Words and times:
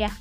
Yeah. 0.00 0.12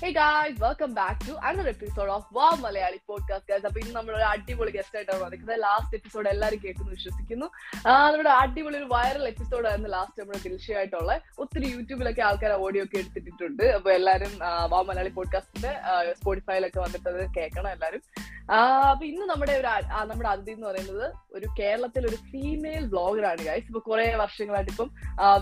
Hey 0.00 0.10
guys, 0.14 0.54
welcome 0.62 0.94
back 0.96 1.16
to 1.26 1.32
another 1.48 1.70
episode 1.72 2.08
of 2.14 2.22
Wow 2.36 2.54
Malayali 2.64 2.98
Podcast 3.10 3.44
guys. 3.50 3.66
അപ്പൊ 3.66 3.80
ഇന്ന് 3.80 3.94
നമ്മൾ 3.94 4.16
ഒരു 4.16 4.22
അടിപൊളി 4.22 4.70
ഗസ്റ്റ് 4.70 4.96
ആയിട്ടാണ് 4.96 5.18
വന്നിരിക്കുന്നത്. 5.18 5.60
ലാസ്റ്റ് 5.62 5.96
എപ്പിസോഡ് 5.96 6.28
എല്ലാവരും 6.28 6.60
കേൾക്കുന്നു 6.64 6.90
വിശ്വസിക്കുന്നു. 6.90 7.46
നമ്മുടെ 7.86 8.28
അടിപൊളി 8.28 8.76
ഒരു 8.76 8.88
വൈറൽ 8.92 9.24
എപ്പിസോഡ് 9.28 9.66
ആയിരുന്നു 9.66 9.88
ലാസ്റ്റ് 9.88 10.20
നമ്മുടെ 10.20 10.38
ദിൽഷയായിട്ടുള്ള. 10.48 11.20
ഒത്തിരി 11.38 11.66
യൂട്യൂബിലൊക്കെ 11.66 12.22
ആൾക്കാർ 12.22 12.50
ഓഡിയോ 12.50 12.84
ഒക്കെ 12.84 12.98
എടുത്തിട്ടുണ്ട് 12.98 13.62
അപ്പൊ 13.62 13.90
എല്ലാവരും 13.90 14.38
വാ 14.68 14.82
മലയാളി 14.82 15.08
പോഡ്കാസ്റ്റിന്റെ 15.08 15.72
സ്പോട്ടിഫൈയിലൊക്കെ 16.12 16.80
വന്നിട്ട് 16.80 17.08
അത് 17.08 17.34
കേൾക്കണം 17.34 17.70
എല്ലാവരും 17.70 18.02
അപ്പൊ 18.52 19.04
ഇന്ന് 19.04 19.26
നമ്മുടെ 19.26 19.52
ഒരു 19.52 19.68
നമ്മുടെ 20.06 20.28
അതിഥി 20.28 20.50
എന്ന് 20.50 20.66
പറയുന്നത് 20.66 21.12
ഒരു 21.32 21.46
കേരളത്തിൽ 21.58 22.06
ഒരു 22.06 22.16
ഫീമെയിൽ 22.30 22.86
ബ്ലോഗറാണ് 22.86 23.42
ഗൈസ് 23.42 23.66
ഇപ്പൊ 23.66 23.80
കുറെ 23.80 24.16
വർഷങ്ങളായിട്ട് 24.16 24.70
ഇപ്പം 24.70 24.88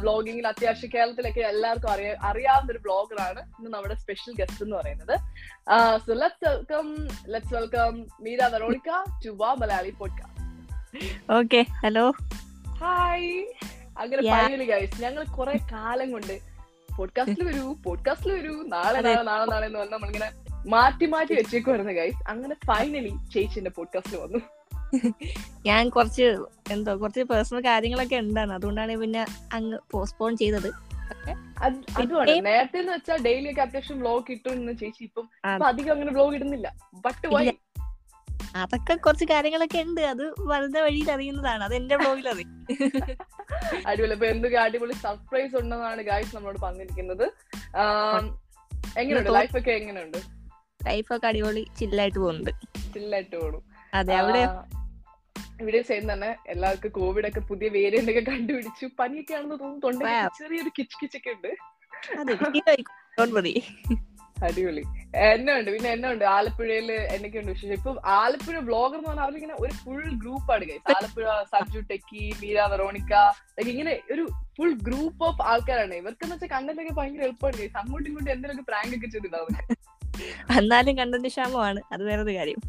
ബ്ലോഗിങ്ങിൽ 0.00 0.46
അത്യാവശ്യം 0.46 0.90
കേരളത്തിലൊക്കെ 0.94 1.40
എല്ലാവർക്കും 1.40 1.90
അറിയ 1.90 2.16
അറിയാവുന്ന 2.22 2.72
ഒരു 2.72 2.78
ബ്ലോഗറാണ് 2.78 3.40
ഇന്ന് 3.58 3.70
നമ്മുടെ 3.70 3.94
സ്പെഷ്യൽ 3.94 4.34
ഗസ്റ്റ് 4.34 4.64
എന്ന് 4.64 4.76
പറയുന്നത്. 4.76 5.14
So 6.06 6.12
let's 6.12 6.48
welcome 6.48 6.86
let's 7.28 7.54
welcome 7.54 8.06
Meera 8.20 8.44
Veronica 8.44 8.90
to 9.26 9.30
Vaa 9.30 9.54
Malayali 9.54 9.90
podcast 9.90 10.38
okay 11.32 11.62
hello 11.82 12.06
hi 12.78 13.34
അങ്ങനെ. 13.98 14.22
ഫൈനലി 14.22 14.64
ഗൈസ് 14.64 15.02
ഞങ്ങൾ 15.02 15.24
കുറെ 15.38 15.56
കാലം 15.72 16.12
കൊണ്ട് 16.12 16.36
പോഡ്കാസ്റ്റിൽ 16.98 17.44
വരൂ 17.44 17.74
പോഡ്കാസ്റ്റിൽ 17.86 18.32
വരൂ 18.32 18.54
നാളെ 18.66 19.00
നാളെ 19.00 19.22
നാളെ 19.22 19.46
നാളെ 19.46 19.66
എന്ന് 19.66 19.78
പറഞ്ഞാൽ 19.78 19.96
നമ്മളിങ്ങനെ 19.96 20.30
മാറ്റി 20.66 21.06
മാറ്റി 21.06 21.34
വെച്ചേക്കുവായിരുന്നു 21.34 21.92
ഗൈസ് 21.92 22.22
അങ്ങനെ 22.28 22.54
ഫൈനലി 22.66 23.12
ചേച്ചിന്റെ 23.34 23.70
പോഡ്കാസ്റ്റ് 23.70 24.16
വന്നു. 24.16 24.38
ഞാൻ 25.66 25.88
കുറച്ച് 25.88 26.38
എന്തോ 26.70 26.96
കുറച്ച് 27.00 27.20
പേഴ്സണൽ 27.20 27.60
കാര്യങ്ങളൊക്കെ 27.60 28.16
ഉണ്ടാണ് 28.16 28.52
അതുകൊണ്ടാണ് 28.52 28.96
പിന്നെ 28.96 29.26
അങ്ങ് 29.52 29.78
പോസ്റ്റ്പോൺ 29.90 30.36
ചെയ്തത്. 30.36 30.70
അത് 31.58 31.76
അതുമാണ് 32.00 32.46
നേരത്തെ 32.46 32.78
എന്ന് 32.78 32.92
വെച്ചാൽ 32.92 33.22
ഡെയിലി 33.22 33.50
ഒക്കെ 33.50 33.62
അത്യാവശ്യം 33.62 34.00
വ്ലോഗ് 34.00 34.24
കിട്ടും 34.30 34.78
ചേച്ചി 34.78 35.02
ഇപ്പം 35.04 35.28
അധികം 35.66 35.92
അങ്ങനെ 35.92 36.12
വ്ലോഗ് 36.12 36.34
ഇടുന്നില്ല. 36.34 36.74
ബട്ട് 36.94 37.26
വൈ 37.26 37.50
അതൊക്കെ 38.56 38.94
കുറച്ച് 38.94 39.24
കാര്യങ്ങളൊക്കെ 39.24 39.78
ഉണ്ട്. 39.78 40.00
അത് 40.00 40.22
വരുന്ന 40.40 40.80
വഴിയിൽ 40.80 41.10
അറിയുന്നതാണ്. 41.12 41.64
അത് 41.64 41.74
എന്റെ 41.74 41.96
ബ്ലോഗിൽ 41.96 42.28
അറിയും. 42.28 42.50
അടിപൊളി. 43.86 44.12
അപ്പൊ 44.12 44.26
എന്തൊക്കെ 44.26 44.56
അടിപൊളി 44.56 44.92
സർപ്രൈസ് 44.92 45.54
ഉണ്ടെന്നാണ് 45.56 46.02
ഗായ്സ് 46.02 46.36
നമ്മളോട് 46.36 46.60
പറഞ്ഞിരിക്കുന്നത്. 46.60 47.26
എങ്ങനെയുണ്ട്? 48.98 49.34
ലൈഫ് 49.34 49.56
ഒക്കെ 49.58 49.70
എങ്ങനെയുണ്ട്? 49.70 50.39
ലൈഫൊക്കെ 50.86 51.26
അടിപൊളി 51.26 51.64
ചില്ലായിട്ട് 51.78 52.18
പോകുന്നുണ്ട് 52.18 52.52
ചില്ലായിട്ട് 52.94 53.36
പോണു. 53.36 53.60
അതെ 53.94 54.14
അവിടെ 54.14 54.42
ഇവിടെ 55.60 55.82
സെയിം 55.82 56.12
തന്നെ. 56.12 56.36
എല്ലാവർക്കും 56.48 56.90
കോവിഡ് 56.90 57.28
ഒക്കെ 57.28 57.40
പുതിയ 57.40 57.68
വേരിയന്റ് 57.68 58.10
ഒക്കെ 58.10 58.22
കണ്ടുപിടിച്ചു. 58.30 58.86
പനിയൊക്കെ 58.98 59.34
ആണെന്ന് 59.34 59.58
തോന്നുന്നു. 59.60 60.28
ചെറിയൊരു 60.38 60.70
കിച്ച് 60.78 60.96
കിച്ചൊക്കെ 61.02 61.30
ഉണ്ട്. 61.30 61.50
അടിപൊളി. 64.44 64.82
എന്നെ 65.14 65.52
ഉണ്ട് 65.58 65.70
പിന്നെ 65.70 65.88
എന്നെ 65.90 66.08
ഉണ്ട്. 66.12 66.24
ആലപ്പുഴയിൽ 66.24 66.92
എന്നൊക്കെയുണ്ട് 66.92 67.50
വിശേഷം. 67.50 67.74
ഇപ്പൊ 67.74 67.90
ആലപ്പുഴ 68.18 68.58
ബ്ലോഗർ 68.68 68.96
എന്ന് 68.98 69.08
പറഞ്ഞാൽ 69.08 69.24
അവരിങ്ങനെ 69.24 69.54
ഒരു 69.58 69.72
ഫുൾ 69.82 70.04
ഗ്രൂപ്പാണ് 70.22 70.64
guys 70.70 70.92
Alappuzha 70.96 71.26
Sanju 71.54 71.80
Techy 71.90 72.22
Meera 72.42 72.64
Veronica 72.72 73.12
ഇങ്ങനെ 73.72 73.94
ഒരു 74.12 74.24
ഫുൾ 74.58 74.72
ഗ്രൂപ്പ് 74.88 75.22
ഓഫ് 75.24 75.42
ആൾക്കാരാണ്. 75.50 75.94
ഇവർക്ക് 75.94 76.24
എന്ന് 76.24 76.36
വെച്ചാൽ 76.36 76.50
കണ്ടന്റ് 76.56 76.82
ഒക്കെ 76.82 76.94
ഭയങ്കര 77.00 77.22
എളുപ്പമാണ് 77.28 77.58
ഗൈസ് 77.62 77.78
അങ്ങോട്ടും 77.82 78.08
ഇങ്ങോട്ടും 78.10 78.32
എന്തെങ്കിലും 78.36 78.66
പ്രാങ്ക് 78.70 78.96
ഒക്കെ 78.96 79.06
ചെയ്തിട്ടാവും 79.06 79.54
എന്നാലും 80.58 80.98
കണ്ടന്റ് 80.98 81.28
ക്ഷാമമാണ്. 81.28 81.80
അത് 81.92 82.02
വേറൊരു 82.04 82.34
കാര്യം. 82.36 82.60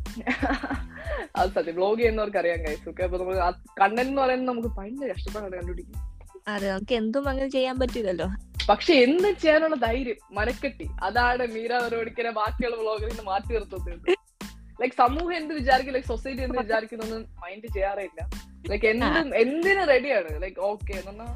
അത് 1.36 1.50
സത്യം. 1.50 1.76
ബ്ലോഗ് 1.76 2.00
ചെയ്യുന്നവർക്ക് 2.00 2.38
അറിയാം 2.38 3.04
അപ്പൊ 3.04 3.18
നമുക്ക് 3.18 3.40
കണ്ടന്റ് 3.82 4.10
എന്ന് 4.10 4.22
പറയുന്നത് 4.22 4.50
നമുക്ക് 4.50 4.68
ഭയങ്കര 4.68 5.12
കഷ്ടപ്പാടാണ് 5.18 5.52
കണ്ടുപിടിക്കും 5.52 6.00
അതെ 6.48 6.68
നമുക്ക് 6.70 6.94
എന്തും 6.94 7.30
അങ്ങനെ 7.30 7.50
ചെയ്യാൻ 7.50 7.80
പറ്റില്ലല്ലോ. 7.80 8.28
പക്ഷെ 8.70 8.94
എന്ത് 8.94 9.28
ചെയ്യാനുള്ള 9.42 9.76
ധൈര്യം? 9.76 10.16
മനക്കെട്ടി. 10.32 10.86
അതാണ് 11.04 11.48
മീര 11.48 11.74
വെറോണിക്കനെ 11.74 12.32
ബാക്കിയുള്ള 12.32 12.76
ബ്ലോഗറിൽ 12.76 13.10
നിന്ന് 13.10 13.24
മാറ്റി 13.24 13.54
നിർത്തുന്നത്. 13.54 14.12
ലൈക് 14.82 14.92
സമൂഹം 14.98 15.34
എന്ത് 15.34 15.54
വിചാരിക്കും? 15.54 15.94
ലൈക് 15.94 16.06
സൊസൈറ്റി 16.06 16.42
എന്ത് 16.42 16.58
വിചാരിക്കുന്നൊന്നും 16.58 17.24
മൈൻഡ് 17.44 17.74
ചെയ്യാറില്ല 17.74 18.30
ലൈക്ക് 18.70 18.86
എന്തും 18.86 19.36
എന്തിനും 19.36 19.86
റെഡിയാണ് 19.86 20.42
ലൈക് 20.42 20.60
ഓക്കെ 20.60 20.94
എന്നാ 21.10 21.28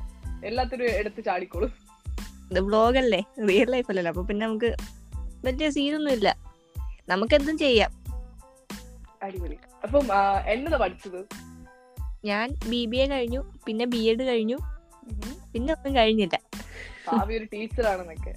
എല്ലാത്തിനും 0.46 0.88
എടുത്ത് 0.90 1.26
ചാടിക്കോളൂ. 1.26 1.68
ബ്ലോഗല്ലേ 2.62 3.22
റിയൽ 3.50 3.70
ലൈഫ് 3.72 3.86
അല്ലല്ലോ. 3.90 4.10
അപ്പൊ 4.10 4.24
പിന്നെ 4.24 4.48
നമുക്ക് 4.48 4.76
വലിയ 5.46 5.70
സീനൊന്നും 5.70 6.12
ഇല്ല 6.12 6.38
നമുക്ക് 7.10 7.36
എന്തും 7.36 7.58
ചെയ്യാം. 7.58 8.06
അടിപൊളി. 9.24 9.58
അപ്പം 9.84 10.14
ആ, 10.14 10.40
എന്നതാ 10.40 10.78
പഠിച്ചത്? 10.78 11.26
ഞാൻ 12.26 12.50
ബി 12.70 12.86
ബി 12.86 12.98
എ 12.98 13.06
കഴിഞ്ഞു 13.06 13.60
പിന്നെ 13.66 13.86
ബി 13.86 13.98
എഡ് 13.98 14.24
കഴിഞ്ഞു 14.24 14.58
പിന്നെ 15.54 15.74
ഒന്നും 15.74 15.96
കഴിഞ്ഞില്ല. 15.96 16.40
ഒരു 17.26 17.44
ടീച്ചറാണെന്നൊക്കെ. 17.54 18.36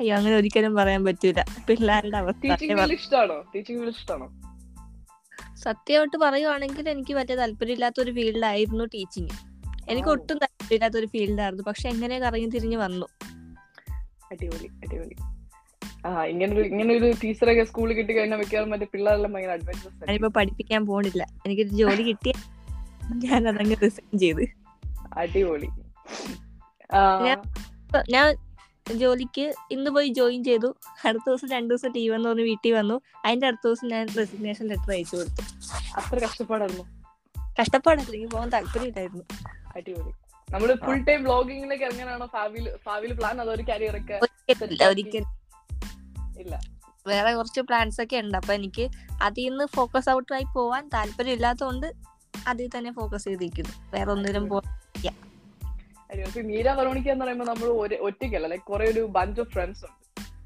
അയ്യോ 0.00 0.16
അങ്ങനെ 0.16 0.36
ഒരിക്കലും 0.36 0.74
പറയാൻ 0.74 1.04
പറ്റൂല. 1.04 1.42
പിള്ളേരുടെ 1.68 2.16
അവസ്ഥ 2.16 2.46
സത്യമായിട്ട് 5.56 6.16
പറയുവാണെങ്കിൽ 6.16 6.88
എനിക്ക് 6.88 7.14
മറ്റേ 7.14 7.34
താല്പര്യമില്ലാത്ത 7.34 8.00
ഒരു 8.00 8.10
ഫീൽഡായിരുന്നു 8.10 8.84
ടീച്ചിങ്. 8.84 9.28
എനിക്ക് 9.88 10.08
ഒട്ടും 10.08 10.38
താല്പര്യമില്ലാത്ത 10.38 10.96
ഒരു 10.96 11.06
ഫീൽഡായിരുന്നു. 11.06 11.62
പക്ഷെ 11.62 11.88
എങ്ങനെയൊക്കെ 11.88 12.26
അറിഞ്ഞു 12.26 12.48
തിരിഞ്ഞു 12.48 12.76
വന്നു. 12.76 13.06
അടിപൊളി 14.32 14.66
അടിപൊളി. 14.66 15.37
ആ 16.06 16.24
ഇങ്ങനൊരു 16.24 16.68
ഇങ്ങനൊരു 16.68 17.14
ടീച്ചറൊക്കെ 17.24 17.64
സ്കൂളിൽ 17.64 17.94
കിട്ടി 17.94 18.16
കഴിഞ്ഞാൽ 18.16 18.38
മിക്കവാറും 18.38 18.70
മറ്റേ 18.70 18.86
പിള്ളേരെല്ലാം 18.92 19.32
ഭയങ്കര 19.32 19.50
അഡ്വഞ്ചറസ് 19.50 19.94
ഞാനിപ്പോ 19.94 20.28
പഠിപ്പിക്കാൻ 20.28 20.86
പോണില്ല. 20.86 21.26
എനിക്കൊരു 21.46 21.68
ജോലി 21.68 22.02
കിട്ടിയ 22.02 22.32
ഞാൻ 23.14 23.48
അതങ്ങ് 23.48 23.76
റിസൈൻ 23.82 24.18
ചെയ്ത്. 24.18 24.46
അടിപൊളി. 25.18 25.66
ഞാൻ- 28.10 28.38
ജോലിക്ക് 28.92 29.54
ഇന്ന് 29.70 29.90
പോയി 29.90 30.08
ജോയിൻ 30.08 30.44
ചെയ്തു. 30.44 30.76
അടുത്ത 31.04 31.22
ദിവസം 31.28 31.48
രണ്ടു 31.48 31.74
ദിവസം 31.74 31.92
ലീവ് 31.96 32.14
എന്ന് 32.14 32.28
പറഞ്ഞ് 32.28 32.42
വീട്ടിൽ 32.42 32.72
വന്നു. 32.72 33.00
അതിന്റെ 33.24 33.46
അടുത്ത 33.46 33.66
ദിവസം 33.66 33.88
ഞാൻ 33.88 34.08
റെസിഗ്നേഷൻ 34.18 34.66
ലെറ്റർ 34.66 34.90
അയച്ചു 34.90 35.16
കൊടുത്തു. 35.16 35.42
അത്ര 35.98 36.24
കഷ്ടപ്പാടായിരുന്നു. 36.24 36.84
കഷ്ടപ്പാടല്ല 37.60 38.16
എനിക്ക് 38.16 38.32
പോകാൻ 38.32 38.48
താല്പര്യമില്ലായിരുന്നു. 38.48 39.24
അടിപൊളി. 39.76 40.12
നമ്മൾ 40.52 40.74
ഫുൾ 40.74 41.04
ടൈം 41.04 41.24
വ്ളോഗിങ്ങിലേക്ക് 41.24 41.84
ഇറങ്ങാനാണോ 41.84 42.28
ഭാവിയിൽ 42.34 42.72
ഭാവിയിൽ 42.86 43.12
പ്ലാൻ 43.12 43.40
അതോ 43.40 43.52
ഒരു 43.52 43.62
കരിയർ 43.62 43.96
ഒക്കെ 43.96 44.20
ഒരിക്കലും. 44.84 45.37
ഇല്ല. 46.40 46.60
വേറെ 47.06 47.34
കുറച്ച് 47.34 47.60
പ്ലാൻസ് 47.60 48.00
ഒക്കെ 48.02 48.16
ഉണ്ട്. 48.16 48.36
അപ്പൊ 48.38 48.54
എനിക്ക് 48.54 48.88
അതിൽ 49.22 49.48
നിന്ന് 49.48 49.64
ഫോക്കസ് 49.76 50.10
ഔട്ട് 50.10 50.34
ആയി 50.34 50.44
പോവാൻ 50.54 50.88
താല്പര്യം 50.94 51.32
ഇല്ലാത്തതുകൊണ്ട് 51.32 51.92
അതിൽ 52.46 52.70
തന്നെ 52.78 52.92
ഫോക്കസ് 52.92 53.24
ചെയ്തിരിക്കുന്നു. 53.24 53.90
വേറെ 53.96 54.10
ഒന്നിലും 54.10 54.48
പോ 54.48 54.62
അടിപൊളി. 56.10 56.42
മീര 56.46 56.70
വെറോണിക്ക 56.70 57.08
എന്ന് 57.08 57.24
പറയുമ്പോൾ 57.24 57.44
നമ്മൾ 57.44 57.64
ഒറ്റയ്ക്കല്ല 58.00 58.46
ലൈക് 58.46 58.60
കുറെ 58.60 58.90
ഒരു 58.90 59.00
ബഞ്ച് 59.00 59.40
ഓഫ് 59.40 59.48
ഫ്രണ്ട്സ് 59.48 59.84
ഉണ്ട്. 59.84 59.98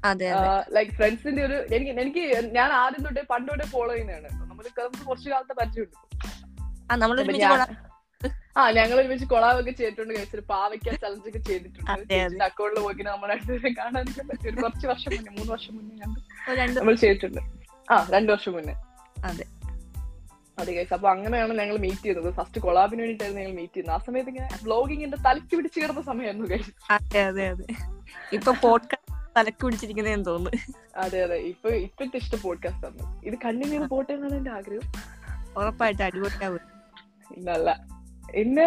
അതെ 0.05 0.31
ലൈക്ക് 0.71 0.91
ഫ്രണ്ട്സിന്റെ 0.91 1.45
ഒരു 1.45 1.53
എനിക്ക് 1.53 1.91
എനിക്ക് 1.91 2.45
ഞാൻ 2.55 2.71
ആദ്യം 2.71 3.03
തൊട്ട് 3.03 3.19
പണ്ട് 3.29 3.51
തൊട്ടേ 3.51 3.65
ഫോളോ 3.65 3.93
ചെയ്യുന്നതാണ്. 3.93 4.27
നമ്മൾ 4.49 4.65
നമുക്ക് 4.79 5.05
കുറച്ച് 5.05 5.29
കാലത്തെ 5.29 5.53
പരിചയമുണ്ട്. 5.53 6.23
ആ 8.57 8.71
ഞങ്ങൾ 8.71 9.01
ഒരുമിച്ച് 9.01 9.25
കൊളാവൊക്കെ 9.25 9.71
ചെയ്തിട്ടുണ്ട്. 9.71 10.13
കഴിച്ചൊരു 10.13 10.43
പാവയ്ക്ക 10.49 10.95
ചലഞ്ച് 10.95 11.27
ഒക്കെ 11.27 11.37
ചെയ്തിട്ടുണ്ട്. 11.37 12.43
അക്കൗണ്ടിൽ 12.43 12.81
പോയി 12.81 13.03
നമ്മുടെ 13.03 13.33
അടുത്ത് 13.33 13.75
കാണാനൊക്കെ 13.75 14.23
പറ്റി. 14.23 14.49
ഒരു 14.49 14.61
കുറച്ച് 14.61 14.87
വർഷം 14.87 15.11
മുന്നേ 15.15 15.31
മൂന്ന് 15.31 15.51
വർഷം 15.51 15.75
മുന്നേ 15.75 15.95
ഞങ്ങൾ 15.95 16.79
നമ്മൾ 16.79 16.95
ചെയ്തിട്ടുണ്ട്. 16.95 17.41
ആ 17.93 18.09
രണ്ടു 18.09 18.31
വർഷം 18.31 18.53
മുന്നേ. 18.53 18.73
അതെ. 19.25 19.45
അതെ 20.59 20.73
ഗൈസ് 20.73 20.93
അപ്പൊ 20.93 21.09
അങ്ങനെയാണ് 21.09 21.59
ഞങ്ങൾ 21.59 21.77
മീറ്റ് 21.77 22.03
ചെയ്തത്. 22.03 22.33
ഫസ്റ്റ് 22.33 22.61
കൊളാബിന് 22.61 23.01
വേണ്ടിയിട്ടായിരുന്നു 23.01 23.41
ഞങ്ങൾ 23.41 23.55
മീറ്റ് 23.55 23.73
ചെയ്യുന്നത് 23.73 24.01
ആ 24.01 24.03
സമയത്ത് 24.07 24.29
ഇങ്ങനെ 24.29 24.49
ബ്ലോഗിങ്ങിന്റെ 24.63 25.17
തലക്ക് 25.17 25.55
പിടിച്ച് 25.55 25.79
കിടന്ന 25.79 26.01
സമയമായിരുന്നു 26.01 26.47
ഗൈസ് 26.47 26.93
അതെ 26.93 27.21
അതെ 27.23 27.49
അതെ. 27.49 27.65
ഇപ്പൊ 28.33 28.53
പോഡ്കാസ്റ്റ് 28.53 29.33
തലക്ക് 29.37 29.65
പിടിച്ചിരിക്കുന്നതെന്ന് 29.65 30.25
തോന്നുന്നു. 30.25 30.73
അതെ 30.99 31.23
അതെ. 31.23 31.35
ഇപ്പൊ 31.35 31.69
ഇപ്പോഴത്തെ 31.69 32.17
ഇഷ്ടം 32.17 32.41
പോഡ്കാസ്റ്റ് 32.41 32.85
ആണ്. 32.85 33.25
ഇത് 33.25 33.33
കണ്ടിന്യൂ 33.45 33.79
ചെയ്ത് 33.79 33.89
പോട്ടെ 33.89 34.13
എന്നാണ് 34.13 34.33
എന്റെ 34.33 34.51
ആഗ്രഹം. 34.51 34.91
ഉറപ്പായിട്ട് 35.57 36.03
അടിപൊളിയാവും. 36.03 36.59
ഇന്നല്ല 37.37 38.02
പിന്നെ 38.23 38.65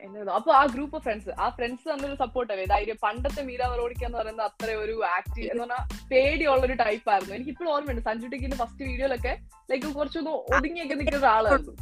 എന്നോ 0.00 0.32
അപ്പൊ 0.32 0.50
ആ 0.52 0.64
ഗ്രൂപ്പ് 0.66 0.96
ഓഫ് 0.96 1.04
ഫ്രണ്ട്സ് 1.04 1.32
ആ 1.38 1.48
ഫ്രണ്ട്സ് 1.48 1.86
തന്നൊരു 1.90 2.14
സപ്പോർട്ട് 2.14 2.52
അല്ലേ 2.52 2.66
ധൈര്യം 2.66 2.98
പണ്ടത്തെ 3.02 3.42
മീര 3.42 3.62
വെറോണിക്ക 3.66 4.04
എന്ന് 4.04 4.18
പറയുന്ന 4.18 4.42
അത്ര 4.42 4.68
ഒരു 4.84 5.04
ആക്റ്റീവ് 5.16 5.48
എന്ന് 5.52 5.64
പറഞ്ഞാൽ 5.64 5.82
പേടിയുള്ള 6.10 6.62
ഒരു 6.62 6.76
ടൈപ്പ് 6.82 7.10
ആയിരുന്നു. 7.12 7.34
എനിക്ക് 7.34 7.50
ഇപ്പോഴും 7.50 7.70
ഓർമ്മയുണ്ട്. 7.74 8.02
സഞ്ജു 8.02 8.26
ടിക്കിന്റെ 8.26 8.56
ഫസ്റ്റ് 8.56 8.82
വീഡിയോയിലൊക്കെ 8.84 9.32
ലൈക്ക് 9.70 9.88
കുറച്ചൊന്ന് 9.94 10.32
ഒതുങ്ങിയൊക്കെ 10.54 10.94
നിൽക്കുന്ന 10.94 11.20
ഒരാളായിരുന്നു 11.24 11.74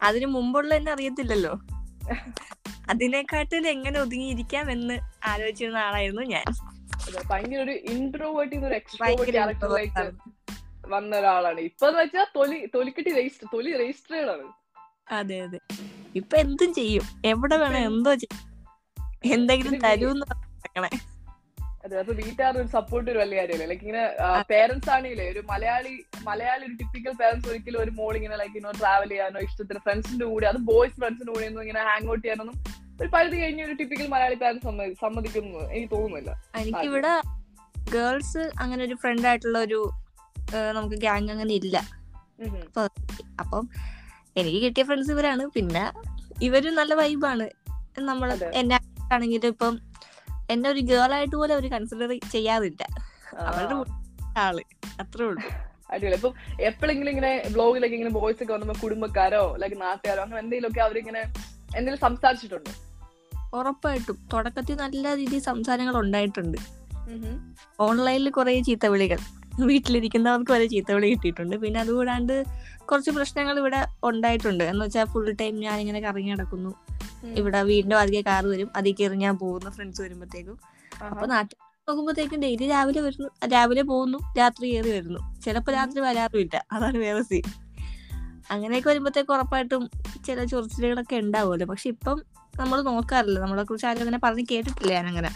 അതിന് 0.00 0.26
മുമ്പുള്ള 0.26 0.72
എന്നെ 0.74 0.92
അറിയത്തില്ലല്ലോ. 0.92 1.54
അതിനെക്കാട്ടിൽ 2.92 3.68
എങ്ങനെ 3.68 3.98
ഒതുങ്ങിയിരിക്കാം 4.00 4.70
എന്ന് 4.70 4.96
ആലോചിച്ചിരുന്ന 5.24 5.78
ആളായിരുന്നു 5.78 6.22
ഞാൻ. 6.34 6.46
ഭയങ്കര 7.30 7.60
ഒരു 7.62 7.74
ഇൻട്രോവേർട്ട് 7.92 8.54
ചെയ്ത 8.54 8.66
ഒരു 8.66 8.74
എക്സ്ട്രോവേർട്ട് 8.74 9.32
ക്യാരക്ടറിലേക്ക് 9.32 10.06
വന്ന 10.94 11.16
ഒരാളാണ്. 11.16 11.60
ഇപ്പൊ 11.70 11.90
വെച്ചാൽ 11.98 12.26
തൊലി 12.36 12.58
തൊലിക്കെട്ടി 12.74 13.10
രജിസ്റ്റർ 13.18 13.48
തൊലി 13.54 13.72
രജിസ്റ്റേർഡ് 13.82 14.30
ആണ് 14.36 14.46
അതെ 15.18 15.36
അതെ. 15.40 15.58
ഇപ്പൊ 16.20 16.36
എന്തും 16.44 16.70
ചെയ്യും. 16.78 17.04
എവിടെ 17.32 17.56
വേണം 17.62 17.80
എന്തോ 17.90 18.12
ചെയ്യും. 18.22 18.40
എന്തെങ്കിലും 19.36 19.74
തരൂന്ന് 19.84 20.26
പറഞ്ഞേ 20.30 21.00
അതെ 21.84 21.96
അപ്പൊ 22.00 22.12
വീട്ടുകാരുടെ 22.14 22.58
ഒരു 22.62 22.68
സപ്പോർട്ട് 22.74 23.08
ഒരു 23.10 23.18
വലിയ 23.20 23.36
കാര്യമല്ലേ? 23.40 23.66
ലൈക്ക് 23.70 23.84
ഇങ്ങനെ 23.84 24.02
പേരൻസ് 24.50 24.88
ആണെങ്കിലേ 24.94 25.26
ഒരു 25.32 25.40
മലയാളി 25.50 25.92
മലയാളി 26.26 26.62
ഒരു 26.68 26.74
ടിപ്പിക്കൽ 26.80 27.12
പേരൻസ് 27.20 27.46
ഒരിക്കലും 27.50 27.80
ഒരു 27.84 27.92
മോൾ 27.98 28.12
ഇങ്ങനെ 28.18 28.36
ലൈക്ക് 28.40 28.56
ഇങ്ങനെ 28.56 28.74
ട്രാവൽ 28.80 29.08
ചെയ്യാനോ 29.12 29.40
ഇഷ്ടത്തിന് 29.46 29.80
ഫ്രണ്ട്സിന്റെ 29.86 30.26
കൂടെ 30.32 30.46
അത് 30.52 30.58
ബോയ്സ് 30.70 30.96
ഫ്രണ്ട്സിന്റെ 31.00 31.32
കൂടെ 31.32 31.46
ഒന്നും 31.50 31.62
ഇങ്ങനെ 31.62 31.82
ഹാങ് 31.90 32.10
ഔട്ട് 32.12 32.22
ചെയ്യാനൊന്നും 32.24 32.56
ഒരു 33.00 33.08
പരിധി 33.14 33.36
കഴിഞ്ഞ 33.42 33.62
ഒരു 33.68 33.74
ടിപ്പിക്കൽ 33.80 34.08
മലയാളി 34.14 34.36
പേരൻസ് 34.42 34.94
സമ്മതിക്കുന്നു 35.02 35.60
എനിക്ക് 35.74 35.90
തോന്നുന്നില്ല. 35.94 36.30
എനിക്കിവിടെ 36.62 37.14
ഗേൾസ് 37.94 38.44
അങ്ങനെ 38.62 38.82
ഒരു 38.88 38.96
ഫ്രണ്ട് 39.02 39.26
ആയിട്ടുള്ള 39.30 39.58
ഒരു 39.68 39.80
നമുക്ക് 40.76 40.98
ഗ്യാങ് 41.04 41.30
അങ്ങനെ 41.34 41.54
ഇല്ല. 41.60 41.76
അപ്പം 43.42 43.64
എനിക്ക് 44.40 44.58
കിട്ടിയ 44.64 44.82
ഫ്രണ്ട്സ് 44.88 45.12
ഇവരാണ്. 45.14 45.44
പിന്നെ 45.56 45.84
ഇവരും 46.42 46.74
നല്ല 46.74 46.94
വൈബാണ്. 46.94 47.50
നമ്മൾ. 47.98 48.34
എന്നെ 48.54 48.80
ആണെങ്കിലും 49.12 49.48
ഇപ്പം 49.48 49.78
എന്നെ 50.50 50.70
ഒരു 50.70 50.80
ഗേൾ 50.80 51.14
ആയിട്ട് 51.14 51.36
പോലും 51.36 51.54
അവർ 51.54 51.70
കൺസിഡർ 51.70 52.18
ചെയ്യാറില്ല. 52.30 52.86
അവരുടെ 53.38 53.74
ആൾ. 54.38 54.60
അത്രേ 55.00 55.24
ഉള്ളൂ. 55.24 55.42
അടിപൊളി. 55.90 56.14
ഇപ്പം 56.14 56.34
എപ്പോഴെങ്കിലും 56.60 57.10
ഇങ്ങനെ 57.10 57.42
ബ്ലോഗിലൊക്കെ 57.52 57.96
ഇങ്ങനെ 57.96 58.10
ബോയ്സ് 58.10 58.42
ഒക്കെ 58.42 58.52
വന്നപ്പോ 58.52 58.74
കുടുംബക്കാരോ 58.82 59.54
അല്ലെങ്കിൽ 59.54 59.78
നാട്ടുകാരോ 59.78 60.22
അങ്ങനെ 60.22 60.40
എന്തെങ്കിലും 60.40 60.68
ഒക്കെ 60.68 60.80
അവരിങ്ങനെ 60.80 61.20
എന്തെങ്കിലും 61.64 61.98
സംസാരിച്ചിട്ടുണ്ടോ? 61.98 62.72
ഉറപ്പായിട്ടും. 63.58 64.28
തുടക്കത്തിൽ 64.32 64.74
നല്ല 64.74 65.16
രീതിയിൽ 65.16 65.40
സംസാരങ്ങൾ 65.40 65.96
ഉണ്ടായിട്ടുണ്ട്. 65.96 66.58
ഓൺലൈനിൽ 67.80 68.30
കുറെ 68.30 68.60
ചീത്തവിളികൾ 68.60 69.18
വീട്ടിലിരിക്കുന്നവർക്ക് 69.66 70.52
വരെ 70.52 70.66
ചീത്തവിളി 70.66 71.10
കിട്ടിയിട്ടുണ്ട്. 71.10 71.56
പിന്നെ 71.56 71.80
അതുകൂടാണ്ട് 71.80 72.44
കുറച്ച് 72.84 73.10
പ്രശ്നങ്ങൾ 73.10 73.58
ഇവിടെ 73.58 73.86
ഉണ്ടായിട്ടുണ്ട്. 74.04 74.64
എന്ന് 74.64 74.84
വെച്ചാൽ 74.84 75.04
ഫുൾ 75.04 75.32
ടൈം 75.32 75.60
ഞാൻ 75.60 75.80
ഇങ്ങനെ 75.80 76.00
കറങ്ങി 76.00 76.30
നടക്കുന്നു. 76.30 76.74
ഇവിടെ 77.24 77.62
വീടിന്റെ 77.62 77.96
അധികം 77.96 78.22
കാർ 78.26 78.46
വരും. 78.46 78.70
അതിൽ 78.76 78.92
കയറി 78.92 79.14
ഞാൻ 79.14 79.38
പോകുന്നു 79.38 79.70
ഫ്രണ്ട്സ് 79.70 80.02
വരുമ്പോഴത്തേക്കും. 80.02 80.58
അപ്പൊ 81.10 81.26
നാട്ടിൽ 81.26 81.56
നോക്കുമ്പോഴത്തേക്കും 81.88 82.40
ഡെയിലി 82.40 82.68
രാവിലെ 82.68 83.00
വരുന്നു. 83.00 83.28
രാവിലെ 83.52 83.82
പോകുന്നു 83.82 84.18
രാത്രി 84.38 84.74
കയറി 84.74 84.90
വരുന്നു. 84.90 85.40
ചിലപ്പോൾ 85.44 85.72
രാത്രി 85.72 86.00
വരാറുമില്ല. 86.00 86.64
അതാണ് 86.72 86.98
വേറെ 86.98 87.22
സീൻ 87.22 87.42
അങ്ങനെയൊക്കെ 88.50 88.88
വരുമ്പോഴത്തേക്ക് 88.88 89.32
ഉറപ്പായിട്ടും 89.32 89.90
ചില 90.26 90.44
ചൊറിച്ചിലുകളൊക്കെ 90.44 91.16
ഉണ്ടാവുമല്ലോ. 91.16 91.66
പക്ഷെ 91.66 91.88
ഇപ്പം 91.88 92.22
നമ്മൾ 92.56 92.82
നോക്കാറില്ല. 92.82 93.40
നമ്മളെ 93.40 93.62
കുറിച്ച് 93.62 93.86
ആരും 93.86 94.00
അങ്ങനെ 94.00 94.18
പറഞ്ഞ് 94.18 94.44
കേട്ടിട്ടില്ല 94.50 94.92
ഞാൻ 94.92 95.06
അങ്ങനെ 95.06 95.30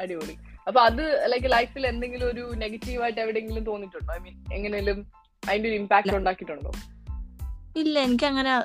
അടിപൊളി. 0.00 0.38
അപ്പൊ 0.66 0.80
അത് 0.80 1.32
ലൈക്ക് 1.32 1.52
ലൈഫിൽ 1.52 1.86
എന്തെങ്കിലും 1.86 2.30
ഒരു 2.30 2.52
നെഗറ്റീവ് 2.56 3.02
ആയിട്ട് 3.02 3.20
എവിടെയെങ്കിലും 3.20 3.64
തോന്നിയിട്ടുണ്ടോ? 3.64 4.14
ഐ 4.14 4.18
മീൻ 4.18 4.44
എങ്ങനെയും 4.52 5.06
അതിന്റെ 5.48 5.68
ഒരു 5.68 5.76
ഇമ്പാക്ട് 5.76 6.16
ഉണ്ടാക്കിയിട്ടുണ്ടോ? 6.16 6.72
ഇല്ല 7.76 7.98
എനിക്ക് 7.98 8.24
അങ്ങനെ 8.24 8.64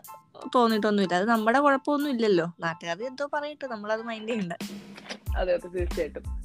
തോന്നിട്ടൊന്നുമില്ല 0.56 1.16
അത് 1.16 1.26
നമ്മുടെ 1.26 1.60
കുഴപ്പമൊന്നും 1.60 2.10
ഇല്ലല്ലോ. 2.10 2.54
നാട്ടുകാർ 2.60 3.04
എന്തോ 3.04 3.30
പറയട്ടെ 3.34 3.68
നമ്മളത് 3.68 4.02
മൈൻഡ് 4.02 4.30
ചെയ്യണ്ട. 4.30 4.54
അതെ 5.38 5.54
അതെ 5.54 5.68
തീർച്ചയായിട്ടും. 5.68 6.38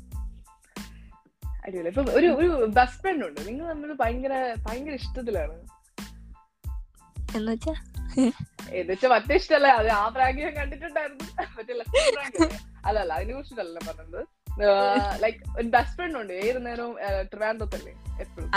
അടിപൊളി. 1.67 1.89
ഇപ്പൊ 1.89 2.03
ഒരു 2.03 2.27
ഒരു 2.27 2.67
ബെസ്റ്റ് 2.67 3.01
ഫ്രണ്ട് 3.01 3.27
ഉണ്ട്. 3.27 3.41
നിങ്ങൾ 3.49 3.69
തമ്മിൽ 3.69 3.93
ഭയങ്കര 3.93 4.57
ഭയങ്കര 4.69 4.93
ഇഷ്ടത്തിലാണ്. 4.95 5.67
എന്ന് 7.37 7.53
വെച്ചാ 7.53 7.75
എന്ന് 8.71 8.93
വെച്ചാൽ 8.93 9.09
മറ്റേ 9.09 9.35
ഇഷ്ടമല്ല. 9.35 9.67
അത് 9.67 9.89
ആ 9.89 10.09
പ്രാങ്ക് 10.09 10.41
ഞാൻ 10.41 10.55
കണ്ടിട്ടുണ്ടായിരുന്നു. 10.55 11.43
മറ്റേ 11.43 11.75
left 11.75 12.17
prank 12.17 12.59
അല്ല? 12.87 12.99
അല്ല 13.01 13.13
അതിനെ 13.13 13.35
കുറിച്ചിട്ടല്ല 13.35 13.79
പറഞ്ഞത്. 13.89 14.42
ലൈക്ക് 15.21 15.39
ഒരു 15.59 15.69
ബെസ്റ്റ് 15.69 15.97
ഫ്രണ്ട് 15.97 16.19
ഉണ്ട്. 16.19 16.33
ഏത് 16.33 16.67
നേരവും 16.67 16.97
ട്രിവാൻഡ്രത്തല്ലേ 17.23 17.93
എപ്പോഴും. 18.21 18.51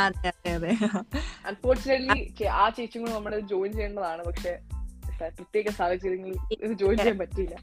അൺഫോർച്ചുനേറ്റ്ലി 1.48 2.44
ആ 2.44 2.70
ചേച്ചിയും 2.70 3.06
കൂടെ 3.06 3.16
നമ്മൾ 3.16 3.40
ജോയിൻ 3.40 3.74
ചെയ്യേണ്ടതാണ്. 3.74 4.24
പക്ഷെ 4.24 4.60
പ്രത്യേക 5.20 5.70
സാഹചര്യങ്ങളിൽ 5.70 6.38
ഇത് 6.62 6.72
ജോയിൻ 6.72 6.98
ചെയ്യാൻ 6.98 7.18
പറ്റിയില്ല. 7.18 7.56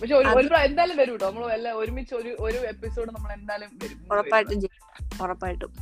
പക്ഷെ 0.00 0.14
ഒരു 0.14 0.54
എന്തായാലും 0.54 0.96
വരും 0.96 1.12
കേട്ടോ 1.12 1.30
നമ്മൾ 1.30 1.52
എല്ലാം 1.52 1.78
ഒരുമിച്ച് 1.78 2.14
ഒരു 2.14 2.36
ഒരു 2.40 2.58
എപ്പിസോഡ് 2.58 3.10
നമ്മൾ 3.10 3.32
എന്തായാലും 3.32 3.78
വരും. 3.82 4.08
ഉറപ്പായിട്ടും. 4.12 4.68
ഉറപ്പായിട്ടും. 5.22 5.72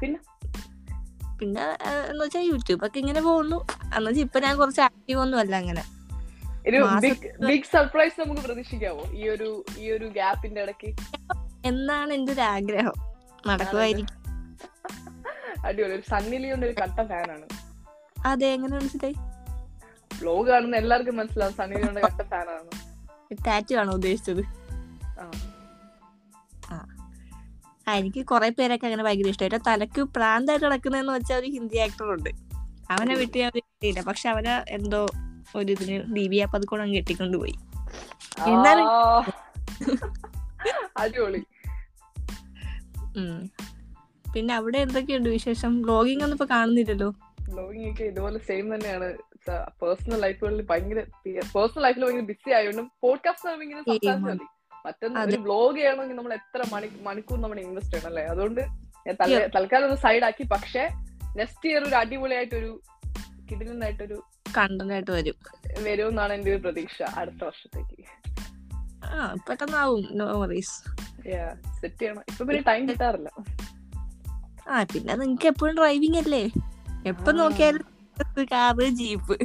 പിന്നെ? 0.00 0.18
പിന്നെ 1.38 1.78
എന്ന് 2.10 2.24
വെച്ചാൽ 2.24 2.40
യൂട്യൂബ് 2.40 2.86
ഒക്കെ 2.86 2.98
ഇങ്ങനെ 2.98 3.20
പോകുന്നു. 3.20 3.66
എന്ന് 3.96 4.10
വെച്ചാൽ 4.10 4.22
ഇപ്പൊ 4.22 4.40
ഞാൻ 4.40 4.56
കുറച്ച് 4.56 4.80
ആക്റ്റീവ് 4.80 5.20
ഒന്നും 5.20 5.38
അല്ല 5.38 5.56
അങ്ങനെ. 5.56 5.97
ഒരു 6.68 7.46
ബിഗ് 7.46 7.64
സർപ്രൈസ് 7.72 8.20
നമുക്ക് 8.20 8.42
പ്രതീക്ഷിക്കാവോ? 8.42 9.04
ഈ 9.10 9.28
ഒരു 9.28 9.64
ഈ 9.78 9.90
ഒരു 9.90 10.04
ഗ്യാപ്പിന്റെ 10.04 10.62
ഇടയ്ക്ക്? 10.62 10.96
എന്നാണ് 11.66 12.12
എന്റെ 12.12 12.32
ഒരു 12.32 12.40
ആഗ്രഹം. 12.40 12.92
നടക്കുമായിരിക്കും. 13.46 14.18
അടിപൊളി. 15.64 15.94
ഒരു 15.94 16.02
സണ്ണി 16.10 16.36
ലിയോന്റെ 16.36 16.66
ഒരു 16.66 16.74
കട്ട 16.80 17.08
ഫാനാണ്. 17.08 17.42
അതെ 18.26 18.46
എങ്ങനെ 18.46 18.76
മനസ്സിലായി 18.76 19.14
വ്ലോഗ് 20.20 20.48
കാണുന്ന 20.48 20.76
എല്ലാവർക്കും 20.76 21.16
മനസ്സിലാവും 21.16 21.54
സണ്ണി 21.54 21.76
ലിയോന്റെ 21.76 22.00
കട്ട 22.00 22.22
ഫാനാണ് 22.22 22.88
ടാറ്റു 23.46 23.74
ആണോ 23.74 23.92
ഉദ്ദേശിച്ചത്? 23.92 24.44
ആ. 26.70 27.92
എനിക്ക് 27.94 28.26
കുറെ 28.26 28.48
പേരൊക്കെ 28.50 28.86
അങ്ങനെ 28.86 29.04
ഭയങ്കര 29.04 29.28
ഇഷ്ടമായിട്ട് 29.28 29.60
തലക്ക് 29.66 30.02
പ്രാന്തായിട്ട് 30.02 30.66
നടക്കുന്നതെന്ന് 30.66 31.12
വെച്ചാൽ 31.12 31.36
ഒരു 31.36 31.46
ഹിന്ദി 31.46 31.76
ആക്ടർ 31.76 32.04
ഉണ്ട്. 32.04 32.30
അവനെ 32.90 33.14
വിട്ട് 33.14 33.38
ഞാൻ 33.38 34.04
പക്ഷെ 34.04 34.28
അവനെ 34.28 34.64
എന്തോ 34.68 35.06
ഒരു 35.56 35.72
ഇതിന് 35.72 36.14
ദീപി 36.14 36.44
പതുക്കോണം 36.54 36.82
അത് 36.82 36.94
കെട്ടിക്കൊണ്ടുപോയി 36.94 37.54
എന്നാലും- 38.48 38.88
പോയി 38.88 39.32
അടിപൊളി 40.96 41.40
പിന്നെ 44.34 44.54
അവിടെ 44.54 44.78
എന്തൊക്കെയുണ്ട് 44.78 45.28
വിശേഷം? 45.28 45.82
ബ്ലോഗിംഗ് 45.82 46.22
ഒന്നും 46.22 46.36
ഇപ്പൊ 46.36 46.46
കാണുന്നില്ലല്ലോ? 46.46 47.08
ബ്ലോഗിംഗ് 47.50 47.90
ഒക്കെ 47.90 48.04
ഇതുപോലെ 48.04 48.38
സെയിം 48.38 48.74
തന്നെയാണ്. 48.74 49.08
പേഴ്സണൽ 49.82 50.20
ലൈഫുകളിൽ 50.20 50.62
ഭയങ്കര 50.62 51.00
പേഴ്സണൽ 51.54 51.82
ലൈഫിൽ 51.82 52.04
ഭയങ്കര 52.04 52.20
ബിസി 52.20 52.50
ആയതുകൊണ്ടും 52.50 52.90
പോഡ്കാസ്റ്റ് 53.02 53.62
ഇങ്ങനെ 53.62 53.82
സംസാരിച്ചാൽ 53.82 54.38
മറ്റൊന്ന് 54.86 55.20
ഒരു 55.20 55.36
ബ്ലോഗ് 55.36 55.76
ചെയ്യണമെങ്കിൽ 55.76 56.16
നമ്മൾ 56.16 56.34
എത്ര 56.34 56.64
മണി 56.72 56.88
മണിക്കൂർ 57.02 57.40
നമ്മൾ 57.40 57.60
ഇൻവെസ്റ്റ് 57.60 57.92
ചെയ്യണം 57.92 58.08
അല്ലേ? 58.08 58.24
അതുകൊണ്ട് 58.24 58.60
തൽക്കാലം 59.56 59.84
ഒന്ന് 59.84 59.96
സൈഡ് 59.96 60.24
ആക്കി. 60.24 60.44
പക്ഷേ 60.44 60.88
നെക്സ്റ്റ് 61.36 61.68
ഇയർ 61.68 61.82
ഒരു 61.84 61.94
അടിപൊളിയായിട്ടൊരു 61.94 62.80
കിടിലനായിട്ടൊരു 63.50 64.22
കണ്ടന്റ് 64.56 64.94
ആയിട്ട് 64.94 65.10
വരും. 65.10 65.34
വരുമെന്നാണ് 65.82 66.32
എന്റെ 66.32 66.50
ഒരു 66.50 66.62
പ്രതീക്ഷ 66.62 67.02
അടുത്ത 67.02 67.44
വർഷത്തേക്ക്. 67.44 68.04
ആ 69.06 69.34
പെട്ടെന്നാവും 69.48 70.08
നോ 70.10 70.40
വറീസ് 70.40 70.74
സെറ്റ് 71.80 72.00
ചെയ്യണം. 72.00 72.22
ഇപ്പൊ 72.28 72.44
പിന്നെ 72.44 72.62
ടൈം 72.62 72.88
കിട്ടാറില്ല. 72.88 73.30
ആ 74.70 74.84
പിന്നെ 74.84 75.16
നിങ്ങക്ക് 75.16 75.46
എപ്പോഴും 75.46 75.76
ഡ്രൈവിംഗ് 75.76 76.18
അല്ലേ? 76.18 76.44
എപ്പൊ. 77.06 77.32
നോക്കിയാലും 77.32 77.84
കാറ് 78.52 78.84
ജീപ്പ് 78.84 79.38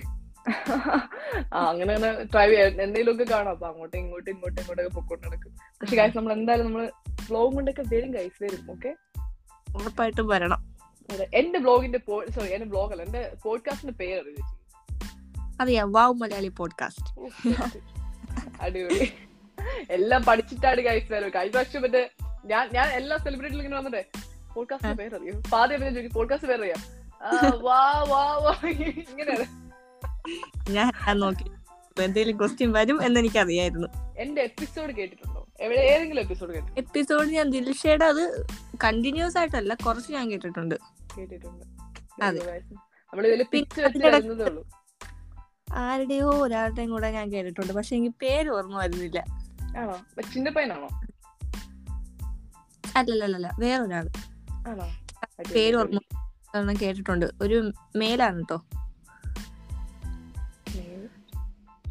അങ്ങനെ 1.53 1.93
അങ്ങനെ 1.93 2.23
ട്രൈ 2.23 2.47
ചെയ്യാം. 2.47 2.67
എന്തെങ്കിലും 2.67 3.11
ഒക്കെ 3.11 3.23
കാണാം. 3.23 3.51
അപ്പൊ 3.51 3.67
അങ്ങോട്ടും 3.67 3.97
ഇങ്ങോട്ടും 3.97 4.31
ഇങ്ങോട്ടും 4.31 4.61
ഇങ്ങോട്ടൊക്കെ 4.61 4.91
പൊക്കോട്ട് 4.95 5.27
നടക്കും. 5.27 5.51
പക്ഷെ 5.81 5.95
ഗൈസ് 5.95 6.17
നമ്മൾ 6.17 6.33
എന്തായാലും 6.33 6.65
നമ്മൾ 6.65 6.91
ബ്ലോഗ് 7.29 7.53
കൊണ്ടൊക്കെ 7.53 7.83
വരും 7.93 8.11
ഗൈസ് 8.11 8.43
വരും. 8.43 8.71
ഓക്കെ 8.71 8.95
ഉറപ്പായിട്ടും 9.75 10.27
വരണം. 10.27 10.73
എന്റെ 11.33 11.59
ബ്ലോഗിന്റെ 11.59 11.99
സോറി 12.31 12.53
എന്റെ 12.53 12.65
ബ്ലോഗല്ല 12.65 13.01
അല്ല 13.01 13.03
എന്റെ 13.03 13.35
പോഡ്കാസ്റ്റിന്റെ 13.43 13.93
പേര് 13.93 14.21
അറിയോ? 14.21 14.62
അറിയാം 15.61 15.91
വാവ് 15.91 16.13
മലയാളി 16.13 16.47
പോഡ്കാസ്റ്റ് 16.47 17.09
അടിപൊളി. 18.61 19.13
എല്ലാം 19.89 20.23
പഠിച്ചിട്ടാണ് 20.23 20.81
വരും 21.13 21.29
കഴിഞ്ഞ 21.29 21.51
പ്രാവശ്യം 21.51 21.81
മറ്റേ 21.81 22.09
ഞാൻ 22.45 22.69
ഞാൻ 22.73 22.87
എല്ലാ 22.89 23.17
സെലിബ്രിറ്റിയിലും 23.17 23.65
ഇങ്ങനെ 23.65 23.77
വന്നിട്ടേ 23.81 24.03
പോഡ്കാസ്റ്റ് 24.53 24.97
പേര് 24.97 25.15
അറിയോ 25.15 25.41
പാതി 25.53 25.77
ചോദിക്കും 25.77 26.11
പോഡ്കാസ്റ്റ് 26.15 26.47
പേര് 26.47 26.61
അറിയാം 26.61 26.81
ആ, 27.23 27.51
വാ 27.61 28.05
വാ 28.07 28.37
വാ. 28.37 28.69
ഇങ്ങനെയാണ്. 28.69 29.45
ഞാൻ 30.71 31.19
നോക്കി. 31.19 31.51
എന്തെങ്കിലും 32.01 32.37
ക്വസ്റ്റ്യൻ 32.39 32.71
വരും 32.71 33.05
എന്ന് 33.05 33.19
എനിക്ക് 33.19 33.39
അറിയായിരുന്നു 33.39 33.87
എന്റെ 34.17 34.41
എപ്പിസോഡ് 34.41 34.91
കേട്ടിട്ടുണ്ടോ? 34.91 35.47
എവിടെ 35.61 35.79
ഏതെങ്കിലും 35.79 36.21
എപ്പിസോഡ് 36.21 36.49
കേട്ടിട്ടുണ്ടോ? 36.49 36.81
എപ്പിസോഡ് 36.81 37.29
ഞാൻ 37.29 37.49
ദിൽഷയുടെ 37.49 38.05
അത് 38.05 38.47
കണ്ടിന്യൂസ് 38.83 39.37
ആയിട്ടല്ല 39.37 39.73
കുറച്ച് 39.73 40.11
ഞാൻ 40.11 40.31
കേട്ടിട്ടുണ്ട്. 40.31 40.75
കേട്ടിട്ടുണ്ട്. 41.17 41.65
അതെ. 42.23 42.39
നമ്മൾ 42.39 43.27
ഇതിൽ 43.27 43.45
പിച്ച് 43.51 43.81
വെച്ച് 43.81 43.99
ആരുടെയോ 45.73 46.31
ഒരാളുടെയും 46.31 46.89
കൂടെ 46.89 47.11
ഞാൻ 47.11 47.31
കേട്ടിട്ടുണ്ട്. 47.31 47.73
പക്ഷെ 47.73 47.95
എനിക്ക് 47.95 48.15
പേര് 48.21 48.49
ഓർമ്മ 48.49 48.81
വരുന്നില്ല. 48.81 49.25
ആണോ? 49.77 50.89
അല്ലല്ലല്ല 52.95 53.57
വേറൊരാൾ 53.59 54.09
ആണോ? 54.67 54.87
പേര് 55.55 55.75
ഓർമ്മ 55.75 56.73
കേട്ടിട്ടുണ്ട്. 56.73 57.25
ഒരു 57.41 57.71
മേലാണ് 57.95 58.37
കേട്ടോ 58.37 58.65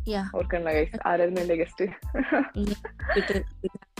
യാ. 0.09 0.31
ഓർക്കണ്ട 0.37 0.69
ഗൈസ് 0.69 1.09
ആരായിരുന്നു 1.09 1.41
എന്റെ 1.41 1.57
ഗസ്റ്റ് 1.57 1.85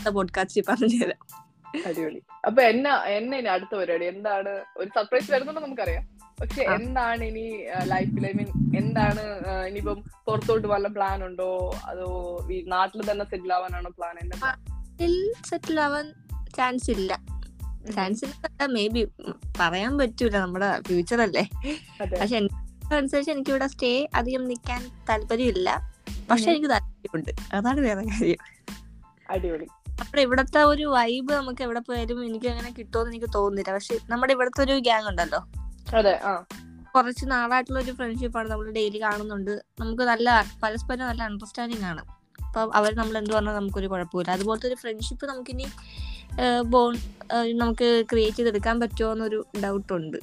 പോഡ്കാസ്റ്റ് 0.09 0.61
പറഞ്ഞു 0.69 1.05
തരാം 1.05 1.43
അടിപൊളി. 1.85 2.21
അപ്പൊ 2.45 2.61
എന്നാ 2.61 3.03
എന്നെ 3.03 3.37
അടുത്ത 3.37 3.75
പരിപാടി? 3.75 4.05
എന്താണ്? 4.05 4.61
ഒരു 4.77 4.89
സർപ്രൈസ് 4.95 5.31
വരുന്നുണ്ടോ 5.31 5.61
നമുക്കറിയാം. 5.61 6.22
പക്ഷെ. 6.41 6.61
എന്താണ് 6.61 7.23
ഇനി 7.23 7.65
ലൈഫിൽ 7.83 8.27
ഐ 8.27 8.31
മീൻ 8.31 8.77
എന്താണ് 8.77 9.21
ഇനിയിപ്പം 9.67 10.03
പുറത്തോട്ട് 10.25 10.67
വല്ല 10.67 10.87
പ്ലാൻ 10.87 11.25
ഉണ്ടോ 11.25 11.75
അതോ 11.85 12.37
ഈ 12.51 12.63
നാട്ടിൽ 12.67 13.11
തന്നെ 13.11 13.25
സെറ്റിൽ 13.25 13.53
ആവാനാണോ 13.53 13.89
പ്ലാൻ? 13.89 14.31
സെറ്റിൽ 15.49 15.79
ആവാൻ 15.79 16.13
ചാൻസ് 16.57 16.91
ഇല്ല. 16.91 17.19
ചാൻസ് 17.95 18.25
ഇല്ല 18.25 18.65
മേ 18.65 18.87
ബി 18.87 19.07
പറയാൻ 19.59 19.97
പറ്റൂല. 19.97 20.37
നമ്മുടെ 20.37 20.81
ഫ്യൂച്ചർ 20.81 21.21
അല്ലേ? 21.21 21.49
പക്ഷെ 22.21 22.37
അനുസരിച്ച് 22.95 23.31
എനിക്ക് 23.31 23.49
ഇവിടെ 23.49 23.67
സ്റ്റേ 23.67 24.07
അധികം 24.15 24.47
നിൽക്കാൻ 24.47 25.05
താല്പര്യമില്ല. 25.09 25.93
പക്ഷെ. 26.31 26.51
എനിക്ക് 26.51 26.69
താല്പര്യമുണ്ട്. 26.69 27.55
അതാണ് 27.55 27.79
വേറെ 27.79 28.01
കാര്യം. 28.01 28.35
അടിപൊളി. 29.29 29.65
നമ്മുടെ 29.89 30.21
ഇവിടത്തെ 30.21 30.59
ഒരു 30.59 30.83
വൈബ് 30.83 31.33
നമുക്ക് 31.33 31.61
എവിടെ 31.61 31.79
പോയാലും 31.79 32.25
എനിക്ക് 32.25 32.45
അങ്ങനെ 32.45 32.71
കിട്ടുമെന്ന് 32.71 33.11
എനിക്ക് 33.11 33.33
തോന്നുന്നില്ല. 33.35 33.73
പക്ഷെ 33.73 33.99
നമ്മുടെ 34.09 34.33
ഇവിടത്തെ 34.33 34.63
ഒരു 34.63 34.79
ഗ്യാങ് 34.79 35.07
ഉണ്ടല്ലോ. 35.07 35.47
അതെ 35.99 36.13
കുറച്ച് 36.95 37.25
നാളായിട്ടുള്ള 37.31 37.79
ഒരു 37.79 37.91
ഫ്രണ്ട്ഷിപ്പാണ് 37.91 38.47
നമ്മൾ 38.51 38.71
ഡെയിലി 38.71 39.01
കാണുന്നുണ്ട്. 39.01 39.51
നമുക്ക് 39.79 40.03
നല്ല 40.03 40.29
പരസ്പരം 40.63 41.05
നല്ല 41.07 41.23
അണ്ടർസ്റ്റാൻഡിങ് 41.23 41.85
ആണ്. 41.91 42.01
അപ്പൊ 42.47 42.61
അവർ 42.79 42.91
നമ്മൾ 42.95 43.15
എന്ത് 43.17 43.31
പറഞ്ഞാൽ 43.33 43.53
നമുക്കൊരു 43.53 43.87
കുഴപ്പമില്ല. 43.87 44.31
അതുപോലത്തെ 44.31 44.67
ഒരു 44.67 44.75
ഫ്രണ്ട്ഷിപ്പ് 44.75 45.25
നമുക്കിനി 45.25 45.65
ബോൺ 46.73 46.93
നമുക്ക് 47.61 47.87
ക്രിയേറ്റ് 48.11 48.37
ചെയ്തെടുക്കാൻ 48.37 48.79
പറ്റുമോ 48.79 49.11
എന്നൊരു 49.11 49.39
ഡൗട്ട് 49.63 49.93
ഉണ്ട്. 49.93 50.17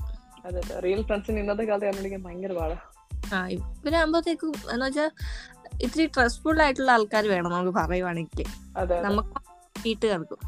റിയൽ 0.85 1.03
ഫ്രണ്ട്സിന് 1.03 1.39
ഇന്നത്തെ 1.39 1.65
കാലത്ത് 1.65 2.23
ഭയങ്കര 2.27 2.53
ആ 3.35 3.41
എന്ന് 4.73 4.87
വെച്ചാൽ 4.87 5.11
ഇത്തിരി 5.83 6.07
ട്രസ്റ്റ്ഫുൾ 6.07 6.63
ആയിട്ടുള്ള 6.63 6.91
ആൾക്കാർ 6.93 7.25
വേണം 7.29 7.51
നമുക്ക് 7.51 7.75
പറയുവാണെങ്കിൽ 7.79 8.47
നമുക്ക് 9.07 9.29
വീട്ടുകാർക്കും. 9.87 10.41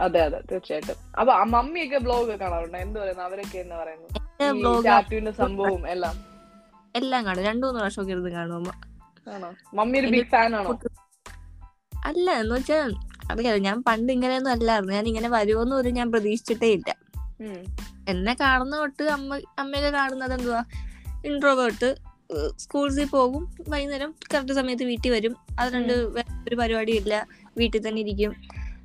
അതെ 0.00 0.20
അതെ 0.20 0.40
തീർച്ചയായിട്ടും. 0.52 0.94
അപ്പൊ 1.20 1.32
ആ 1.32 1.44
മമ്മിയൊക്കെ 1.44 1.98
ബ്ലോഗ് 1.98 2.38
കാണാറുണ്ട്? 2.38 2.78
എന്ത് 2.78 3.00
പറയുന്നു? 3.00 3.22
അവരൊക്കെ 3.22 3.58
എന്ന് 3.58 3.74
പറയുന്നു? 3.74 5.32
സംഭവം 5.32 5.88
എല്ലാം. 5.88 6.24
എല്ലാം 6.96 7.24
കാണും. 7.26 7.44
രണ്ടു 7.44 7.66
മൂന്ന് 7.66 7.80
പ്രാവശ്യം 7.80 8.10
ഇരുന്ന് 8.10 8.30
കാണും 8.30 8.54
അമ്മ. 8.54 8.72
മമ്മി 9.74 9.98
ഒരു 9.98 10.06
ബിഗ് 10.06 10.24
ഫാൻ 10.24 10.56
ആണോ? 10.56 10.78
അല്ല 12.04 12.30
എന്ന് 12.30 12.54
വെച്ചാ 12.54 12.88
അറിയാതെ 13.30 13.58
ഞാൻ 13.58 13.82
പണ്ട് 13.82 14.12
ഇങ്ങനെയൊന്നും 14.12 14.50
അല്ലായിരുന്നു. 14.50 14.92
ഞാൻ 14.92 15.06
ഇങ്ങനെ 15.06 15.28
വരുമോന്ന് 15.28 15.76
പോലും 15.76 15.94
ഞാൻ 15.94 16.12
പ്രതീക്ഷിച്ചിട്ടേ 16.12 16.66
ഇല്ല. 16.66 16.96
എന്നെ 18.08 18.34
കാണുന്ന 18.34 18.76
തൊട്ട് 18.76 19.02
അമ്മ 19.02 19.40
അമ്മയൊക്കെ 19.58 19.90
കാണുന്നത് 19.90 20.34
എന്തുവാ? 20.34 20.64
ഇൻട്രോവേർട്ട് 21.24 21.94
സ്കൂൾസിൽ 22.56 23.04
പോകും 23.04 23.54
വൈകുന്നേരം 23.68 24.14
കറക്റ്റ് 24.34 24.52
സമയത്ത് 24.52 24.84
വീട്ടിൽ 24.84 25.10
വരും. 25.10 25.36
അത് 25.60 25.72
രണ്ട് 25.72 25.92
ഒരു 26.48 26.56
പരിപാടി 26.56 26.92
ഇല്ല 26.92 27.26
വീട്ടിൽ 27.58 27.88
തന്നെ 27.88 28.00
ഇരിക്കും. 28.02 28.34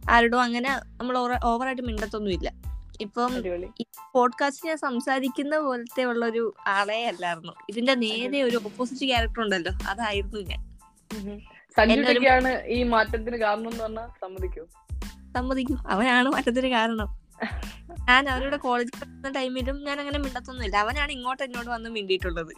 ആരോടും 0.09 0.41
അങ്ങനെ 0.41 0.69
നമ്മൾ 0.71 1.17
ഓവറായിട്ട് 1.43 1.81
മിണ്ടത്തൊന്നും 1.81 2.31
ഇല്ല 2.31 2.53
ഇപ്പം 3.01 3.43
പോഡ്കാസ്റ്റ് 4.13 4.67
ഞാൻ 4.67 4.77
സംസാരിക്കുന്ന 4.77 5.59
പോലത്തെ 5.59 6.03
ഉള്ള 6.03 6.25
ഒരു 6.25 6.53
ആളെ 6.67 7.05
അല്ലായിരുന്നു. 7.05 7.53
ഇതിന്റെ 7.69 7.95
നേരെ 7.95 8.41
ഒരു 8.41 8.55
ഓപ്പോസിറ്റ് 8.55 9.05
ക്യാരക്ടർ 9.05 9.41
ഉണ്ടല്ലോ. 9.41 9.71
അതായിരുന്നു 9.89 10.39
ഞാൻ. 10.39 10.71
ഈ 12.65 12.83
മാറ്റത്തിന് 12.83 13.37
കാരണം 13.37 13.71
എന്ന് 13.71 13.83
പറഞ്ഞാൽ 13.83 14.07
സമ്മതിക്കൂ. 14.07 14.65
സമ്മതിക്കും. 15.33 15.83
അവനാണ് 15.89 16.29
മാറ്റത്തിന് 16.29 16.67
കാരണം. 16.67 17.21
ഞാൻ 18.09 18.29
അവരുടെ 18.29 18.57
കോളേജിൽ 18.57 18.89
പഠിക്കുന്ന 18.89 19.29
ടൈമിലും 19.29 19.83
ഞാൻ 19.83 19.99
അങ്ങനെ 19.99 20.19
മിണ്ടത്തൊന്നുമില്ല. 20.19 20.77
അവനാണ് 20.77 21.11
ഇങ്ങോട്ട് 21.11 21.43
എന്നോട് 21.43 21.67
വന്ന് 21.67 21.89
മിണ്ടിയിട്ടുള്ളത്. 21.89 22.53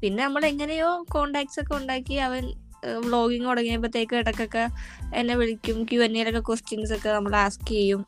പിന്നെ 0.00 0.24
നമ്മൾ 0.24 0.46
എങ്ങനെയോ 0.46 1.06
കോണ്ടാക്ട്സ് 1.12 1.60
ഒക്കെ 1.60 1.74
ഉണ്ടാക്കി 1.74 2.14
അവൻ 2.14 2.67
വ്ളോഗിങ് 2.86 3.44
തുടങ്ങിയപ്പോഴത്തേക്ക് 3.44 4.16
ഇടക്കൊക്കെ 4.16 4.68
എന്നെ 5.14 5.34
വിളിക്കും 5.34 5.84
ക്യു 5.84 6.00
എൻ 6.00 6.16
എയിലൊക്കെ 6.16 6.40
ക്വസ്റ്റ്യൻസ് 6.40 6.92
ഒക്കെ 6.92 7.08
നമ്മൾ 7.08 7.36
ആസ്ക് 7.36 7.68
ചെയ്യും. 7.68 8.06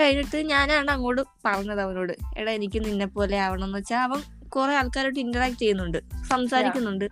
കഴിഞ്ഞിട്ട് 0.00 0.36
ഞാനാണ് 0.36 0.90
അങ്ങോട്ട് 0.90 1.22
പറഞ്ഞത് 1.44 1.80
അവനോട്. 1.80 2.12
എടാ 2.38 2.52
എനിക്ക് 2.52 2.84
നിന്നെ 2.84 3.06
പോലെ 3.06 3.38
ആവണം 3.38 3.64
എന്ന് 3.64 3.78
വെച്ചാൽ 3.78 3.98
അവൻ 3.98 4.48
കുറെ 4.48 4.74
ആൾക്കാരോട്ട് 4.74 5.20
ഇന്ററാക്ട് 5.20 5.56
ചെയ്യുന്നുണ്ട് 5.56 5.98
സംസാരിക്കുന്നുണ്ട്. 6.28 7.04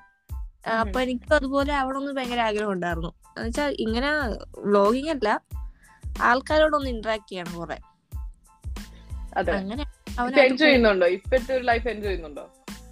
അപ്പൊ 0.68 1.00
എനിക്ക് 1.00 1.34
അതുപോലെ 1.34 1.72
ആവണമെന്ന് 1.72 2.12
ഭയങ്കര 2.12 2.40
ആഗ്രഹം 2.40 2.72
ഉണ്ടായിരുന്നു. 2.72 3.08
എന്നുവെച്ചാൽ 3.08 3.76
ഇങ്ങനെ 3.78 4.10
വ്ളോഗിങ് 4.58 5.08
അല്ല 5.08 5.42
ആൾക്കാരോടൊന്ന് 6.20 6.90
ഇന്ററാക്ട് 6.90 7.30
ചെയ്യണം 7.30 7.58
കുറെ. 7.58 7.78
അങ്ങനെ 9.50 9.84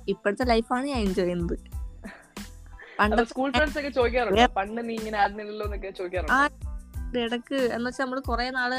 ഇപ്പോഴത്തെ 0.08 0.44
ലൈഫാണ് 0.44 0.86
ഞാൻ 0.86 0.98
എൻജോയ് 0.98 1.28
ചെയ്യുന്നത്. 1.28 1.81
സ്കൂൾ 3.30 3.48
ഫ്രണ്ട്സ് 3.56 3.78
ഒക്കെ 3.80 3.90
ചോദിക്കാറുണ്ട്? 3.98 4.44
പണ്ട് 4.58 4.80
നീ 4.88 4.94
ഇങ്ങനെ 5.00 5.16
ആയിരുന്നില്ലല്ലോ 5.22 5.64
എന്നൊക്കെ 5.68 5.90
ചോദിക്കാറുണ്ടോ? 6.00 6.38
ഇടയ്ക്ക് 7.24 7.58
എന്ന് 7.76 7.86
വെച്ചാൽ 7.88 8.04
നമ്മൾ 8.04 8.18
കുറെ 8.28 8.46
നാൾ 8.56 8.72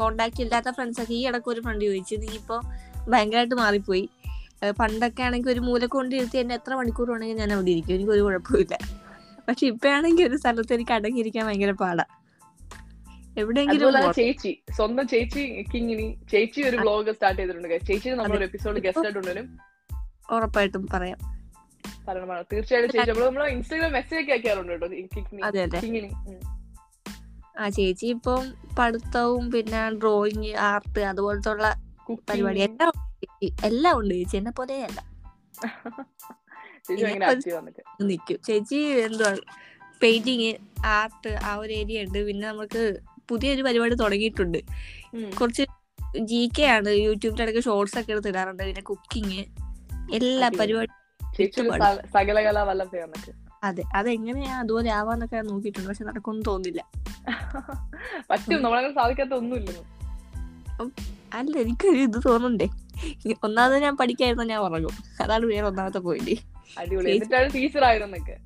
കോണ്ടാക്ട് 0.00 0.40
ഇല്ലാത്ത 0.44 0.70
ഫ്രണ്ട്സ് 0.76 1.00
ഒക്കെ 1.04 1.14
ഈ 1.18 1.22
ഇടയ്ക്ക് 1.30 1.50
ഒരു 1.54 1.60
ഫ്രണ്ട് 1.64 1.84
ചോദിച്ചു. 1.88 2.16
നീ 2.24 2.28
ഇപ്പൊ 2.40 2.56
ഭയങ്കരമായിട്ട് 3.12 3.56
മാറിപ്പോയി. 3.62 4.04
പണ്ടൊക്കെ 4.80 5.22
ആണെങ്കിൽ 5.26 5.50
ഒരു 5.54 5.60
മൂല 5.66 5.84
കൊണ്ട് 5.94 6.14
ഇരുത്തി 6.18 6.38
എന്നെ 6.42 6.54
എത്ര 6.60 6.72
മണിക്കൂർ 6.80 7.08
വേണമെങ്കിൽ 7.12 7.38
ഞാൻ 7.42 7.52
അവിടെ 7.56 7.70
ഇരിക്കും. 7.74 7.94
എനിക്ക് 7.96 8.12
ഒരു 8.16 8.22
കുഴപ്പമില്ല 8.26 8.74
പക്ഷെ 9.46 9.64
ഇപ്പഴാണെങ്കിൽ 9.72 10.24
ഒരു 10.30 10.36
സ്ഥലത്ത് 10.42 10.74
എനിക്ക് 10.76 10.94
അടങ്ങിയിരിക്കാൻ 10.96 11.44
ഭയങ്കര 11.48 11.72
പാടാ. 11.82 12.04
എവിടെയെങ്കിലും 13.40 14.12
ചേച്ചി 14.20 14.52
സ്വന്തം 14.78 15.04
ചേച്ചി 15.12 15.42
കിങ്ങിനി 15.72 16.06
ചേച്ചി 16.32 16.60
ഒരു 16.68 16.76
ബ്ലോഗ് 16.84 17.12
സ്റ്റാർട്ട് 17.16 17.40
ചെയ്തിട്ടുണ്ട്. 17.40 17.68
ചേച്ചി 17.88 18.08
നമ്മളൊരു 18.22 18.46
എപ്പിസോഡ് 18.48 18.78
ഗസ്റ്റ് 18.86 19.04
ആയിട്ടുണ്ടെങ്കിലും 19.06 19.48
ഉറപ്പായിട്ടും 20.36 20.82
പറയാം. 20.94 21.20
പറയണമാണ് 22.06 22.44
തീർച്ചയായിട്ടും 22.52 22.92
ചേച്ചി 22.92 23.10
നമ്മൾ 23.10 23.26
നമ്മളെ 23.26 23.46
ഇൻസ്റ്റാഗ്രാം 23.50 23.92
മെസ്സേജ് 23.92 24.22
ഒക്കെ 24.22 24.32
അയക്കാറുണ്ട് 24.32 24.72
കേട്ടോ. 24.72 24.88
ആ 27.58 27.68
ചേച്ചി 27.68 28.06
ഇപ്പം 28.06 28.42
പഠിത്തവും 28.78 29.50
പിന്നെ 29.50 29.90
ഡ്രോയിങ് 29.90 30.54
ആർട്ട് 30.54 31.00
അതുപോലത്തെ 31.00 31.50
ഉള്ള 31.50 31.66
പരിപാടി 32.30 32.60
എല്ലാം. 32.60 32.92
എല്ലാം 33.64 33.98
ഉണ്ട് 33.98 34.14
ചേച്ചി. 34.14 34.36
എന്നെ 34.36 34.50
പോലെയല്ല 34.50 35.00
ചേച്ചി 36.86 37.50
നിക്കും. 38.02 38.38
ചേച്ചി 38.46 38.76
എന്തുവാ 38.76 39.36
പെയിന്റിങ് 40.02 40.52
ആർട്ട് 40.86 41.28
ആ 41.44 41.56
ഒരു 41.56 41.72
ഏരിയ 41.72 42.04
ഉണ്ട്. 42.04 42.18
പിന്നെ 42.26 42.48
നമുക്ക് 42.48 42.82
പുതിയൊരു 43.28 43.62
പരിപാടി 43.62 43.94
തുടങ്ങിയിട്ടുണ്ട്. 43.94 44.58
കുറച്ച് 45.40 45.64
ജി 46.20 46.50
കെ 46.58 46.62
ആണ്. 46.62 46.88
യൂട്യൂബിൽ 46.88 47.42
ഇടയ്ക്ക് 47.42 47.60
ഷോർട്സ് 47.60 47.98
ഒക്കെ 47.98 48.12
എടുത്തിടാറുണ്ട്. 48.12 48.62
പിന്നെ 48.62 48.82
കുക്കിങ് 48.82 49.42
എല്ലാ. 50.14 50.48
പരിപാടി 50.60 50.92
സകലകല 52.12 52.58
വല്ലഭ 52.58 52.96
അതെ 53.62 53.84
അതെങ്ങനെയാ 53.94 54.58
അതുപോലെ 54.58 54.90
ആവാന്നൊക്കെ 54.90 55.36
നോക്കിയിട്ടുണ്ട്. 55.36 55.88
പക്ഷെ 55.88 56.04
നടക്കൊന്നും 56.04 56.42
തോന്നില്ല 56.42 56.84
പറ്റും. 58.30 58.62
നമ്മളങ്ങനെ 58.62 58.94
സാധിക്കാത്ത 58.94 59.30
ഒന്നുമില്ലെന്ന്. 59.30 60.90
അല്ല 61.34 61.58
എനിക്കൊരു 61.58 61.98
ഇത് 61.98 62.20
തോന്നണ്ടേ 62.26 62.68
ഒന്നാമത് 63.44 63.82
ഞാൻ 63.82 63.96
പഠിക്കായിരുന്നു 63.96 64.44
ഞാൻ 64.44 64.60
ഉറങ്ങും 64.60 65.22
അതാണ് 65.22 65.46
വേറെ 65.46 65.66
ഒന്നാമത്തെ 65.66 65.98
പോയിന്റ് 65.98 67.54
ടീച്ചർ 67.54 67.84
ആയിരുന്നൊക്കെ 67.84 68.38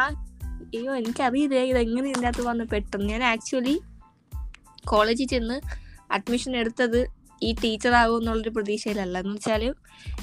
അയ്യോ 0.00 0.96
എനിക്കറിയില്ല. 0.96 1.54
ഇത് 1.54 1.78
എങ്ങനെ 1.78 2.10
ഇതിനകത്ത് 2.10 2.42
വന്ന് 2.42 2.64
പെട്ടെന്ന്. 2.64 3.06
ഞാൻ 3.06 3.24
ആക്ച്വലി 3.24 3.80
കോളേജിൽ 4.88 5.26
ചെന്ന് 5.26 5.60
അഡ്മിഷൻ 6.12 6.56
എടുത്തത് 6.56 7.23
ഈ 7.42 7.54
ടീച്ചർ 7.64 7.94
ആകും 7.94 8.18
എന്നുള്ളൊരു 8.18 8.48
പ്രതീക്ഷയിലല്ല. 8.48 9.18
എന്ന് 9.18 9.34
വെച്ചാൽ 9.34 9.74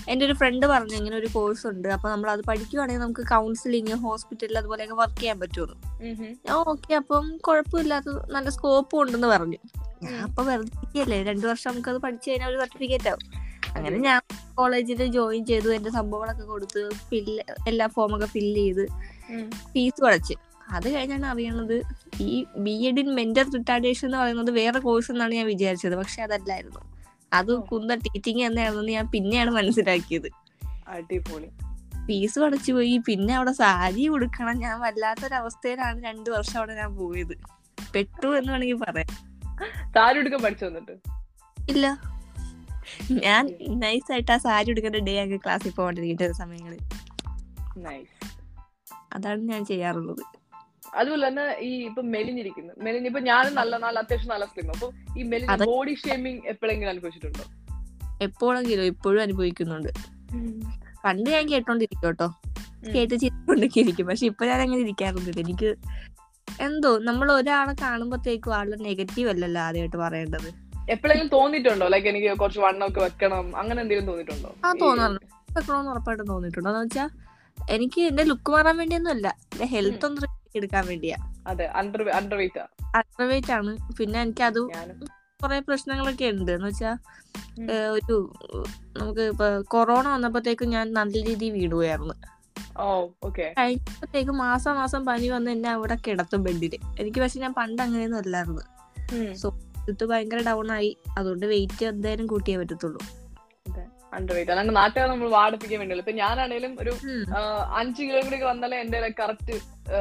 എന്റെ 0.09 0.25
ഒരു 0.25 0.33
ഫ്രണ്ട് 0.33 0.65
പറഞ്ഞു 0.65 0.95
ഇങ്ങനെ 0.95 1.17
ഒരു 1.17 1.27
കോഴ്സ് 1.27 1.67
ഉണ്ട്. 1.67 1.87
അപ്പൊ 1.87 2.09
നമ്മൾ 2.09 2.31
അത് 2.31 2.39
പഠിക്കുവാണെങ്കിൽ 2.47 3.01
നമുക്ക് 3.01 3.21
കൗൺസിലിങ് 3.21 3.93
ഹോസ്പിറ്റലിൽ 3.93 4.57
അതുപോലെയൊക്കെ 4.57 4.95
വർക്ക് 4.95 5.19
ചെയ്യാൻ 5.19 5.39
പറ്റുമെന്ന് 5.39 6.15
ഹും. 6.15 6.37
ഞാൻ 6.45 6.57
ഓക്കെ 6.57 6.95
അപ്പം 6.95 7.37
കുഴപ്പമില്ലാത്ത 7.37 8.05
നല്ല 8.31 8.49
സ്കോപ്പും 8.49 9.01
ഉണ്ടെന്ന് 9.01 9.27
പറഞ്ഞു. 9.27 9.57
അപ്പൊ 10.23 10.43
വെറുതെ 10.43 11.23
രണ്ടു 11.23 11.47
വർഷം 11.47 11.71
നമുക്ക് 11.71 11.89
അത് 11.89 11.97
പഠിച്ചു 11.97 12.29
കഴിഞ്ഞാൽ 12.29 12.49
ഒരു 12.49 12.57
സർട്ടിഫിക്കറ്റ് 12.57 13.09
ആവും. 13.09 13.41
അങ്ങനെ 13.75 13.97
ഞാൻ 13.97 14.21
കോളേജിൽ 14.55 15.05
ജോയിൻ 15.05 15.45
ചെയ്തു 15.45 15.73
എന്റെ 15.73 15.89
സംഭവങ്ങളൊക്കെ 15.89 16.43
കൊടുത്ത് 16.43 16.89
ഫില്ല് 17.09 17.43
എല്ലാ 17.67 17.87
ഫോമൊക്കെ 17.87 18.25
ഫില്ല് 18.25 18.61
ചെയ്ത് 18.61 18.87
ഫീസ് 19.71 20.05
അടച്ച് 20.05 20.33
അത് 20.71 20.95
കഴിഞ്ഞാണ് 20.95 21.25
അറിയണത് 21.25 21.81
ഈ 22.21 22.45
B 22.57 22.71
Ed 22.71 22.99
in 22.99 23.15
mental 23.15 23.53
retardation 23.53 24.07
എന്ന് 24.07 24.17
പറയുന്നത് 24.17 24.51
വേറെ 24.51 24.79
കോഴ്സ് 24.79 25.11
എന്നാണ് 25.11 25.33
ഞാൻ 25.33 25.45
വിചാരിച്ചത്. 25.45 25.95
പക്ഷെ 25.95 26.21
അതല്ലായിരുന്നു. 26.21 27.00
അത്. 27.33 27.55
കുന്ന 27.59 27.95
ടീച്ചിങ് 27.95 28.41
എന്നാണെന്ന് 28.41 28.91
ഞാൻ 28.91 29.07
പിന്നെയാണ് 29.07 29.51
മനസ്സിലാക്കിയത്. 29.51 30.29
അടിപൊളി. 30.87 31.47
ഫീസ് 32.07 32.39
അടച്ചു 32.39 32.73
പോയി. 32.73 32.97
പിന്നെ 32.97 33.35
അവിടെ 33.35 33.51
സാരി 33.51 34.05
കൊടുക്കണം 34.05 34.57
ഞാൻ 34.57 34.79
വല്ലാത്തൊരവസ്ഥയിലാണ് 34.79 36.03
രണ്ടു 36.03 36.29
വർഷം 36.29 36.57
അവിടെ 36.57 36.75
ഞാൻ 36.75 36.95
പോയത്. 36.95 37.37
പെട്ടു 37.95 38.37
എന്ന് 38.37 38.51
വേണമെങ്കിൽ 38.51 38.75
പറയാം. 38.75 39.31
സാരി 39.91 40.17
എടുക്കാൻ 40.17 40.41
പഠിച്ചു 40.41 40.65
വന്നിട്ട് 40.65 40.91
ഇല്ല. 41.71 42.01
ഞാൻ 43.11 43.49
നൈസ് 43.69 44.11
ആയിട്ട് 44.11 44.31
ആ 44.31 44.37
സാരി 44.37 44.69
എടുക്കുന്ന 44.69 44.97
ഡേ 44.97 45.21
അങ്ങ് 45.21 45.37
ക്ലാസ്സിൽ 45.37 45.71
പോകേണ്ടിരിക്കുന്ന 45.71 46.33
സമയങ്ങളിൽ. 46.33 46.79
അതാണ് 49.13 49.41
ഞാൻ 49.41 49.65
ചെയ്യാറുള്ളത്. 49.65 50.40
അതുപോലെ 50.93 51.27
തന്നെ 51.27 51.57
ഈ 51.59 51.85
ഇപ്പൊ 51.85 52.01
മെലിഞ്ഞിരിക്കുന്നു 52.01 52.73
മെലിഞ്ഞ് 52.77 53.05
ഇപ്പൊ 53.05 53.19
ഞാൻ 53.19 53.55
നല്ല 53.55 53.77
നല്ല 53.77 53.99
അത്യാവശ്യം 53.99 54.31
നല്ല 54.31 54.45
സ്ലിം 54.45 54.69
അപ്പൊ 54.69 54.91
ഈ 55.17 55.23
മെലിഞ്ഞ 55.23 55.65
ബോഡി 55.65 55.93
ഷേമിങ് 55.93 56.39
എപ്പോഴെങ്കിലും 56.45 56.91
അനുഭവിച്ചിട്ടുണ്ടോ? 56.91 57.45
എപ്പോഴെങ്കിലും 58.21 58.83
ഇപ്പോഴും 58.83 59.21
അനുഭവിക്കുന്നുണ്ട്. 59.21 59.89
പണ്ട് 61.05 61.29
ഞാൻ 61.29 61.49
കേട്ടോണ്ടിരിക്കും 61.49 62.07
കേട്ടോ. 62.07 62.27
കേട്ട് 62.95 63.13
ചിരിക്കൊണ്ടൊക്കെ 63.13 63.79
ഇരിക്കും 63.79 64.07
പക്ഷെ 64.07 64.25
ഇപ്പൊ 64.25 64.45
ഞാൻ 64.45 64.61
അങ്ങനെ 64.61 64.81
ഇരിക്കാറുണ്ട് 64.81 65.39
എനിക്ക് 65.39 65.75
എന്തോ 66.61 66.97
നമ്മൾ 66.97 67.31
ഒരാളെ 67.31 67.73
കാണുമ്പോഴത്തേക്കും 67.81 68.55
ആളുടെ 68.55 68.75
നെഗറ്റീവ് 68.83 69.29
അല്ലല്ലോ 69.29 69.61
ആദ്യമായിട്ട് 69.61 69.97
പറയേണ്ടത്. 69.97 70.49
എപ്പോഴെങ്കിലും 70.89 71.27
തോന്നിയിട്ടുണ്ടോ? 71.27 71.87
ലൈക്ക് 71.87 72.07
എനിക്ക് 72.07 72.37
കുറച്ച് 72.37 72.59
വണ്ണമൊക്കെ 72.59 72.99
വെക്കണം. 72.99 73.57
അങ്ങനെ 73.57 73.81
എന്തെങ്കിലും 73.81 74.07
തോന്നിയിട്ടുണ്ടോ? 74.07 74.55
ആ 74.65 74.73
തോന്നാറുണ്ട്. 74.81 75.25
വെക്കണമെന്ന് 75.57 75.91
ഉറപ്പായിട്ടും 75.91 76.27
തോന്നിയിട്ടുണ്ടോ? 76.27 76.69
എന്ന് 76.69 76.81
വെച്ചാൽ 76.81 77.09
എനിക്ക് 77.69 78.01
എന്റെ 78.01 78.23
ലുക്ക് 78.23 78.51
മാറാൻ 78.51 78.77
വേണ്ടിയൊന്നും 78.77 79.11
അല്ല 79.11 79.27
എന്റെ 79.27 79.65
ഹെൽത്ത് 79.65 80.05
ഒന്ന് 80.05 80.40
എടുക്കാൻ 80.55 80.87
വേണ്ടിയാ. 80.87 81.17
അതെ 81.47 81.65
അണ്ടർ 81.65 82.09
അണ്ടർ 82.09 82.35
വെയിറ്റാ 82.37 82.67
അണ്ടർവെയിറ്റ് 82.95 83.51
ആണ്. 83.51 83.77
പിന്നെ 83.97 84.21
എനിക്ക് 84.21 84.43
അത് 84.43 84.59
കുറെ 85.43 85.59
പ്രശ്നങ്ങളൊക്കെ 85.59 86.25
ഉണ്ട്. 86.25 86.51
എന്ന് 86.51 86.67
വെച്ചാ 86.67 86.97
ഒരു 87.91 88.33
നമുക്ക് 88.97 89.21
ഇപ്പൊ 89.21 89.61
കൊറോണ 89.61 90.07
വന്നപ്പോഴത്തേക്കും 90.07 90.69
ഞാൻ 90.69 90.93
നല്ല 90.93 91.23
രീതിയിൽ 91.25 91.53
വീട് 91.53 91.75
പോയായിരുന്നു 91.75 92.13
കഴിഞ്ഞപ്പോഴത്തേക്ക് 93.57 94.31
മാസം 94.31 94.75
മാസം 94.75 95.05
പനി 95.05 95.27
വന്ന് 95.27 95.51
എന്നെ 95.51 95.69
അവിടെ 95.69 95.97
കിടത്തും 96.07 96.43
ബെഡിൽ. 96.43 96.75
എനിക്ക് 96.99 97.19
പക്ഷെ 97.19 97.39
ഞാൻ 97.39 97.53
പണ്ട് 97.53 97.81
അങ്ങനെയൊന്നും 97.81 98.17
അല്ലായിരുന്നു. 98.17 98.61
സോ 99.33 99.47
ഇത് 99.89 100.03
ഭയങ്കര 100.05 100.41
ഡൗൺ 100.47 100.71
ആയി. 100.71 100.97
അതുകൊണ്ട് 101.17 101.45
വെയിറ്റ് 101.45 101.85
എന്തായാലും 101.85 102.27
കൂട്ടിയേ 102.27 102.57
പറ്റത്തുള്ളൂ. 102.57 103.01
അണ്ടർ 104.17 104.33
വെയിറ്റ് 104.35 104.51
അല്ലാണ്ട് 104.53 104.73
നാട്ടുകാർ 104.79 105.07
നമ്മൾ 105.11 105.29
വാടിപ്പിക്കാൻ 105.37 105.79
വേണ്ടിയല്ല. 105.81 106.03
ഇപ്പൊ 106.05 106.15
ഞാനാണേലും 106.23 106.73
ഒരു. 106.83 106.93
അഞ്ച് 107.79 108.01
കിലോ 108.07 108.21
കൂടി 108.25 108.39
വന്നാലേ 108.51 108.79
എന്റെ 108.83 108.99
കറക്റ്റ് 109.21 109.53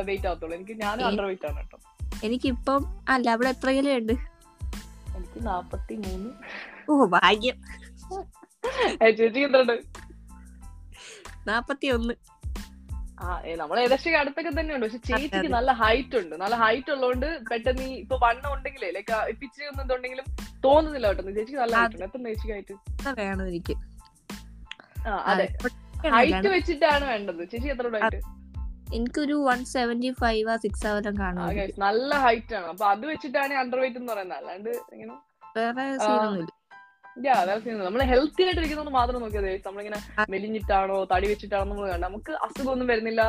വെയിറ്റ് 0.08 0.28
ആവത്തുള്ളൂ. 0.30 0.54
എനിക്ക് 0.58 0.76
ഞാനും 0.84 1.06
അണ്ടർ 1.10 1.26
വെയിറ്റ് 1.30 1.48
ആണ് 1.50 1.60
കേട്ടോ. 1.62 1.78
എനിക്കിപ്പം 2.26 2.82
അല്ല 3.14 3.26
അവിടെ 3.36 3.50
എത്ര 3.54 3.70
കിലോ 3.76 3.92
ഉണ്ട്? 4.00 4.14
എനിക്ക് 5.18 5.40
നാപ്പത്തി 5.50 5.94
മൂന്ന് 6.06 6.30
ഓ 6.90 7.06
ഭാഗ്യം. 7.16 7.56
ചേച്ചി 9.18 9.40
എന്തുണ്ട്? 9.46 9.76
നാപ്പത്തി 11.48 11.88
ഒന്ന് 11.98 12.14
ആ 13.22 13.30
നമ്മൾ 13.60 13.76
ഏകദേശം 13.80 14.16
അടുത്തൊക്കെ 14.20 14.50
തന്നെയുണ്ട് 14.58 14.84
പക്ഷെ 14.86 15.00
ചേച്ചിക്ക് 15.08 15.48
നല്ല 15.54 15.70
ഹൈറ്റ് 15.80 16.16
ഉണ്ട്. 16.20 16.34
നല്ല 16.42 16.54
ഹൈറ്റ് 16.62 16.90
ഉള്ളതുകൊണ്ട് 16.94 17.26
പെട്ടെന്ന് 17.50 17.84
ഈ 17.90 17.96
ഇപ്പൊ 18.04 18.16
വണ്ണം 18.22 18.50
ഉണ്ടെങ്കിലേ 18.54 18.88
ലൈക്ക് 18.96 19.12
ഇച്ചിരി 19.46 19.66
ഒന്നും 19.70 19.94
ഉണ്ടെങ്കിലും 19.96 20.26
തോന്നുന്നില്ല 20.66 21.08
കേട്ടോ. 21.10 21.22
ചേച്ചിക്ക് 21.38 21.60
നല്ല 21.62 21.74
ഹൈറ്റ് 21.80 21.96
ഉണ്ട്. 21.96 22.06
എത്ര 22.08 22.22
ചേച്ചിക്ക് 22.28 22.54
ഹൈറ്റ് 22.56 23.16
വേണം 23.20 23.44
എനിക്ക്? 23.52 23.76
അതെ. 25.30 25.46
ഹൈറ്റ് 26.10 26.48
വെച്ചിട്ടാണ് 26.48 27.04
വേണ്ടത്. 27.04 27.42
ചേച്ചി 27.50 27.68
എത്ര 27.68 27.88
ഹൈറ്റ് 27.96 28.20
എനിക്കൊരു 28.94 29.34
വൺ 29.48 29.64
സെവന്റി 29.64 30.10
ഫൈവ് 30.20 30.54
സിക്സ് 30.58 30.86
ആവരം 30.86 31.14
കാണും 31.18 31.42
നല്ല 31.78 32.14
ഹൈറ്റ് 32.24 32.54
ആണ്. 32.54 32.66
അപ്പൊ 32.66 32.86
അത് 32.86 33.04
വെച്ചിട്ടാണ് 33.06 33.54
അണ്ടർ 33.54 33.78
വെയിറ്റ് 33.78 33.98
എന്ന് 33.98 34.12
പറയുന്നത്. 34.12 34.38
അല്ലാണ്ട് 34.38 34.70
ഇങ്ങനെ 34.94 35.14
വേറെ 35.56 35.84
സീനൊന്നുമില്ല 35.98 36.48
യാ 37.24 37.36
നമ്മൾ 37.80 38.02
ഹെൽത്തി 38.04 38.42
ആയിട്ട് 38.42 38.60
ഇരിക്കുന്നത് 38.60 38.90
മാത്രം 38.90 39.20
നോക്കിയാൽ 39.20 39.44
മതി. 39.44 39.62
നമ്മളിങ്ങനെ 39.66 39.98
ആ. 40.18 40.24
മെലിഞ്ഞിട്ടാണോ 40.30 41.04
തടി 41.12 41.26
വെച്ചിട്ടാണോ 41.28 41.64
നമ്മൾ 41.64 41.86
കണ്ട 41.90 42.04
നമുക്ക് 42.04 42.32
അസുഖമൊന്നും 42.46 42.86
വരുന്നില്ല. 42.86 43.22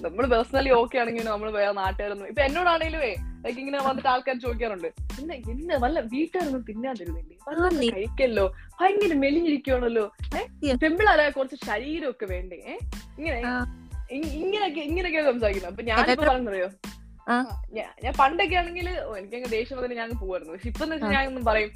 നമ്മൾ 0.00 0.26
പേഴ്സണലി 0.26 0.70
ഓക്കെ 0.70 0.98
ആണെങ്കിൽ 0.98 1.24
നമ്മൾ 1.24 1.50
വേറെ 1.50 1.72
നാട്ടുകാരൊന്നും 1.72 2.28
ഇപ്പൊ 2.28 2.42
എന്നോടാണെങ്കിലുമേ 2.42 3.14
ലൈക്ക് 3.44 3.58
ഇങ്ങനെ 3.58 3.78
വന്നിട്ട് 3.82 4.08
ആൾക്കാർ 4.08 4.36
ചോദിക്കാറുണ്ട്. 4.38 4.88
പിന്നെ 5.16 5.34
ഇന്ന് 5.34 5.74
നല്ല 5.74 6.00
വീട്ടുകാരൊന്നും 6.00 6.64
തിന്നാൻ 6.68 6.96
തരുന്നില്ലേ? 7.00 7.36
വല്ല 7.48 7.90
കഴിക്കല്ലോ. 7.96 8.54
ഭയങ്കര 8.80 9.14
മെലിഞ്ഞിരിക്കുവാണല്ലോ. 9.14 10.12
ഏഹ്. 10.36 10.76
പെമ്പിളായ 10.76 11.30
കുറച്ച് 11.30 11.56
ശരീരമൊക്കെ 11.66 12.26
വേണ്ടേ? 12.26 12.56
ഏഹ് 12.56 12.82
ഇങ്ങനെ. 13.18 13.40
ഇങ്ങനെയൊക്കെ 14.12 14.80
ഇങ്ങനെയൊക്കെ 14.80 15.30
സംസാരിക്കുന്നത്. 15.30 15.72
അപ്പൊ 15.72 15.82
ഞാനിപ്പോ 15.82 16.24
പറഞ്ഞറിയോ 16.32 16.70
ഞാൻ 18.02 18.14
പണ്ടൊക്കെ 18.18 18.56
ആണെങ്കിൽ 18.56 18.88
എനിക്കങ്ങ് 19.18 19.48
ദേഷ്യം 19.50 19.78
വന്നിട്ട് 19.78 19.96
ഞാൻ 19.96 20.10
പോവായിരുന്നു. 20.10 20.52
പക്ഷെ 20.54 20.68
ഇപ്പൊ 20.68 20.84
ഞാൻ 20.86 21.26
ഒന്നും 21.26 21.44
പറയും 21.44 21.70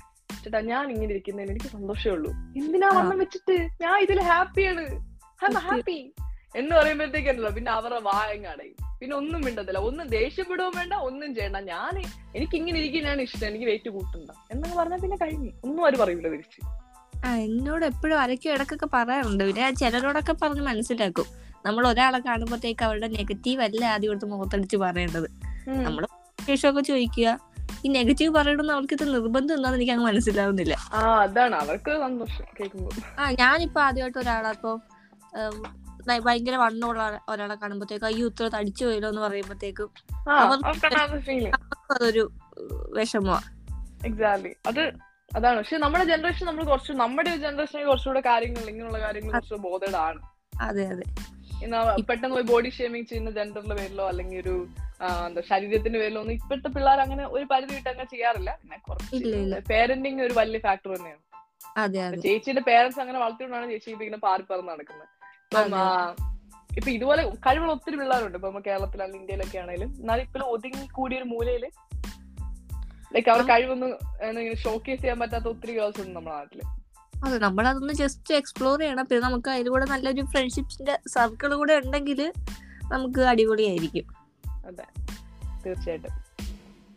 ചേട്ടാ 0.45 0.61
ഞാൻ 0.61 0.91
ഇങ്ങനെ 0.91 1.11
ഇരിക്കുന്നതിന് 1.15 1.51
എനിക്ക് 1.51 1.67
സന്തോഷമേ 1.67 2.13
ഉള്ളൂ. 2.13 2.31
എന്തിനാ. 2.57 2.89
വണ്ണം 2.89 3.19
വെച്ചിട്ട്? 3.19 3.69
ഞാൻ 3.83 4.01
ഇതിൽ 4.01 4.21
ഹാപ്പിയാണ്. 4.21 4.85
ഹാപ്പി 5.41 6.13
എന്ന് 6.57 6.77
പറയുമ്പോഴത്തേക്കല്ലോ 6.77 7.51
പിന്നെ 7.51 7.73
അവരുടെ 7.73 8.01
വായങ്ങടയും 8.01 8.75
പിന്നെ 9.01 9.17
ഒന്നും 9.17 9.41
മിണ്ടത്തില്ല. 9.41 9.79
ഒന്നും 9.79 10.09
ദേഷ്യപ്പെടുകയും 10.09 10.73
വേണ്ട 10.77 10.93
ഒന്നും 10.93 11.35
ചെയ്യണ്ട. 11.35 11.57
ഞാൻ 11.57 12.03
എനിക്ക് 12.37 12.57
ഇങ്ങനെ 12.57 12.81
ഇരിക്കാനാണ് 12.81 13.23
ഇഷ്ടം. 13.23 13.47
എനിക്ക് 13.47 13.65
വെയിറ്റ് 13.65 13.91
കൂട്ടണ്ട. 13.91 14.31
എന്നൊക്കെ 14.51 14.79
പറഞ്ഞാൽ 14.79 14.99
പിന്നെ 14.99 15.17
കഴിഞ്ഞു. 15.17 15.51
ഒന്നും 15.65 15.85
അവർ 15.85 15.97
പറയൂല 15.97 16.29
തിരിച്ച്. 16.29 16.61
ആ 17.27 17.35
എന്നോട് 17.35 17.85
എപ്പോഴും 17.85 18.21
അരക്കും 18.21 18.53
ഇടക്കൊക്കെ 18.53 18.87
പറയാറുണ്ട്. 18.87 19.45
പിന്നെ 19.45 19.71
ചിലരോടൊക്കെ 19.71 20.33
പറഞ്ഞ് 20.33 20.61
മനസ്സിലാക്കും. 20.61 21.25
നമ്മൾ 21.67 21.89
ഒരാളെ 21.89 22.19
കാണുമ്പോഴത്തേക്ക് 22.19 22.85
അവരുടെ 22.85 23.07
നെഗറ്റീവ് 23.07 23.63
അല്ല 23.63 23.85
ആദ്യം 23.85 24.09
കൊടുത്ത് 24.09 24.27
മുഖത്തടിച്ച് 24.27 24.77
പറയേണ്ടത്. 24.77 25.29
നമ്മൾ 25.69 26.07
ശേഷമൊക്കെ 26.49 26.81
ചോദിക്കുക. 26.81 27.29
ഈ 27.85 27.89
നെഗറ്റീവ് 27.89 28.35
പറയണമെന്ന് 28.35 28.73
അവർക്ക് 28.73 28.95
ഇത് 28.95 29.15
നിർബന്ധം 29.15 29.55
എന്താന്ന് 29.55 29.79
എനിക്ക് 29.79 29.93
അങ്ങ് 29.93 30.07
മനസ്സിലാവുന്നില്ല. 30.07 30.75
ആ 30.93 31.19
അതാണ്. 31.23 31.55
അവർക്ക് 31.55 32.01
സന്തോഷം 32.01 32.45
കേൾക്കുമ്പോ. 32.61 32.91
ആ 33.19 33.31
ഞാനിപ്പോ 33.31 33.81
ആദ്യമായിട്ട് 33.81 34.19
ഒരാളപ്പോ 34.19 34.81
ഭയങ്കര 36.07 36.57
വണ്ണമുള്ള 36.57 37.21
ഒരാളെ 37.29 37.55
കാണുമ്പോഴത്തേക്ക് 37.55 38.05
അയ്യോ 38.05 38.27
ഇത്ര 38.27 38.49
തടിച്ചു 38.49 38.85
പോയല്ലോ 38.85 39.09
എന്ന് 39.09 39.21
പറയുമ്പോഴത്തേക്കും 39.21 39.91
ആ 40.31 40.35
അവർ- 40.37 40.65
അവർക്കാണ് 40.67 41.21
ഫീലിംഗ് 41.21 41.59
അതൊരു 41.93 42.31
വിഷമമാ. 42.95 43.39
എക്സാക്ട്ലി 44.07 44.55
അത് 44.67 44.83
അതാണ്. 45.37 45.59
പക്ഷെ 45.59 45.77
നമ്മുടെ 45.77 46.05
ജനറേഷൻ 46.05 46.47
നമ്മൾ 46.47 46.65
കുറച്ച് 46.65 46.93
നമ്മുടെ 46.93 47.37
ജനറേഷനെ 47.37 47.85
കുറച്ചുകൂടെ 47.85 48.21
കാര്യങ്ങൾ 48.21 48.69
ഇങ്ങനെയുള്ള 48.69 49.01
കാര്യങ്ങൾ 49.01 49.33
കുറച്ച് 49.33 49.55
ബോധഡ് 49.55 49.97
ആണ് 49.97 50.21
അതെ. 50.61 50.87
അതെ 50.87 51.05
പെട്ടെന്ന് 52.03 52.35
പോയി 52.35 52.45
ബോഡി 52.45 52.71
ഷേമിങ് 52.71 53.05
ചെയ്യുന്ന 53.05 53.31
ജെൻഡറിന്റെ 53.31 53.75
പേരിലോ 53.75 54.09
അല്ലെങ്കിൽ 54.09 54.41
ഒരു 54.41 54.55
എന്താ 55.27 55.41
ശരീരത്തിന്റെ 55.41 55.99
പേരിലോ 55.99 56.21
ഒന്നും 56.21 56.35
ഇപ്പോഴത്തെ 56.35 56.69
പിള്ളേർ 56.69 57.01
അങ്ങനെ 57.01 57.27
ഒരു 57.27 57.45
പരിധി 57.45 57.75
വിട്ട് 57.75 57.89
അങ്ങനെ 57.89 58.05
ചെയ്യാറില്ല. 58.05 58.51
പിന്നെ. 58.63 58.79
കുറച്ച് 58.79 59.61
പേരന്റിങ് 59.69 60.23
ഒരു 60.23 60.33
വലിയ 60.33 60.59
ഫാക്ടർ 60.59 60.97
തന്നെയാണ്. 60.97 61.23
ചേച്ചിയുടെ 62.23 62.61
പേരന്റ്സ് 62.61 63.01
അങ്ങനെ 63.01 63.19
വളർത്തിക്കൊണ്ടാണ് 63.19 63.71
ചേച്ചി 63.71 63.91
ഇപ്പൊ 63.91 64.05
ഇങ്ങനെ 64.05 64.21
പാറി 64.21 64.43
പറന്ന് 64.43 64.73
നടക്കുന്നത്. 64.73 65.09
ഇപ്പം 65.55 66.91
ഇതുപോലെ 66.91 67.31
കഴിവുള്ള 67.31 67.73
ഒത്തിരി 67.73 67.97
പിള്ളേരുണ്ട്. 67.97 68.39
ഇപ്പൊ 68.39 68.61
കേരളത്തിലാണെങ്കിലും 68.67 69.23
ഇന്ത്യയിലൊക്കെ 69.23 69.59
ആണെങ്കിലും. 69.59 69.89
എന്നാലും 69.89 70.23
ഇപ്പൊ 70.23 70.41
ഒതുങ്ങി 70.41 70.87
കൂടിയ 70.87 71.19
ഒരു 71.19 71.25
മൂലയിൽ 71.25 71.71
ലൈക്ക് 73.15 73.29
അവർ 73.29 73.43
കഴിവൊന്നും 73.43 74.55
ഷോക്കേസ് 74.55 75.01
ചെയ്യാൻ 75.01 75.19
പറ്റാത്ത 75.19 75.45
ഒത്തിരി 75.45 75.79
ഗേൾസ് 75.79 76.01
ഉണ്ട് 76.01 76.17
നമ്മുടെ 76.17 76.37
നാട്ടിൽ. 76.37 76.63
അതെ 77.25 77.39
നമ്മളതൊന്ന് 77.39 77.93
ജസ്റ്റ് 77.93 78.35
എക്സ്പ്ലോർ 78.35 78.79
ചെയ്യണം. 78.79 79.05
പിന്നെ 79.05 79.29
നമുക്ക് 79.29 79.51
അതിലൂടെ 79.51 79.85
നല്ലൊരു 79.85 80.23
ഫ്രണ്ട്ഷിപ്പിന്റെ 80.23 80.99
സർക്കിൾ 81.09 81.55
കൂടെ 81.55 81.75
ഉണ്ടെങ്കിൽ 81.75 82.33
നമുക്ക് 82.93 83.21
അടിപൊളിയായിരിക്കും. 83.21 84.05
അതെ. 84.67 84.85
തീർച്ചയായിട്ടും. 85.67 86.11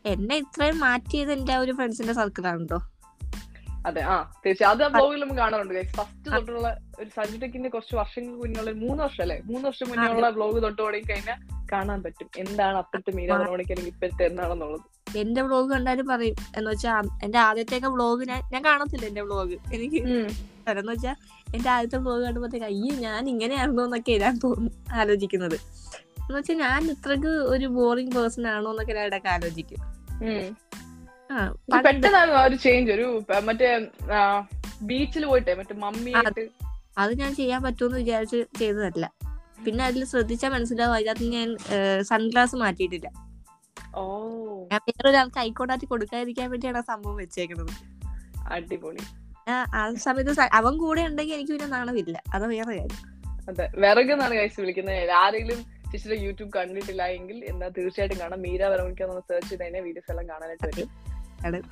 എന്നെ 0.05 0.35
ഇത്രയും 0.35 0.79
മാറ്റിയത് 0.79 1.31
എന്റെ 1.31 1.57
ഒരു 1.57 1.71
ഫ്രണ്ട്സിന്റെ 1.71 2.13
സർക്കിളാണ് 2.13 2.59
കേട്ടോ 2.59 2.81
അതെ 3.85 4.01
ആ 4.01 4.31
തീർച്ചയായും. 4.45 4.71
അത് 4.71 4.79
ബ്ലോഗിലും 4.79 4.93
ബ്ലോഗിൽ 4.93 5.19
നമുക്ക് 5.19 5.39
കാണാറുണ്ട് 5.39 5.91
ഫസ്റ്റ് 5.97 6.31
തൊട്ടുള്ള 6.31 6.77
ഒരു 6.99 7.09
സഞ്ജു 7.09 7.37
ടെക്കിന്റെ 7.39 7.69
കുറച്ച് 7.69 7.95
വർഷങ്ങൾക്ക് 7.95 8.39
മുന്നുള്ള 8.41 8.71
മൂന്ന് 8.71 9.03
വർഷം 9.03 9.21
അല്ലേ? 9.21 9.41
മൂന്ന് 9.45 9.67
വർഷം 9.67 9.89
മുന്നേ 9.89 10.07
ഉള്ള 10.07 10.29
ബ്ലോഗ് 10.29 10.63
തൊട്ട് 10.63 10.81
തുടങ്ങി 10.81 11.11
കഴിഞ്ഞാൽ 11.11 11.39
കാണാൻ 11.71 12.03
പറ്റും. 12.03 12.29
എന്താണ് 12.37 12.77
അപ്പോഴത്തെ 12.77 13.11
മീരാ 13.11 13.37
പറഞ്ഞോണിക്ക് 13.37 13.71
അല്ലെങ്കിൽ 13.71 13.93
ഇപ്പോഴത്തെ 13.93 14.25
എന്താണെന്നുള്ളത്? 14.25 14.81
എന്റെ 15.17 15.41
വ്ളോഗ് 15.41 15.71
കണ്ടാലും 15.71 16.07
പറയും 16.07 16.35
എന്ന് 16.57 16.71
വെച്ചാൽ 16.71 17.05
എന്റെ 17.23 17.39
ആദ്യത്തെ 17.39 17.87
വ്ളോഗ് 17.87 18.27
ഞാൻ 18.27 18.41
ഞാൻ 18.53 18.63
കാണത്തില്ല 18.63 19.05
എന്റെ 19.05 19.21
വ്ളോഗ് 19.21 19.53
എനിക്ക് 19.73 19.97
എന്ന് 20.71 20.91
വെച്ചാൽ 20.91 21.15
എന്റെ 21.55 21.69
ആദ്യത്തെ 21.69 21.97
വ്ളോഗ് 21.97 22.23
കണ്ടപ്പോഴത്തേക്ക് 22.23 22.65
അയ്യോ 22.65 22.95
ഞാൻ 22.95 23.29
ഇങ്ങനെയായിരുന്നു 23.29 23.83
എന്നൊക്കെ 23.83 24.11
ഞാൻ 24.11 24.39
തോന്നുന്നു 24.43 24.71
ആലോചിക്കുന്നത്. 24.93 25.55
എന്ന് 26.19 26.37
വെച്ചാൽ 26.37 26.57
ഞാൻ 26.57 26.91
ഇത്രക്ക് 26.91 27.27
ഒരു 27.27 27.67
ബോറിംഗ് 27.67 28.15
പേഴ്സൺ 28.15 28.47
ആണോ 28.47 28.71
എന്നൊക്കെ 28.71 28.93
ഞാൻ 28.93 29.05
ഇടയ്ക്ക് 29.05 29.27
ആലോചിക്കും. 29.27 29.79
പെട്ടെന്നായിരുന്നു 31.85 32.39
ആ 32.39 32.43
ഒരു 32.43 32.55
ചേഞ്ച് 32.55 32.91
ഒരു 32.91 33.23
മറ്റേ 33.43 33.87
ബീച്ചിൽ 34.81 35.25
പോയിട്ടെ 35.25 35.53
മറ്റേ 35.53 35.75
അത് 36.97 37.13
ഞാൻ 37.19 37.35
ചെയ്യാൻ 37.35 37.63
പറ്റുമെന്ന് 37.63 37.97
വിചാരിച്ച് 37.97 38.37
ചെയ്തതല്ല. 38.59 39.11
പിന്നെ 39.65 39.85
അതിൽ 39.85 40.05
ശ്രദ്ധിച്ചാൽ 40.05 40.49
മനസ്സിലാവും 40.49 40.95
അതിനകത്ത് 40.95 41.23
ഞാൻ 41.23 41.57
സൺഗ്ലാസ് 42.01 42.55
മാറ്റിയിട്ടില്ല. 42.55 43.09
ഓ. 43.95 44.03
ഞാൻ 44.71 44.79
വേറൊരാൾക്ക് 44.89 45.39
ഐക്കോണ്ടാറ്റി 45.39 45.85
കൊടുക്കാതിരിക്കാൻ 45.85 46.49
വേണ്ടിയാണ് 46.51 46.77
ആ 46.77 46.81
സംഭവം 46.81 47.15
വെച്ചേക്കുന്നത് 47.15 47.73
അടിപൊളി. 48.47 49.03
ആ 49.49 49.93
സമയത്ത് 49.95 50.41
അവൻ 50.53 50.77
കൂടെ 50.77 51.01
ഉണ്ടെങ്കിൽ 51.01 51.33
എനിക്ക് 51.33 51.51
പിന്നെ 51.51 51.67
നാണമില്ല. 51.67 52.23
അത് 52.33 52.45
വേറെ 52.47 52.71
കാര്യം. 52.77 52.99
അതെ 53.49 53.69
വിറക് 53.77 54.11
എന്നാണ് 54.11 54.35
കഴിച്ച് 54.35 54.61
വിളിക്കുന്നത്. 54.61 55.11
ആരെങ്കിലും 55.11 55.59
ചേച്ചിയുടെ 55.91 56.19
യൂട്യൂബ് 56.21 56.53
കണ്ടിട്ടില്ല 56.53 57.03
എങ്കിൽ 57.07 57.45
എന്നാ 57.45 57.67
തീർച്ചയായിട്ടും 57.67 58.19
കാണാം. 58.19 58.41
മീര 58.41 58.63
എന്ന് 58.65 59.21
സെർച്ച് 59.29 59.49
ചെയ്ത് 59.49 59.79
വീഡിയോസ് 59.79 60.11
എല്ലാം 60.11 60.29
കാണാനായിട്ട് 60.29 60.67
പറ്റും. 60.67 61.08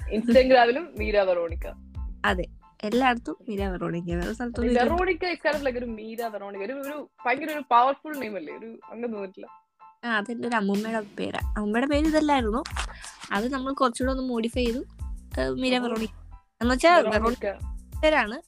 ഇൻസ്റ്റാഗ്രാമിലും 0.10 0.95
മീര 0.99 1.19
വെറോണിക്ക. 1.19 1.67
എല്ലായിടത്തും 2.84 3.36
മീര 3.49 3.67
വെറോണിക്ക. 3.67 4.12
വേറെ 4.12 4.34
സ്ഥലത്തൊന്നും. 4.34 4.75
വെറോണിക്ക 4.75 5.25
ഇക്കാലത്തിലൊക്കെ 5.25 5.80
ഒരു 5.80 5.86
മീര 5.86 6.21
വെറോണിക്ക. 6.23 6.63
ഒരു 6.63 6.73
ഒരു 6.73 7.10
ഭയങ്കര 7.25 7.51
ഒരു 7.51 7.63
പവർഫുൾ 7.71 8.17
നെയിം 8.17 8.36
അല്ലേ? 8.36 8.58
ഒരു 8.58 8.80
അങ്ങനെ 8.91 9.08
തോന്നിട്ടില്ല. 9.08 9.47
ആ 10.06 10.17
അതെന്റെ 10.17 10.47
ഒരു 10.47 10.56
അമ്മൂമ്മയുടെ 10.56 11.01
പേരാ. 11.19 11.47
അമ്മൂമ്മയുടെ 11.47 11.88
പേര് 11.88 12.06
ഇതല്ലായിരുന്നു. 12.06 12.63
അത് 13.32 13.53
നമ്മൾ 13.53 13.73
കുറച്ചുകൂടെ 13.73 14.12
ഒന്ന് 14.12 14.23
മോഡിഫൈ 14.23 14.65
ചെയ്തു. 14.65 14.80
മീര. 15.49 15.77
വെറോണിക്ക. 15.77 16.12
എന്ന് 16.62 16.73
വെച്ചാൽ 16.73 17.08
വെറോണിക്ക. 17.08 17.51
പേരാണ്. 18.03 18.41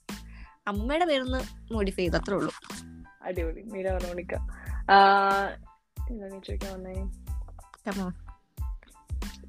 അമ്മയുടെ 0.67 1.05
പേരൊന്ന് 1.05 1.73
മോഡിഫൈ 1.73 2.03
ചെയ്തു. 2.03 2.17
അത്രേ 2.17 2.35
ഉള്ളൂ. 2.35 2.53
അടിപൊളി. 3.23 3.61
മീര 3.61 3.91
വെറോണിക്ക. 3.91 4.35
ചോദിക്കാൻ 6.45 6.73
വന്നേ. 6.73 6.93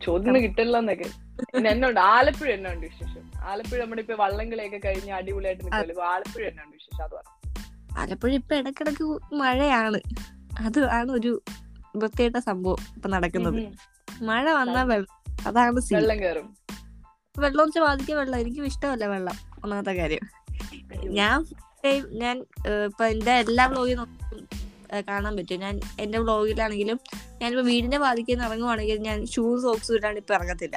ചോദ്യം 0.02 0.34
കിട്ടില്ല 0.34 0.78
എന്നൊക്കെ. 0.78 1.29
എന്നുണ്ട് 1.70 2.00
ആലപ്പുഴ 2.14 2.48
എന്നുണ്ട് 2.56 2.84
വിശേഷം. 2.90 3.24
ആലപ്പുഴ 3.50 3.78
നമ്മുടെ 3.82 4.02
ഇപ്പൊ 4.04 4.16
വള്ളംകളിയൊക്കെ 4.22 4.80
കഴിഞ്ഞ് 4.86 5.12
അടിപൊളിയായിട്ട് 5.18 5.62
നിൽക്കുമല്ലോ 5.66 6.04
ആലപ്പുഴ 6.12 6.42
എന്നുണ്ട് 6.50 6.74
വിശേഷം 6.78 7.02
അത് 7.06 7.14
പറഞ്ഞു 7.18 7.36
ആലപ്പുഴ 8.00 8.32
ഇപ്പൊ 8.40 8.54
ഇടക്കിടക്ക് 8.60 9.04
മഴയാണ്. 9.40 10.00
അത് 10.66 10.80
ആണ് 10.98 11.10
ഒരു 11.18 11.32
വൃത്തിയായിട്ട 12.00 12.38
സംഭവം 12.50 12.80
ഇപ്പൊ 12.96 13.08
നടക്കുന്നത്. 13.14 13.60
മഴ 14.28 14.44
വന്നാൽ 14.60 14.86
വെള്ളം 14.92 15.10
അതാണ് 15.48 15.80
വെള്ളം 15.96 16.18
കയറും 16.22 16.48
വെള്ളം 17.36 17.64
വെച്ചാൽ 17.66 17.82
ബാധിക്കുക 17.86 18.14
വെള്ളം 18.20 18.38
എനിക്കും 18.42 18.64
ഇഷ്ടമല്ല 18.70 19.04
വെള്ളം 19.14 19.36
ഒന്നാമത്തെ 19.62 19.92
കാര്യം. 20.00 20.24
ഞാൻ 21.18 21.36
ഞാൻ 22.22 22.36
ഇപ്പൊ 22.88 23.04
എന്റെ 23.12 23.34
എല്ലാ 23.44 23.64
വ്ളോഗിൽ 23.72 23.98
കാണാൻ 25.08 25.32
പറ്റും. 25.38 25.60
ഞാൻ 25.64 25.74
എന്റെ 26.04 26.18
വ്ളോഗിലാണെങ്കിലും 26.22 26.98
ഞാനിപ്പോ 27.40 27.62
വീടിന്റെ 27.68 27.98
ബാധിക്കുന്ന 28.04 28.48
ഇറങ്ങുവാണെങ്കിൽ 28.48 28.98
ഞാൻ 29.08 29.18
ഷൂസ് 29.34 29.62
സോക്സ് 29.66 29.92
ഇടാണ്ട് 29.98 30.20
ഇപ്പൊ 30.22 30.34
ഇറങ്ങത്തില്ല. 30.38 30.76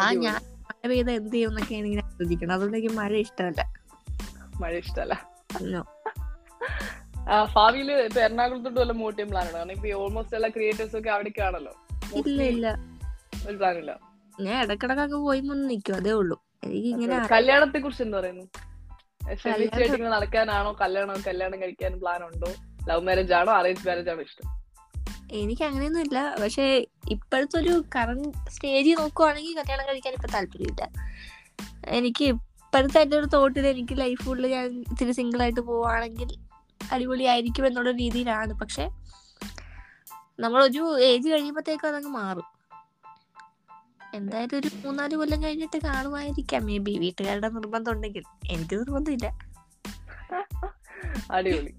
ആ. 0.00 0.12
ഞാൻ 0.12 0.40
മഴ 0.60 0.88
പെയ്ത 0.88 1.10
എന്ത് 1.10 1.34
ചെയ്യും 1.34 1.48
എന്നൊക്കെയാണ് 1.48 1.86
ഇങ്ങനെ 1.86 2.02
ആലോചിക്കണം 2.06 2.54
അതുകൊണ്ട് 2.54 2.76
എനിക്ക് 2.76 2.94
മഴ 2.94 3.16
ഇഷ്ടമല്ല. 3.16 3.72
മഴ 4.60 4.74
ഇഷ്ടല്ല 4.74 5.34
No. 5.64 5.84
ഭാവിയിൽ 7.54 7.92
ഇപ്പൊ 7.92 8.20
എറണാകുളത്തോട്ട് 8.20 8.80
വല്ല 8.80 8.92
മൂട്ടിയും 8.92 9.28
പ്ലാൻ 9.28 9.44
ആണ് 9.44 9.52
കാരണം 9.52 9.72
ഇപ്പൊ 9.72 9.88
ഓൾമോസ്റ്റ് 9.88 10.34
എല്ലാ 10.34 10.48
ക്രിയേറ്റേഴ്സ് 10.48 10.96
ഒക്കെ 10.96 11.10
അവിടേക്കാണല്ലോ. 11.10 11.72
ഇല്ല 12.16 12.42
ഇല്ല. 12.42 12.78
ഒരു 13.48 13.56
പ്ലാൻ 13.56 13.78
ഇല്ല. 13.78 14.00
ഞാൻ 14.40 14.64
ഇടക്കിടക്കൊക്കെ 14.64 15.16
പോയി 15.16 15.40
ഒന്ന് 15.40 15.70
നിൽക്കും. 15.70 15.96
അതേ 15.96 16.10
ഉള്ളൂ. 16.10 16.42
എനിക്ക് 16.64 16.88
ഇങ്ങനെ 16.88 17.28
കല്യാണത്തെ 17.32 17.78
കുറിച്ച് 17.78 18.02
എന്താ 18.02 18.20
പറയുന്നു? 18.20 20.08
നടക്കാനാണോ? 20.08 20.72
കല്യാണം 20.80 21.22
കല്യാണം 21.26 21.62
കഴിക്കാൻ 21.62 22.00
പ്ലാൻ 22.00 22.24
ഉണ്ടോ? 22.24 22.54
ലവ് 22.88 23.00
മാരേജ് 23.00 23.32
ആണോ? 23.32 23.52
അറേഞ്ച് 23.52 23.88
മാരേജ് 23.88 24.10
ആണോ 24.10 24.20
ഇഷ്ടം? 24.20 24.63
എനിക്ക് 25.32 25.62
അങ്ങനെയൊന്നും 25.62 26.00
ഇല്ല 26.00 26.36
പക്ഷെ 26.42 26.86
ഇപ്പോഴത്തെ 27.10 27.58
ഒരു 27.58 27.84
കറണ്ട് 27.96 28.50
സ്റ്റേജ് 28.50 28.90
നോക്കുവാണെങ്കിൽ 28.90 29.56
കല്യാണം 29.56 29.86
കഴിക്കാൻ 29.86 30.14
ഇപ്പൊ 30.14 30.28
താല്പര്യമില്ല. 30.28 30.90
എനിക്ക് 31.86 32.24
ഇപ്പോഴത്തെ 32.24 33.00
എന്റെ 33.00 33.16
ഒരു 33.16 33.26
തോട്ടിൽ 33.26 33.66
എനിക്ക് 33.66 34.00
ലൈഫ് 34.00 34.22
ഫുള്ള് 34.22 34.48
ഞാൻ 34.48 34.80
ഇത്തിരി 34.80 35.12
സിംഗിൾ 35.12 35.42
ആയിട്ട് 35.42 35.60
പോവാണെങ്കിൽ 35.60 36.36
അടിപൊളിയായിരിക്കും 36.92 37.66
എന്നുള്ള 37.66 37.90
രീതിയിലാണ്. 37.90 38.52
പക്ഷെ 38.52 38.90
നമ്മളൊരു 40.40 41.00
ഏജ് 41.00 41.28
കഴിയുമ്പോഴത്തേക്കും 41.28 41.88
അതങ്ങ് 41.88 42.08
മാറും. 42.08 42.44
എന്തായാലും 44.14 44.58
ഒരു 44.58 44.70
മൂന്നാൽ 44.84 45.14
കൊല്ലം 45.14 45.42
കഴിഞ്ഞിട്ട് 45.42 45.78
കാണുമായിരിക്കാം. 45.78 46.66
മേ 46.66 46.78
ബി 46.78 46.98
വീട്ടുകാരുടെ 46.98 47.48
നിർബന്ധം 47.48 47.92
ഉണ്ടെങ്കിൽ. 47.92 48.22
എനിക്ക് 48.50 48.74
നിർബന്ധമില്ല. 48.74 49.38
അടിപൊളി. 51.30 51.74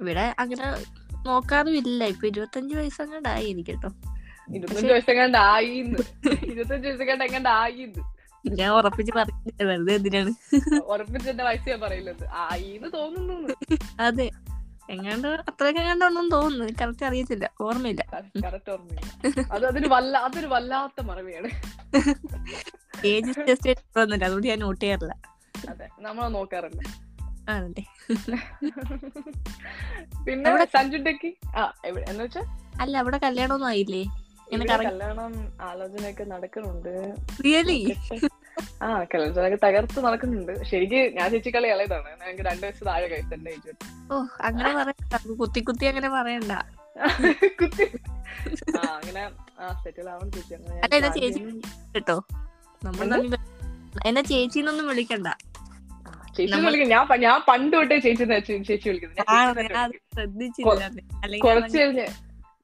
ഇവിടെ 0.00 0.34
അങ്ങനെ 0.38 0.84
നോക്കാറുമില്ല. 1.26 2.04
ഇപ്പൊ 2.04 2.26
ഇരുപത്തഞ്ച് 2.26 2.74
വയസ്സങ്ങണ്ടായി 2.76 3.46
എനിക്ക് 3.50 3.70
കേട്ടോ 3.70 3.90
ഇരുപത്തഞ്ച് 4.56 4.92
വയസ്സെങ്ങാണ്ട് 4.92 5.38
ആയിന്ന് 5.38 6.00
ഇരുപത്തഞ്ച് 6.52 6.86
വയസ്സെങ്ങാണ്ട് 6.88 7.24
എങ്ങാണ്ട് 7.24 7.48
ആയിന്ന് 7.48 8.02
ഞാൻ 8.44 8.70
ഉറപ്പിച്ച് 8.70 9.12
പറയുന്നില്ല 9.12 9.62
വെറുതെ 9.68 9.92
എന്തിനാണ്? 9.94 10.32
ഉറപ്പിച്ച് 10.86 11.28
എന്റെ 11.30 11.44
വയസ്സ് 11.44 11.68
ഞാൻ 11.68 11.80
പറയില്ലത്. 11.80 12.24
ആയിന്ന് 12.46 12.88
തോന്നുന്നു 12.92 13.54
അതെ. 14.00 14.26
എങ്ങാണ്ട് 14.90 15.28
അത്രയൊക്കെ 15.28 15.80
എങ്ങാണ്ടോന്നും 15.80 16.26
തോന്നുന്നു. 16.30 16.74
കറക്റ്റ് 16.80 17.04
അറിയത്തില്ല. 17.04 17.46
ഓർമ്മയില്ല. 17.60 18.02
കറക്റ്റ് 18.44 18.70
ഓർമ്മയില്ല. 18.70 19.46
അത് 19.52 19.64
അതൊരു 19.66 19.88
വല്ല 19.88 20.18
അതൊരു 20.18 20.46
വല്ലാത്ത 20.46 21.00
മറവിയാണ്. 21.00 21.50
ഏജ് 23.06 23.32
ജസ്റ്റ് 23.48 23.70
അതുകൊണ്ട് 23.96 24.46
ഞാൻ 24.46 24.58
നോട്ട് 24.58 24.80
ചെയ്യാറില്ല. 24.84 25.14
അതെ. 25.70 25.88
നമ്മളെ 26.00 26.28
നോക്കാറില്ല. 26.28 26.82
ആണല്ലേ? 27.48 28.08
പിന്നെ 30.26 30.64
സഞ്ജുണ്ടക്ക്? 30.64 31.32
ആ 31.56 31.72
എന്ന് 32.08 32.24
വെച്ചാ? 32.24 32.42
അല്ല 32.80 32.98
അവിടെ 32.98 33.18
കല്യാണമൊന്നും 33.18 33.66
ആയില്ലേ? 33.66 34.24
കല്യാണം 34.62 35.50
ആലോചനയൊക്കെ 35.60 36.24
നടക്കുന്നുണ്ട്. 36.24 37.14
റിയലി 37.44 37.96
ആ 38.82 39.02
കല്യാണത്തിനൊക്കെ 39.02 39.66
തകർത്ത് 39.66 40.00
നടക്കുന്നുണ്ട്. 40.00 40.64
ശരിക്ക് 40.64 41.16
ഞാൻ 41.16 41.30
ചേച്ചിക്കളി 41.30 41.68
ഇളയതാണ് 41.68 42.24
എനിക്ക് 42.24 42.42
രണ്ടു 42.42 42.66
വയസ്സ് 42.66 42.86
താഴെ 42.86 43.08
കഴിച്ചു 43.08 43.34
എന്റെ 43.34 43.50
ഏജ് 43.50 44.12
ഓ 44.12 44.24
അങ്ങനെ 44.40 44.74
പറയണ്ട. 44.74 45.40
കുത്തി 45.40 45.60
കുത്തി 45.60 45.86
അങ്ങനെ 45.86 46.08
പറയണ്ട. 46.08 46.52
കുത്തി 47.62 47.90
ആ 48.78 48.80
അങ്ങനെ 48.80 49.30
ആ 49.60 49.80
സെറ്റിൽ 49.84 50.10
ആവണം 50.10 50.32
ചേച്ചി. 50.32 51.20
ചേച്ചി-. 51.20 51.62
കേട്ടോ 51.94 52.24
നമ്മൾ? 52.84 53.30
എന്നെ 54.06 54.22
ചേച്ചിന്നൊന്നും 54.22 54.88
വിളിക്കണ്ട. 54.88 55.26
ചേച്ചി 56.36 56.60
വിളിക്കും 56.60 56.88
ഞാൻ 56.88 57.04
ഞാൻ 57.20 57.38
പണ്ട് 57.48 57.74
തൊട്ടേ 57.76 57.96
ചേച്ചി 57.98 58.24
ചേച്ചി 58.64 58.88
വിളിക്കുന്നത് 58.88 59.20
കുറച്ച് 61.40 61.76
കഴിഞ്ഞ് 61.78 62.06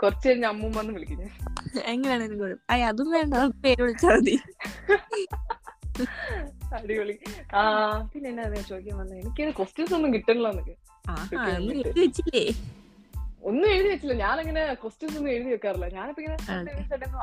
കുറച്ച് 0.00 0.26
കഴിഞ്ഞ് 0.28 0.46
അമ്മൂമ്മ 0.46 0.80
എന്ന് 0.80 0.92
വിളിക്കും 0.92 1.18
എങ്ങനെയാണ് 1.86 2.54
അയ്യ 2.70 2.84
അതും 2.86 3.08
വേണ്ട. 3.10 3.34
പേര് 3.64 3.80
വിളിച്ചാൽ 3.82 4.14
മതി. 4.16 4.36
അടിപൊളി. 6.76 7.14
ആ 7.54 7.60
പിന്നെ 8.12 8.28
എന്നാ 8.30 8.44
ചോദിക്കാൻ 8.62 8.96
വന്നത് 8.98 9.18
എനിക്ക് 9.18 9.54
ക്വസ്റ്റ്യൻസ് 9.56 9.94
ഒന്നും 9.94 10.10
കിട്ടണില്ല 10.14 10.48
എന്നൊക്കെ 10.48 10.76
ഒന്നും 13.48 13.66
എഴുതി 13.74 13.88
വെച്ചില്ലേ. 13.90 14.16
ഞാനങ്ങനെ 14.24 14.62
ക്വസ്റ്റ്യൻസ് 14.80 15.16
ഒന്നും 15.18 15.30
എഴുതി 15.34 15.50
വെക്കാറില്ല. 15.54 15.86
ഞാനിപ്പോ 15.98 16.20
ഇങ്ങനെ. 16.22 16.36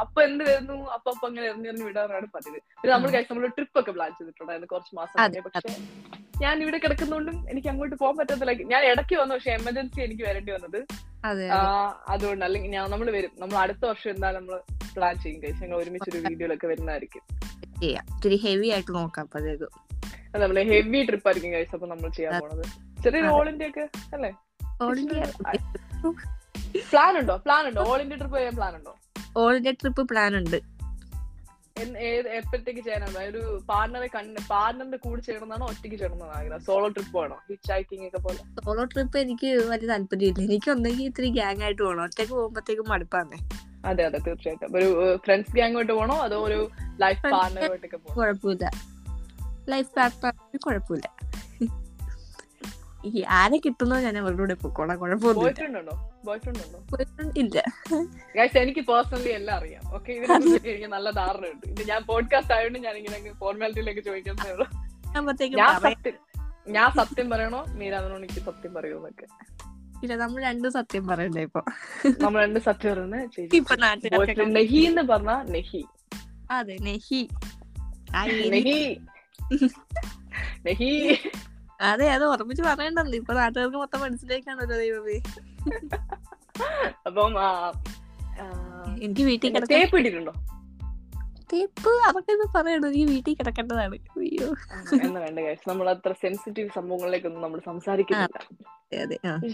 അപ്പൊ 0.04 0.20
എന്ത് 0.28 0.44
വരുന്നു? 0.50 0.78
അപ്പൊ 0.96 1.10
അപ്പൊ 1.14 1.26
അങ്ങനെ 1.30 1.46
എറിഞ്ഞ് 1.50 1.68
എറിഞ്ഞ് 1.72 1.86
വിടാറാണ് 1.90 2.28
പതിവ്. 2.36 2.60
പിന്നെ 2.82 2.92
നമ്മൾ 2.94 3.10
കഴിച്ച് 3.16 3.32
നമ്മൾ 3.34 3.52
ട്രിപ്പ് 3.58 3.78
ഒക്കെ 3.82 3.92
പ്ലാൻ 3.98 4.12
ചെയ്തിട്ടുണ്ടായിരുന്നു 4.18 4.70
കുറച്ച് 4.74 4.94
മാസം. 5.00 5.18
പക്ഷെ 5.48 5.74
ഞാൻ 6.44 6.56
ഇവിടെ 6.64 6.78
കിടക്കുന്നോണ്ടും 6.84 7.38
എനിക്ക് 7.52 7.70
അങ്ങോട്ട് 7.72 7.96
പോകാൻ 8.02 8.16
പറ്റത്തില്ല 8.18 8.54
ഞാൻ 8.74 8.82
ഇടയ്ക്ക് 8.92 9.16
വന്നു. 9.22 9.34
പക്ഷെ 9.38 9.52
എമർജൻസി 9.60 10.00
എനിക്ക് 10.08 10.24
വരേണ്ടി 10.30 10.52
വന്നത്. 10.58 10.80
അതുകൊണ്ട് 12.14 12.46
അല്ലെങ്കിൽ 12.48 12.72
ഞാൻ 12.78 12.86
നമ്മൾ 12.94 13.08
വരും. 13.18 13.34
നമ്മൾ 13.44 13.58
അടുത്ത 13.64 13.84
വർഷം 13.92 14.10
എന്തായാലും 14.16 14.40
നമ്മൾ 14.42 14.60
പ്ലാൻ 14.96 15.16
ചെയ്യും. 15.24 15.40
കഴിച്ച് 15.44 15.62
ഞങ്ങൾ 15.64 15.78
ഒരുമിച്ച് 15.84 16.10
ഒരു 16.14 16.22
വീഡിയോയിലൊക്കെ 16.28 16.68
വരുന്നതായിരിക്കും. 16.72 17.24
ഹെവി 18.46 18.70
ആയിട്ട് 18.76 18.92
നോക്കാം 19.00 19.28
അത്. 19.40 19.68
നമ്മൾ 20.44 20.58
ഹെവി 20.72 21.00
ട്രിപ്പ് 21.10 21.28
ആയിരിക്കും 21.30 21.52
കഴിച്ച് 21.56 21.76
അപ്പൊ 21.78 21.88
നമ്മൾ 21.94 22.10
ചെയ്യാൻ. 22.18 22.40
പോണത്. 22.46 22.66
ചെറിയൊരു 23.04 23.30
ഓൾ 23.40 23.50
ഇന്ത്യ 23.54 23.70
ഒക്കെ 23.72 23.86
അല്ലേ? 24.18 24.32
പ്ലാൻ 26.92 27.18
ഉണ്ടോ 27.18 27.36
പ്ലാൻ 27.46 27.68
ഉണ്ടോ 27.68 27.82
ഓൾ 27.82 28.02
ഇന്ത്യ 28.02 28.18
ട്രിപ്പ് 28.18 28.38
ചെയ്യാൻ 28.38 28.56
പ്ലാൻ 28.56 28.76
ഉണ്ടോ 28.76 28.94
ഓൾ 29.38 29.56
ഇന്ത്യ 29.56 29.72
ട്രിപ്പ് 29.72 30.02
പ്ലാൻ 30.02 30.38
ഉണ്ട് 30.38 30.60
എപ്പോഴത്തേക്ക് 32.38 32.82
ചെയ്യാനാണ് 32.82 33.18
ഒരു 33.32 33.64
പാർട്ണറെ 33.70 34.08
കണ്ട് 34.16 34.40
പാർട്ണറിന്റെ 34.50 34.98
കൂടെ 34.98 35.22
ചേർന്നാണോ 35.22 35.66
ഒറ്റയ്ക്ക് 35.66 35.98
ചെയ്യണമെന്നാണ് 35.98 36.38
ആഗ്രഹം? 36.38 36.62
സോളോ 36.66 36.88
ട്രിപ്പ് 36.88 37.18
വേണോ? 37.18 37.36
ഹിച്ച് 37.50 37.72
ഹൈക്കിംഗ് 37.72 38.08
ഒക്കെ 38.08 38.18
പോലെ? 38.18 38.62
സോളോ 38.66 38.84
ട്രിപ്പ് 38.84 39.18
എനിക്ക് 39.18 39.48
വലിയ 39.70 39.88
താല്പര്യമില്ല 39.88 40.42
എനിക്ക് 40.48 40.72
ഒന്നെങ്കിൽ 40.72 41.04
ഇത്തിരി 41.04 41.30
ഗ്യാങ് 41.30 41.62
ആയിട്ട് 41.64 41.82
പോകണം 41.82 42.04
ഒറ്റയ്ക്ക് 42.04 42.34
പോകുമ്പോഴത്തേക്കും 42.34 42.90
മടുപ്പാന്നേ. 42.90 43.38
അതെ 43.86 44.04
അതെ 44.06 44.18
തീർച്ചയായിട്ടും. 44.18 44.78
ഒരു 44.78 45.18
ഫ്രണ്ട്സ് 45.26 45.52
ഗ്യാങ്ങോട്ട് 45.52 45.94
പോകണോ 45.94 46.16
അതോ 46.16 46.40
ഒരു 46.44 46.70
ലൈഫ് 47.00 47.24
പാർട്ണറുമായിട്ടൊക്കെ 47.24 47.98
പോകണം 47.98 48.18
കുഴപ്പമില്ല. 48.20 48.66
ലൈഫ് 49.70 49.92
പാർട്ണർ 49.98 50.34
കുഴപ്പമില്ല. 50.58 51.08
ഈ 53.08 53.24
ആന 53.24 53.58
കിട്ടുന്നോ 53.58 54.00
ഞാൻ 54.00 54.18
അവരുടെ 54.18 54.38
കൂടെ 54.38 54.54
പൊക്കോളാം 54.54 55.00
Boyfriend 56.28 57.38
ഇല്ല. 57.38 57.64
എനിക്ക് 58.60 58.80
പേഴ്സണലി 58.80 59.30
എല്ലാം 59.30 59.58
അറിയാം. 59.58 59.96
ഓക്കെ 59.96 60.12
ഇതിനെ 60.12 60.40
കുറിച്ച് 60.40 60.70
എനിക്ക് 60.70 60.88
നല്ല 60.88 61.12
ധാരണയുണ്ട്. 61.12 61.70
ഇത് 61.70 61.90
ഞാൻ 61.90 62.04
പോഡ്കാസ്റ്റ് 62.04 62.54
ആയതുകൊണ്ട് 62.54 62.80
ഞാൻ 62.80 62.96
ഇങ്ങനെ 62.96 63.34
ഫോർമാലിറ്റിയിലേക്ക് 63.34 64.02
ചോദിക്കുന്നേ 64.02 64.52
ഉള്ളൂ. 64.52 64.68
ഞാൻ 66.68 66.92
സത്യം 66.92 67.30
പറയണോ? 67.30 67.66
മീരാമനോ 67.70 68.18
എനിക്ക് 68.18 68.34
സത്യം 68.34 68.74
പറയുമെന്നൊക്കെ 68.74 69.26
ഇല്ല 70.04 70.16
നമ്മൾ 70.16 70.44
രണ്ടും 70.44 70.72
സത്യം 70.72 71.08
പറയണ്ടേ 71.08 71.42
ഇപ്പൊ? 71.42 71.62
നമ്മൾ 72.20 72.42
രണ്ടും 72.42 72.62
സത്യം 72.62 73.08
പറയുന്നത് 73.64 74.56
നെഹി 74.56 74.78
എന്ന് 74.78 75.02
പറഞ്ഞ 75.02 75.44
നെഹി 75.50 75.86
അതെ 76.52 76.78
നെഹി 76.82 77.30
നെഹി 78.50 79.00
നെഹി 80.66 81.18
അതെ 81.82 82.10
അത് 82.12 82.26
ഉറപ്പിച്ച് 82.26 82.64
പറയണ്ടല്ലോ. 82.64 83.16
ഇപ്പൊ 83.16 83.34
നാട്ടുകാർക്ക് 83.34 83.78
മൊത്തം 83.78 84.00
മനസ്സിലേക്കാണല്ലോ 84.00 84.78
ദൈവമേ. 84.78 85.18
അപ്പം 87.06 87.34
എനിക്ക് 89.04 89.22
വീട്ടിൽ 89.22 89.54
കിടക്കാൻ 89.54 89.86
തേപ്പ് 91.54 91.90
അതൊക്കെ 91.90 92.58
പറയണോ? 92.58 92.90
നീ 92.90 93.06
വീട്ടിൽ 93.06 93.34
കിടക്കേണ്ടതാണ്. 93.34 93.96
അയ്യോ. 93.96 94.48
എന്ന് 95.04 95.20
വേണ്ട 95.20 95.40
കാര്യം 95.40 95.58
നമ്മൾ 95.68 95.90
അത്ര 95.90 96.12
സെൻസിറ്റീവ് 96.12 96.70
സംഭവങ്ങളിലേക്കൊന്നും 96.76 97.42
നമ്മൾ 97.42 97.62
സംസാരിക്കുന്നില്ല. 97.66 98.40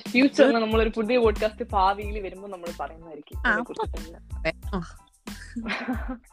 ഫ്യൂച്ചറിൽ 0.09 0.51
നമ്മളൊരു 0.51 0.91
പുതിയ 0.97 1.17
പോഡ്കാസ്റ്റ് 1.17 1.65
ഭാവിയിൽ 1.71 2.19
വരുമ്പോൾ 2.19 2.47
നമ്മൾ 2.47 2.67
പറയുന്നതായിരിക്കും 2.79 3.43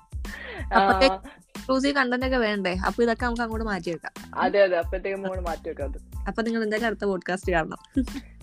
എക്സ്ക്ലൂസീവ് 1.07 1.95
കണ്ടന്റ് 1.95 2.27
ഒക്കെ 2.27 2.37
വേണ്ടേ? 2.37 2.77
അപ്പൊ 2.87 3.03
ഇതൊക്കെ 3.03 3.25
നമുക്ക് 3.27 3.43
അങ്ങോട്ട് 3.43 3.67
മാറ്റി 3.67 3.91
വെക്കാം 3.91 4.13
അതെ. 4.39 4.63
അതെ 4.63 4.77
അപ്പോഴത്തേക്കും 4.79 5.23
നമ്മൾ 5.23 5.41
മാറ്റി 5.41 5.69
വെക്കാം 5.69 5.95
അപ്പൊ 6.29 6.43
നിങ്ങൾ 6.43 6.63
എന്തായാലും 6.63 6.87
അടുത്ത 6.87 7.05
പോഡ്കാസ്റ്റ് 7.05 7.53
കാണണം. 7.53 7.81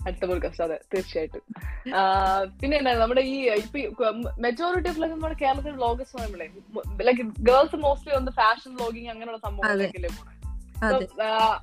അടുത്ത 0.06 0.24
പോഡ്കാസ്റ്റ് 0.24 0.62
അതെ. 0.62 0.80
തീർച്ചയായിട്ടും. 0.94 1.42
പിന്നെ 2.60 2.76
എന്താ 2.78 2.94
നമ്മുടെ 2.94 3.20
ഈ 3.20 3.36
ഇപ്പൊ 3.50 4.10
മെജോറിറ്റി 4.38 4.88
ഓഫ് 4.88 5.00
നമ്മുടെ 5.00 5.36
കേരളത്തിൽ 5.42 5.70
വ്ളോഗേഴ്സ് 5.70 6.16
പറയുമ്പോഴേ 6.16 6.48
ലൈക്ക് 7.04 7.22
ഗേൾസ് 7.40 7.76
മോസ്റ്റ്ലി 7.76 8.14
ഒന്ന് 8.14 8.32
ഫാഷൻ 8.32 8.74
വ്ളോഗിങ് 8.74 9.08
അങ്ങനെയുള്ള 9.08 9.38
സംഭവങ്ങളിലേക്കല്ലേ 9.38 10.08
പോണേ? 10.18 10.34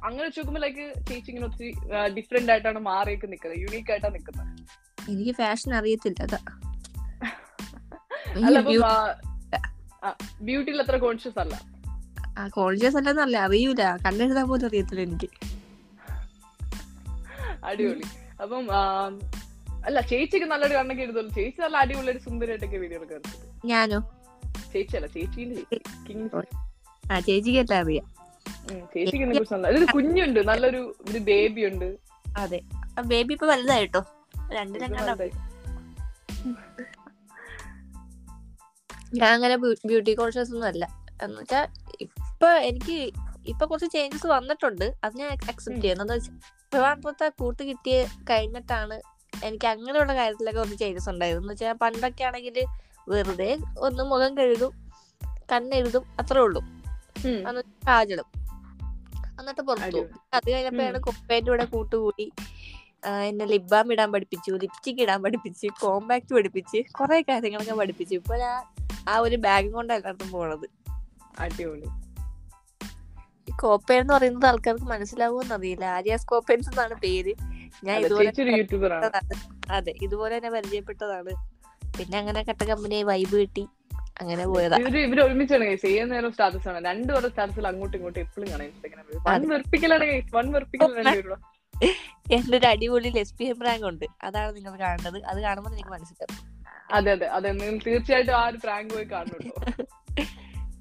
അങ്ങനെ 0.03 0.23
വെച്ച് 0.23 0.39
നോക്കുമ്പോ 0.39 0.61
ലൈക്ക് 0.61 0.85
ചേച്ചി 1.09 1.31
ഇങ്ങനെ 1.31 1.45
ഒത്തിരി 1.45 1.69
ഡിഫറെന്റ് 2.15 2.51
ആയിട്ടാണ് 2.51 2.79
മാറിയൊക്കെ 2.79 3.27
നിക്കുന്നത്. 3.27 3.59
യൂണീക്ക് 3.59 3.91
ആയിട്ടാണ് 3.91 4.15
നിക്കുന്നത്. 4.15 4.49
എനിക്ക് 5.11 5.31
ഫാഷൻ 5.31 5.73
അറിയത്തില്ല 5.75 6.23
അതാ. 6.23 6.39
ബ്യൂട്ടിയിൽ 10.41 10.81
അത്ര 10.81 10.97
കോൺഷ്യസ് 10.97 11.39
അല്ല. 11.39 11.55
കോൺഷ്യസ് 12.49 12.97
അല്ലെന്നല്ല 12.97 13.37
അറിയൂല. 13.39 13.83
കണ്ടെഴുതാൻ 14.05 14.47
പോലും 14.47 14.65
അറിയത്തില്ല 14.65 15.01
എനിക്ക്. 15.01 15.29
അടിപൊളി. 17.63 18.05
അപ്പം 18.41 18.65
അല്ല 19.85 20.01
ചേച്ചിക്ക് 20.01 20.45
നല്ലൊരു 20.45 20.73
കണ്ണൊക്കെ 20.73 21.03
എഴുതുള്ളൂ 21.03 21.31
ചേച്ചി 21.33 21.59
നല്ല 21.61 21.77
അടിപൊളി 21.77 22.11
ഒരു 22.11 22.19
സുന്ദരമായിട്ടൊക്കെ 22.19 22.77
വീഡിയോ 22.77 22.99
എടുക്കാറുണ്ട് 22.99 23.37
ഞാനോ? 23.67 23.99
ചേച്ചി. 24.73 24.95
അല്ല 24.97 25.07
ചേച്ചിന്റെ 25.07 25.63
ആ 27.03 27.19
ചേച്ചിക്ക് 27.19 27.73
അറിയാം. 27.73 28.05
ഉം, 28.71 28.79
ചേച്ചിക്ക് 28.93 29.25
കുറിച്ച് 29.29 29.55
നല്ല 29.55 29.85
കുഞ്ഞുണ്ട് 29.91 30.39
നല്ലൊരു 30.47 30.81
ഒരു 31.09 31.19
ബേബി 31.19 31.63
ഉണ്ട് 31.65 31.89
അതെ 32.37 32.59
ബേബി 33.03 33.33
ഇപ്പൊ 33.33 33.47
വലുതായിട്ടോ? 33.47 34.01
രണ്ടിലെങ്ങാണ്ടാ 34.51 35.13
ഞാൻ 39.17 39.33
അങ്ങനെ 39.33 39.55
ബ്യൂട്ടി 39.89 40.13
കോൺഷ്യസ് 40.13 40.51
ഒന്നും 40.53 40.67
അല്ല. 40.67 40.85
എന്ന് 41.23 41.41
വെച്ചാൽ 41.41 41.65
ഇപ്പൊ 42.01 42.49
എനിക്ക് 42.69 42.95
ഇപ്പൊ 43.47 43.65
കുറച്ച് 43.65 43.93
ചേഞ്ചസ് 43.93 44.27
വന്നിട്ടുണ്ട്. 44.27 44.85
അത് 45.03 45.13
ഞാൻ 45.17 45.29
അക്സെപ്റ്റ് 45.31 45.81
ചെയ്യുന്നത് 45.81 46.15
വിവാഹത്തെ 46.75 47.29
കൂട്ട് 47.29 47.63
കിട്ടിയ 47.63 47.97
കഴിഞ്ഞിട്ടാണ് 48.29 49.01
എനിക്ക് 49.45 49.65
അങ്ങനെയുള്ള 49.65 50.15
കാര്യത്തിലൊക്കെ 50.15 50.59
കുറച്ച് 50.59 50.79
ചേഞ്ചസ് 50.79 51.09
ഉണ്ടായത്. 51.09 51.37
എന്ന് 51.37 51.51
വെച്ചാൽ 51.51 51.73
പണ്ടൊക്കെ 51.73 52.23
ആണെങ്കിൽ 52.23 52.57
വെറുതെ 53.09 53.57
ഒന്ന് 53.77 54.03
മുഖം 54.03 54.37
കഴുകും 54.37 54.71
കണ്ണെഴുതും 55.51 56.05
അത്രേ 56.19 56.41
ഉള്ളൂ. 56.41 56.61
കാജളും 57.87 58.27
എന്നിട്ട് 59.39 59.61
പുറത്തു. 59.61 60.01
അത് 60.33 60.51
കഴിഞ്ഞപ്പോഴാണ് 60.51 60.99
കൊപ്പേന്റെ 60.99 61.51
കൂടെ 61.51 61.65
കൂട്ടുകൂടി 61.65 62.31
എന്നെ 63.23 63.45
ലിബാം 63.45 63.91
ഇടാൻ 63.93 64.11
പഠിപ്പിച്ചു 64.11 64.51
ലിപ്സ്റ്റിക് 64.51 65.01
ഇടാൻ 65.01 65.23
പഠിപ്പിച്ച് 65.23 65.67
കോമ്പാക്ട് 65.81 66.33
പഠിപ്പിച്ച് 66.33 66.79
കുറെ 66.91 67.21
കാര്യങ്ങളൊക്കെ 67.21 67.73
പഠിപ്പിച്ചു. 67.73 68.15
ഇപ്പൊ 68.15 68.35
ഞാൻ 68.37 68.63
ആ 69.09 69.17
ഒരു 69.17 69.35
ബാഗും 69.35 69.71
കൊണ്ട് 69.71 69.93
എല്ലായിടത്തും 69.93 70.31
പോണത്. 70.31 70.65
അടിപൊളി. 71.39 71.87
ഈ 73.47 73.51
കോപ്പേൻ 73.61 74.01
എന്ന് 74.01 74.13
പറയുന്നത് 74.13 74.45
ആൾക്കാർക്ക് 74.45 74.83
മനസ്സിലാവുമെന്ന് 74.83 75.55
അറിയില്ല 75.55 75.85
ആര്യാസ് 75.85 76.25
കോപ്പേൻസ് 76.25 76.69
എന്നാണ് 76.69 76.93
പേര്. 76.93 77.33
ഞാൻ 77.83 77.99
ഇതുപോലെ 77.99 78.31
അതെ 79.71 79.93
ഇതുപോലെ 80.01 80.37
തന്നെ 80.37 80.49
പരിചയപ്പെട്ടതാണ്. 80.49 81.31
പിന്നെ 81.97 82.17
അങ്ങനെ 82.17 82.43
കട്ട 82.43 82.63
കമ്പനി 82.63 83.03
വൈബ് 83.03 83.31
കിട്ടി. 83.31 83.67
അങ്ങനെ 84.21 84.47
പോയതാ. 84.47 84.77
ഇവർ 84.77 84.97
ഇവർ 84.97 85.21
ഒരുമിച്ചാണ് 85.21 85.65
ഗൈസ് 85.65 85.85
ഏത് 85.85 86.11
നേരം 86.11 86.31
സ്റ്റാറ്റസ് 86.31 86.67
ആണ്. 86.67 86.85
രണ്ടുപേരുടെ 86.85 87.29
സ്റ്റാറ്റസിൽ 87.29 87.67
അങ്ങോട്ടും 87.67 87.97
ഇങ്ങോട്ടും 87.97 88.19
എപ്പോഴും 88.19 88.51
കാണാം 88.51 88.65
ഇൻസ്റ്റാഗ്രാമിൽ 88.65 89.17
വൺ. 89.27 89.49
വെറുപ്പിക്കലാണ് 89.49 90.35
വൺ 90.35 90.51
വെറുപ്പിക്കൽ 90.51 90.95
രണ്ടുപേരും 90.95 91.43
എന്റെ 92.31 92.57
ഒരു 92.57 92.65
അടിപൊളി 92.65 93.09
ലെസ്ബിയൻ 93.09 93.59
പ്രാങ്ക് 93.59 93.85
ഉണ്ട്. 93.85 94.05
അതാണ് 94.23 94.55
നിങ്ങൾ 94.55 94.79
കാണേണ്ടത്. 94.79 95.25
അത് 95.25 95.41
കാണുമ്പോൾ 95.41 95.69
എനിക്ക് 95.69 95.89
മനസ്സിലാവും. 95.89 96.54
അതെ 96.91 97.11
അതെ. 97.11 97.25
അതെ 97.25 97.51
തീർച്ചയായിട്ടും 97.87 98.33
ആ 98.33 98.47
ഒരു 98.47 98.57
പ്രാങ്ക് 98.57 98.93
പോയി 98.93 99.03
കാണുന്നുണ്ടോ? 99.03 99.83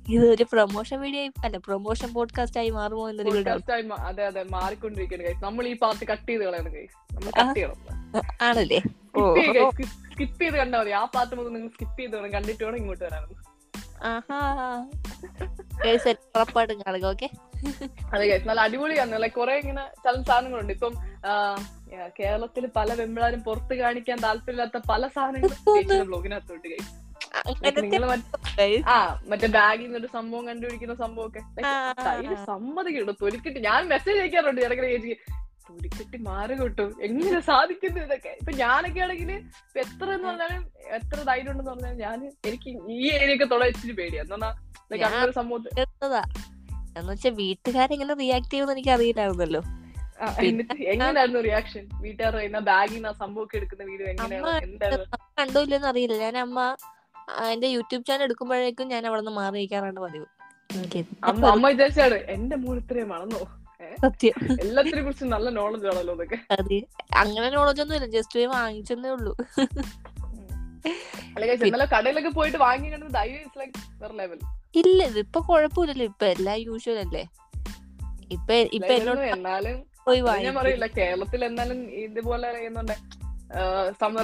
ഇത് 0.09 0.31
ഒരു 0.31 0.43
പ്രൊമോഷൻ 0.53 1.01
വീഡിയോ 1.01 1.33
അല്ല 1.45 1.59
പ്രൊമോഷൻ 1.59 2.13
പോഡ്കാസ്റ്റ് 2.13 2.61
ആയി 2.61 2.71
മാറുമോ 2.71 3.11
എന്നൊരു 3.11 3.91
അതെ 3.93 4.27
അതെ 4.27 4.43
മാറിക്കൊണ്ടിരിക്കുകയാണ് 4.43 5.25
ഗൈസ് 5.25 5.45
നമ്മൾ 5.45 5.67
ഈ 5.67 5.77
പാർട്ട് 5.77 6.05
കട്ട് 6.05 6.29
ചെയ്ത് 6.29 6.43
കളയണം 6.43 6.73
ഗൈസ് 6.73 7.15
നമ്മൾ 7.15 7.31
കട്ട് 7.41 7.55
ചെയ്യണം. 7.55 7.79
ആണല്ലേ? 8.43 8.81
സ്കിപ്പ് 10.13 10.43
ചെയ്ത് 10.43 10.57
കണ്ടാൽ 10.57 10.81
മതി. 10.81 10.91
ആ 10.91 11.05
പാർട്ട് 11.05 11.35
മുതൽ 11.37 11.53
നിങ്ങൾ 11.53 11.69
സ്കിപ്പ് 11.69 12.01
ചെയ്ത് 12.01 12.17
വേണം. 12.17 12.33
കണ്ടിട്ട് 12.33 12.65
വേണം 12.65 12.77
ഇങ്ങോട്ട് 12.77 13.05
വരാൻ. 13.05 13.23
ഉറപ്പായിട്ടും 16.37 16.81
കാണുക 16.81 17.07
ഓക്കെ 17.07 17.31
അതെ 18.15 18.29
ഗൈസ് 18.29 18.49
നല്ല 18.49 18.61
അടിപൊളിയാണ്. 18.61 19.23
ലൈക് 19.23 19.33
കുറെ 19.33 19.55
ഇങ്ങനെ 19.55 19.89
ചില 19.97 20.23
സാധനങ്ങളുണ്ട്. 20.23 20.73
ഇപ്പം 20.73 20.95
കേരളത്തിൽ 22.21 22.67
പല 22.67 22.95
വെമ്പിളാരും 22.95 23.41
പുറത്ത് 23.41 23.75
കാണിക്കാൻ 23.75 24.19
താല്പര്യമില്ലാത്ത 24.19 24.83
പല 24.89 25.07
സാധനങ്ങളും 25.07 26.07
ബ്ലോഗിനകത്തോട്ട്. 26.07 26.69
ആ 28.89 29.21
മറ്റേ 29.29 29.47
ബാഗിൽ 29.47 29.85
നിന്ന് 29.85 29.99
ഒരു 29.99 30.07
സംഭവം 30.07 30.47
കണ്ടുപിടിക്കുന്ന 30.47 30.95
സംഭവം 30.95 31.27
ഒക്കെ 31.27 31.67
ആ. 31.67 31.95
തൊലിക്കിട്ട്. 33.23 33.59
ഞാൻ 33.59 33.89
മെസ്സേജ് 33.89 34.19
അയക്കാറുണ്ട് 34.19 34.61
ഇടയ്ക്കിടെ 34.61 34.91
ചേച്ചി. 34.91 35.17
തൊലിക്കെട്ടി 35.71 36.19
മാറി 36.19 36.55
കിട്ടും. 36.55 36.97
എങ്ങനെ 37.03 37.41
സാധിക്കുന്നു 37.41 38.01
ഇതൊക്കെ? 38.01 38.29
ഇപ്പൊ 38.29 38.53
ഞാനൊക്കെ 38.53 39.01
ആണെങ്കിൽ 39.01 39.43
എത്ര 39.77 40.13
എന്ന് 40.13 40.29
പറഞ്ഞാലും 40.29 40.69
എത്ര 40.87 41.23
ധൈര്യം 41.23 41.51
ഉണ്ടെന്ന് 41.51 41.71
പറഞ്ഞാൽ 41.71 41.95
ഞാൻ 41.95 42.33
എനിക്ക് 42.47 42.77
ഈ 42.91 43.13
ഏരിയൊക്കെ 43.13 43.45
തൊള്ള 43.45 43.65
ഇച്ചിരി 43.65 43.93
പേടിയാ. 43.93 44.23
എന്നാ 44.23 44.55
സംഭവം 45.31 45.65
എന്നുവെച്ചാ 46.99 47.31
വീട്ടുകാരെങ്ങനെ 47.31 48.15
റിയാക്ട് 48.15 48.47
ചെയ്യുമെന്ന് 48.47 48.73
എനിക്ക് 48.73 48.91
അറിയില്ലായിരുന്നല്ലോ 48.91 49.63
എന്നിട്ട് 50.49 50.77
എങ്ങനെയായിരുന്നു 50.93 51.41
റിയാക്ഷൻ 51.49 51.85
വീട്ടുകാർ 52.05 52.33
പറയുന്ന 52.37 52.61
ബാഗിൽ 52.69 52.95
നിന്ന് 52.95 53.09
സംഭവം 53.09 53.21
സംഭവമൊക്കെ 53.25 53.57
എടുക്കുന്ന 53.59 53.85
വീഡിയോ 53.91 54.07
എങ്ങനെയാണ് 54.09 55.17
കണ്ടോ 55.41 55.61
ഇല്ലെന്ന് 55.67 55.89
അറിയില്ല. 55.93 56.17
ഞാൻ 56.25 56.37
അമ്മ 56.45 56.61
എന്റെ 57.53 57.69
യൂട്യൂബ് 57.75 58.05
ചാനൽ 58.09 58.25
എടുക്കുമ്പോഴേക്കും 58.27 58.87
ഞാൻ 58.95 59.03
അവിടെ 59.09 59.21
നിന്ന് 59.21 59.35
മാറി 59.41 59.57
നിൽക്കാറാണ് 59.61 60.01
പതിവ്. 60.07 60.27
അമ്മ 61.31 61.47
അമ്മ 61.55 61.65
വിചാരിച്ചാണ് 61.73 62.17
എന്റെ 62.37 62.57
മോൾ 62.65 62.77
ഇത്രയും 62.83 63.11
വളർന്നോ? 63.15 63.43
സത്യം. 64.03 64.35
എല്ലാത്തിനെ 64.63 65.01
കുറിച്ച് 65.03 65.27
നല്ല 65.35 65.49
നോളജ് 65.59 65.87
ആണല്ലോ 65.91 66.15
അതൊക്കെ 66.15 66.39
അതെ. 66.57 66.79
അങ്ങനെ 67.23 67.49
നോളജ് 67.57 67.81
ഒന്നും 67.85 67.97
ഇല്ല. 67.99 68.09
ജസ്റ്റ് 68.17 68.37
പോയി 68.39 68.49
വാങ്ങിച്ചെന്നേ 68.57 69.11
ഉള്ളൂ. 69.17 69.33
ഇന്നലെ 71.69 71.87
കടയിലൊക്കെ 71.95 72.31
പോയിട്ട് 72.39 72.59
വാങ്ങി 72.67 72.89
കണ്ടത് 72.93 73.17
ലെവൽ 74.21 74.39
ഇല്ല 74.75 75.01
ഇതിപ്പൊ 75.11 75.41
കുഴപ്പമില്ലല്ലോ. 75.49 76.07
ഇപ്പൊ 76.13 76.27
എല്ലാം 76.35 76.57
യൂഷ്വൽ 76.69 76.99
അല്ലേ? 77.05 77.25
ഇപ്പൊ 78.37 78.55
ഇപ്പൊ 78.79 78.93
എന്നോട് 78.99 79.21
എന്നാലും 79.37 79.77
ഞാൻ 80.11 80.55
പറയില്ല 80.55 80.87
കേരളത്തിൽ 80.87 81.45
എന്നാലും 81.45 81.91
ഇതുപോലെ 81.91 82.53
ചെയ്യുന്നുണ്ട് 82.53 82.93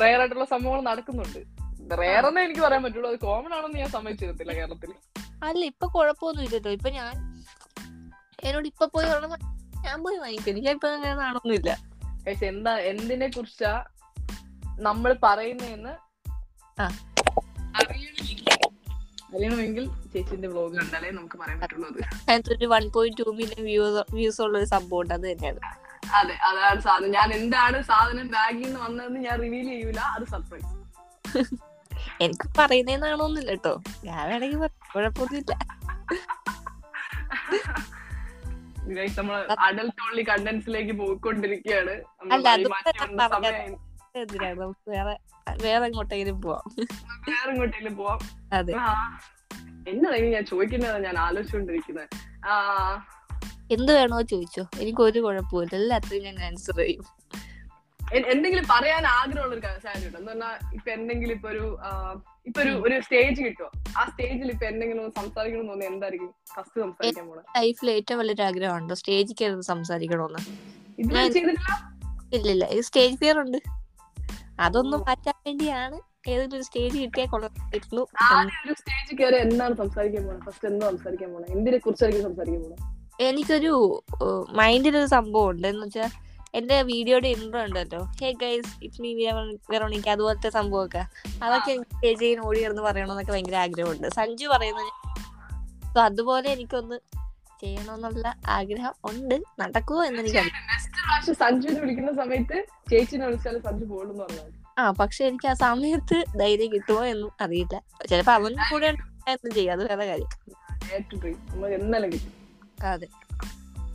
റയർ 0.02 0.20
ആയിട്ടുള്ള 0.20 0.44
സംഭവങ്ങൾ 0.44 0.80
നടക്കുന്നുണ്ട്. 0.80 1.38
റയർ 1.98 2.26
എന്നേ 2.26 2.42
എനിക്ക് 2.42 2.60
പറയാൻ 2.60 2.82
പറ്റുള്ളൂ. 2.82 3.10
അത് 3.10 3.18
കോമൺ 3.18 3.54
ആണെന്ന് 3.54 3.78
ഞാൻ 3.78 3.88
സമ്മതിച്ചിരുന്നില്ല 3.88 4.52
കേരളത്തിൽ. 4.52 4.92
അല്ല 5.42 5.64
ഇപ്പൊ 5.64 5.86
കുഴപ്പമൊന്നും 5.86 6.44
ഇല്ലല്ലോ 6.44 6.70
ഇപ്പൊ 6.70 6.90
ഞാൻ 6.90 7.16
എന്നോട് 8.44 8.66
ഇപ്പൊ 8.66 8.86
പോയി 8.86 9.06
ഞാൻ 9.84 10.02
പോയി 10.02 10.16
വാങ്ങിക്കും. 10.16 10.50
എനിക്ക് 10.50 10.68
ഇപ്പൊ 10.68 10.88
അങ്ങനെ 10.88 11.14
നാണൊന്നുമില്ല. 11.14 11.78
പക്ഷെ 12.26 12.46
എന്താ 12.46 12.78
എന്തിനെ 12.78 13.28
കുറിച്ചാ 13.28 13.84
നമ്മൾ 14.78 15.16
പറയുന്നതെന്ന് 15.22 15.94
ആ. 16.80 16.88
അറിയണമെങ്കിൽ 19.34 19.84
ചേച്ചിന്റെ 20.12 20.48
വ്ലോഗ് 20.52 20.74
കണ്ടാലേ 20.78 21.10
നമുക്ക് 21.18 21.36
പറയാൻ 21.42 21.58
അതിനകത്ത് 21.64 22.52
ഒരു 22.56 22.66
one 22.74 22.84
point 22.96 23.18
two 23.20 23.34
million 23.40 23.62
views 23.70 24.02
views 24.16 24.40
ഉള്ള 24.46 24.56
ഒരു 24.60 24.68
സംഭവം 24.74 25.00
ഉണ്ട് 25.02 25.14
അത് 25.16 25.26
തന്നെയാണ്. 25.30 25.60
അതെ 26.18 26.34
അതാണ് 26.48 26.80
സാധനം. 26.86 27.10
ഞാൻ 27.18 27.28
എന്താണ് 27.38 27.78
സാധനം 27.90 28.28
ബാഗിൽ 28.36 28.64
നിന്ന് 28.66 28.80
വന്നതെന്ന് 28.86 29.20
ഞാൻ 29.26 29.36
റിവീൽ 29.44 29.68
ചെയ്യൂല 29.72 30.00
അത് 30.16 30.24
സർപ്രൈസ് 30.34 30.72
എനിക്ക് 32.24 32.46
പറയുന്നേന്നാണോന്നില്ല 32.58 33.50
കേട്ടോ 33.56 33.74
ഞാൻ 34.08 34.22
വേണമെങ്കിൽ. 34.30 34.72
കുഴപ്പമൊന്നുമില്ല. 34.92 35.52
അഡൽട്ട് 39.66 40.02
ഓൺലി 40.06 40.22
കണ്ടന്റ്സിലേക്ക് 40.30 40.94
പോയിക്കൊണ്ടിരിക്കുകയാണ്. 41.00 41.94
എന്തിനാണ് 44.14 44.58
നമുക്ക് 44.60 44.90
വേറെ 44.90 45.14
വേറെ 45.62 45.84
എങ്ങോട്ടെങ്കിലും 45.86 46.36
പോവാം. 46.40 46.64
വേറെ 47.28 47.48
എങ്ങോട്ടെങ്കിലും 47.52 47.94
പോവാം. 47.96 48.18
അതെ. 48.52 48.72
ആ, 48.74 48.86
എന്നതാ 49.88 50.16
ഞാൻ 50.26 50.44
ചോദിക്കുന്നതാണ് 50.44 51.04
ഞാൻ 51.04 51.18
ആലോചിച്ചുകൊണ്ടിരിക്കുന്നത് 51.18 52.08
എന്ത് 53.72 53.92
വേണോ 53.92 54.16
ചോദിച്ചോ. 54.30 54.62
എനിക്ക് 54.80 55.02
ഒരു 55.02 55.18
കുഴപ്പമില്ല 55.20 55.74
എല്ലാത്തിനും 55.76 56.24
ഞാൻ 56.24 56.36
ആൻസർ 56.46 56.78
ചെയ്യും. 56.80 57.04
എന്തെങ്കിലും 58.30 58.64
പറയാൻ 58.70 59.04
ആഗ്രഹമുള്ള 59.08 59.54
ഒരു 59.54 59.62
കാര്യം 59.64 60.06
ഉണ്ട് 60.06 60.18
എന്ന് 60.18 60.30
പറഞ്ഞാൽ 60.30 60.54
ഇപ്പൊ 60.74 60.90
എന്തെങ്കിലും 60.90 61.34
ഇപ്പൊ 61.36 61.48
ഒരു 61.48 61.64
ഇപ്പൊ 62.46 62.60
ഒരു 62.62 62.72
ഒരു 62.86 62.96
സ്റ്റേജ് 63.00 63.40
കിട്ടുമോ 63.42 63.68
ആ 63.98 64.04
സ്റ്റേജിൽ 64.04 64.48
ഇപ്പൊ 64.50 64.66
എന്തെങ്കിലും 64.66 65.04
സംസാരിക്കണം 65.10 65.60
എന്ന് 65.60 65.72
തോന്നുന്നു 65.72 65.92
എന്തായിരിക്കും? 65.92 66.30
ഫസ്റ്റ് 66.54 66.80
സംസാരിക്കാൻ 66.80 67.26
പോണേ? 67.28 67.42
ലൈഫിൽ 67.58 67.90
ഏറ്റവും 67.90 68.18
വലിയൊരു 68.20 68.42
ആഗ്രഹമുണ്ടോ 68.42 68.94
സ്റ്റേജിൽ 68.94 69.36
കയറി 69.40 69.66
സംസാരിക്കണമെന്ന് 69.68 70.42
ഇല്ല 72.48 72.64
ഇത് 72.72 72.82
സ്റ്റേജ് 72.82 73.16
ഫിയർ 73.16 73.38
ഉണ്ട്. 73.40 73.58
അതൊന്നും 74.60 75.00
മാറ്റാൻ 75.00 75.34
വേണ്ടിയാണ് 75.46 76.00
ഏതൊരു 76.30 76.56
ഒരു 76.56 76.62
സ്റ്റേജ് 76.62 76.98
കിട്ടിയാൽ 76.98 77.26
കൊള്ളായിരുന്നു 77.26 78.06
ആദ്യം 78.22 78.66
ഒരു 78.66 78.74
സ്റ്റേജ് 78.78 79.22
കയറി 79.22 79.36
എന്താണ് 79.36 79.76
സംസാരിക്കാൻ 79.76 80.26
പോണേ? 80.26 80.40
ഫസ്റ്റ് 80.40 80.68
എന്താ 80.68 80.90
സംസാരിക്കാൻ 80.90 81.32
പോണേ? 81.32 81.52
എന്തിനെ 81.52 81.78
കുറിച്ചായിരിക്കും 81.78 82.30
സംസാരിക്കാൻ 82.30 82.62
പോണേ? 82.62 82.76
എനിക്കൊരു 83.26 84.04
മൈൻഡിലൊരു 84.50 85.06
സംഭവം 85.06 85.50
ഉണ്ട് 85.50 85.68
എന്ന് 85.68 85.86
വെച്ചാൽ 85.86 86.10
എന്റെ 86.54 86.82
വീഡിയോയുടെ 86.82 87.28
ഇൻട്രോ 87.28 87.62
ഉണ്ടല്ലോ. 87.62 88.04
Hey 88.20 88.32
guys 88.32 88.84
it 88.84 89.02
me 89.02 89.26
Veronica 89.70 90.08
അതുപോലത്തെ 90.08 90.50
സംഭവമൊക്കെ. 90.50 91.06
അതൊക്കെ 91.42 91.70
എനിക്ക് 91.72 91.90
സ്റ്റേജ് 91.90 92.40
ഓടി 92.44 92.64
കിടന്ന് 92.64 92.82
പറയണമെന്നൊക്കെ 92.82 93.32
ഭയങ്കര 93.32 93.56
ആഗ്രഹമുണ്ട്. 93.56 94.08
സഞ്ജു 94.08 94.46
പറയുന്നത് 94.46 95.98
അതുപോലെ 95.98 96.50
എനിക്കൊന്ന് 96.50 96.96
ചെയ്യണമെന്നുള്ള 97.60 98.34
ആഗ്രഹം 98.48 98.92
ഉണ്ട്. 99.04 99.42
നടക്കുമോ 99.60 100.04
എന്ന് 100.04 100.20
എനിക്ക് 100.20 101.32
സഞ്ജുവിനെ 101.32 101.80
വിളിക്കുന്ന 101.80 102.12
സമയത്ത് 102.12 102.64
ചേച്ചിനെ 102.90 103.26
വിളിച്ചാൽ 103.26 103.58
സഞ്ജു 103.58 103.84
പോകുന്നു 103.84 104.24
ആ 104.78 104.90
പക്ഷെ 104.90 105.24
എനിക്ക് 105.24 105.48
ആ 105.48 105.52
സമയത്ത് 105.52 106.24
ധൈര്യം 106.40 106.72
കിട്ടുമോ 106.72 107.04
എന്നും 107.04 107.30
അറിയില്ല. 107.40 107.82
ചിലപ്പോ 108.10 108.32
അവൻ 108.32 108.54
കൂടെ 108.72 108.86
എന്തും 108.86 109.54
ചെയ്യും. 109.54 109.72
അത് 109.72 109.88
വേറെ 109.88 110.04
കാര്യം. 110.04 110.26
അതെ. 112.86 113.08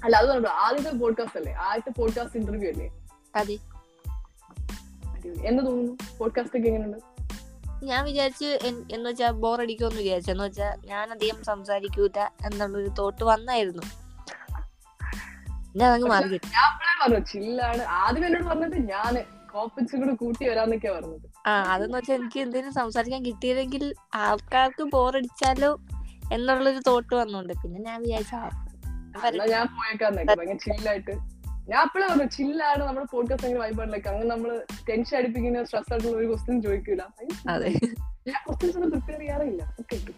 അല്ല 0.03 0.15
അത് 0.15 0.47
ആദ്യത്തെ 0.47 0.97
പോഡ്കാസ്റ്റ് 0.97 1.37
അല്ലേ? 1.37 1.53
ആദ്യത്തെ 1.53 1.99
പോഡ്കാസ്റ്റ് 1.99 2.37
ഇന്റർവ്യൂ 2.37 2.71
അല്ലേ? 2.71 3.07
അതെ. 3.35 3.53
എന്ന് 5.45 5.65
തോന്നുന്നു? 5.65 5.97
പോഡ്കാസ്റ്റ് 6.17 6.57
ഒക്കെ 6.57 6.67
എങ്ങനെയുണ്ട്? 6.67 7.14
ഞാൻ 7.85 8.05
വിചാരിച്ച് 8.05 8.59
എന്ന് 8.91 9.09
വെച്ചാ 9.09 9.31
ബോർ 9.31 9.61
അടിക്കുമെന്ന് 9.61 10.01
വിചാരിച്ചു. 10.01 10.31
എന്ന് 10.31 10.43
വെച്ചാ 10.43 10.75
ഞാൻ 10.85 11.11
അധികം 11.11 11.43
സംസാരിക്കൂല 11.43 12.27
എന്നുള്ളൊരു 12.45 12.87
തോട്ട് 12.87 13.23
വന്നായിരുന്നു. 13.23 13.83
ഞാൻ 15.75 15.91
അങ്ങ് 15.91 16.07
മാറി 16.09 16.39
പറഞ്ഞു 17.03 17.19
ചില്ലാണ്. 17.19 17.83
ആദ്യം 17.83 18.25
എന്നോട് 18.25 18.43
പറഞ്ഞത് 18.43 18.77
ഞാൻ 18.89 19.25
കോപ്പൻസും 19.53 19.99
കൂടെ 20.01 20.13
കൂട്ടി 20.13 20.49
വരാന്നൊക്കെയാ 20.49 20.91
പറഞ്ഞത്. 20.91 21.29
ആ 21.47 21.73
അതെന്ന് 21.73 21.97
വെച്ചാൽ 21.97 22.15
എനിക്ക് 22.15 22.39
എന്തെങ്കിലും 22.39 22.73
സംസാരിക്കാൻ 22.73 23.25
കിട്ടിയില്ലെങ്കിൽ 23.25 23.93
ആൾക്കാർക്ക് 24.15 24.83
ബോറടിച്ചാലോ 24.83 25.79
എന്നുള്ളൊരു 26.33 26.81
തോട്ട് 26.87 27.15
വന്നുണ്ട്. 27.15 27.53
പിന്നെ 27.53 27.81
ഞാൻ 27.81 28.01
വിചാരിച്ചു 28.01 28.35
ഞാൻ 29.47 29.67
ഭയങ്കര 29.75 30.53
ചില്ലായിട്ട് 30.53 31.34
ഞാൻ 31.69 31.83
ഒരു 31.83 32.07
പറഞ്ഞു 32.09 32.29
ചില്ലാണ് 32.29 32.83
നമ്മുടെ 32.83 33.07
പോഡ്കാസ്റ്റ് 33.11 33.47
അങ്ങനെ 33.47 33.61
വൈബാണല്ലോ 33.61 34.09
അങ്ങനെ 34.09 34.35
നമ്മൾ 34.35 34.65
ടെൻഷൻ 34.89 35.17
അടിപ്പിക്കുന്ന 35.17 35.63
സ്ട്രെസ് 35.63 35.93
ആയിട്ടുള്ള 35.93 36.17
ഒരു 36.17 36.27
ക്വസ്റ്റ്യൻ 36.27 36.61
ചോദിക്കൂല. 36.61 37.01
അതെ. 37.49 37.69
ക്വസ്റ്റ്യൻസ് 38.31 38.77
ഒന്നും 38.77 38.91
പ്രിപ്പയർ 38.91 39.19
ചെയ്യാറില്ല. 39.19 39.75
ഓക്കെ 39.79 40.13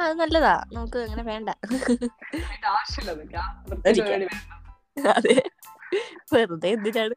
അത് 0.00 0.16
നല്ലതാ. 0.16 0.64
നമുക്ക് 0.72 0.98
അങ്ങനെ 0.98 1.22
വേണ്ട. 1.22 1.48
ആവശ്യമില്ല. 2.66 3.36
അതെ. 5.08 5.42
വെറുതെ 6.32 6.68
എന്തിനാണ്? 6.68 7.14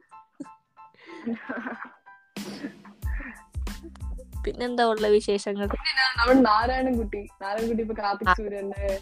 പിന്നെന്താ 4.45 4.83
ഉള്ള 4.83 5.07
വിശേഷങ്ങൾ 5.07 5.65
നമ്മൾ 5.65 6.19
നമ്മുടെ 6.19 6.39
നാരായണൻകുട്ടി. 6.39 7.27
നാരായണൻകുട്ടി 7.41 7.83
ഇപ്പൊ 7.83 8.03
കാർത്തിക് 8.03 8.35
സൂര്യന്റെ 8.37 8.99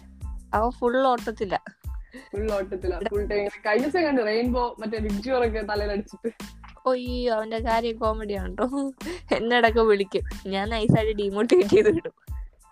അവൻ 0.54 0.70
ഫുൾ 0.70 1.06
ഓട്ടത്തില്ല 1.06 1.62
ഫുൾ 2.32 2.52
ഓട്ടത്തിലാ 2.52 3.00
ഫുൾ 3.10 3.26
ടൈം 3.26 3.48
കഴിഞ്ഞ 3.66 3.86
ദിവസം 3.86 4.04
കണ്ട്? 4.04 4.26
റെയിൻബോ 4.26 4.76
മറ്റേ 4.78 4.98
വിഗ്ജോറൊക്കെ 4.98 5.60
തലയിലടിച്ചിട്ട് 5.60 6.32
ഒയ്യോ 6.86 7.34
അവന്റെ 7.34 7.58
കാര്യം 7.58 7.98
കോമഡി 7.98 8.32
ആണോ 8.32 8.92
എന്നടക്കം 9.36 9.88
വിളിക്കും. 9.88 10.22
ഞാൻ 10.46 10.68
നൈസായിട്ട് 10.68 11.18
ഡിമോട്ടിവേറ്റ് 11.18 11.70
ചെയ്ത് 11.70 11.88
വിടും. 11.88 12.12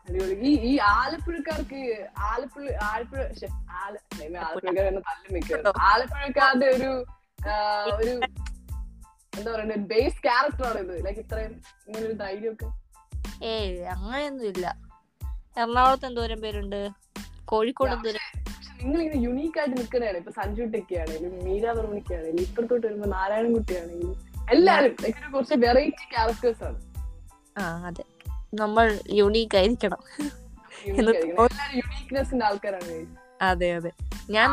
അടിപൊളി. 0.08 0.34
ഈ 0.34 0.60
ഈ 0.60 0.78
ആലപ്പുഴക്കാർക്ക് 0.78 2.08
ആലപ്പുഴ 2.18 2.82
ആലപ്പുഴ 2.82 3.20
ആലപ്പുഴക്കാർ 3.70 5.80
ആലപ്പുഴക്കാരുടെ 5.80 6.66
ഒരു 6.66 7.04
ഒരു 7.94 8.20
എന്താ 9.38 9.52
പറയണ്ടേ 9.52 9.74
ബേസ് 9.74 10.22
ക്യാരക്ടറാണ് 10.22 10.78
ഇത്. 10.78 11.06
ലൈക്ക് 11.06 11.20
ഇത്രയും 11.20 11.60
ഇങ്ങനെ 11.88 12.06
ഒരു 12.06 12.12
ധൈര്യമൊക്കെ. 12.12 12.66
ഏയ് 13.44 13.84
അങ്ങനെയൊന്നും 13.84 14.46
ഇല്ല 14.46 14.76
എറണാകുളത്ത് 15.56 16.06
എന്തോരം 16.06 16.40
പേരുണ്ട്? 16.40 16.90
കോഴിക്കോട് 17.44 17.92
എന്തോരം 17.92 18.43
ഇങ്ങനെ 18.84 19.14
യുണീക്ക് 19.16 19.58
ആയിട്ട് 19.58 19.76
നിൽക്കുന്നതാണ്. 19.76 20.16
ഇപ്പൊ 20.16 20.32
സഞ്ജു 20.32 20.62
ആണെങ്കിലും 20.62 21.44
മീര 21.44 21.70
വർമ്മണിക്ക് 21.70 22.14
ആണെങ്കിലും 22.14 22.42
ഇപ്പുറത്തോട്ട് 22.42 22.86
വരുമ്പോ 22.86 23.08
നാരായണൻ 23.08 23.56
ആണെങ്കിലും 23.80 24.16
എല്ലാരും 24.50 24.96
കുറച്ച് 25.32 25.54
വെറൈറ്റി 25.54 26.04
ക്യാരക്ടേഴ്സ് 26.12 26.64
ആണ്. 26.64 26.78
ആ 27.58 27.86
അതെ. 27.86 28.04
നമ്മൾ 28.54 28.98
യുണീക്ക് 29.10 29.56
ആയിരിക്കണം. 29.56 30.00
യുണീക്നെസിന്റെ 30.88 32.46
ആൾക്കാരാണ്. 32.46 32.96
അതെ 33.42 33.68
അതെ. 33.72 33.90
ഞാൻ 34.30 34.48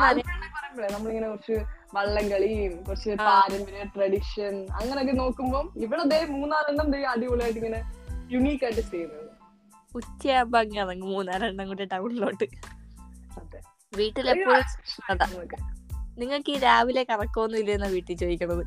നമ്മളിങ്ങനെ 0.92 1.28
കുറച്ച് 1.28 1.58
വള്ളംകളിയും 1.94 2.84
കുറച്ച് 2.84 3.10
പാരമ്പര്യ 3.10 3.84
ട്രഡിഷൻ 3.96 4.68
അങ്ങനെയൊക്കെ 4.72 5.14
നോക്കുമ്പോൾ 5.14 5.72
ഇവിടെ 5.76 6.04
ദേ 6.04 6.26
മൂന്നാലെണ്ണം 6.26 6.92
ദേ 6.92 7.04
അടിപൊളിയായിട്ട് 7.04 7.60
ഇങ്ങനെ 7.60 7.82
യുണീക്ക് 8.32 8.64
ആയിട്ട് 8.64 8.82
ചെയ്യുന്നത് 8.82 9.30
ഉച്ചയാകുമ്പോ 9.96 10.60
അങ്ങ് 10.60 10.80
ഇറങ്ങും. 10.80 11.10
മൂന്നാലെണ്ണം 11.10 11.68
കൂടെ 11.68 11.86
ടൗണിലോട്ട്. 11.86 12.46
വീട്ടിലെപ്പോഴും. 13.96 14.64
നിങ്ങൾക്ക് 16.18 16.52
ഈ 16.52 16.58
രാവിലെ 16.60 17.04
കറക്കമൊന്നും 17.04 17.60
ഇല്ലെന്ന 17.60 17.88
വീട്ടിൽ 17.88 18.18
ചോദിക്കണത് 18.18 18.64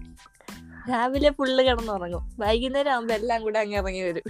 രാവിലെ 0.90 1.30
ഫുള്ള് 1.30 1.62
കിടന്നുറങ്ങും. 1.64 2.36
വൈകുന്നേരം 2.38 2.92
ആകുമ്പോ 2.92 3.14
എല്ലാം 3.14 3.42
കൂടെ 3.42 3.58
അങ്ങ് 3.58 3.76
ഇറങ്ങി 3.76 4.00
വരും. 4.00 4.22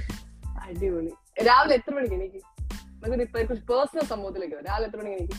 അടിപൊളി. 0.63 1.13
രാവിലെ 1.47 1.75
എത്ര 1.75 1.95
മണിക്ക് 1.95 2.15
എനിക്ക് 2.15 3.63
പേഴ്സണൽ 3.71 4.05
സംഭവത്തിലേക്ക്. 4.05 4.55
രാവിലെ 4.55 4.87
എത്ര 4.87 4.97
മണിക്ക് 4.97 5.35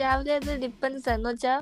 രാവിലെ 0.00 0.34
അത് 0.34 0.60
ഡിപ്പെൻസ് 0.60 1.08
എന്ന് 1.08 1.30
വെച്ചാ 1.30 1.60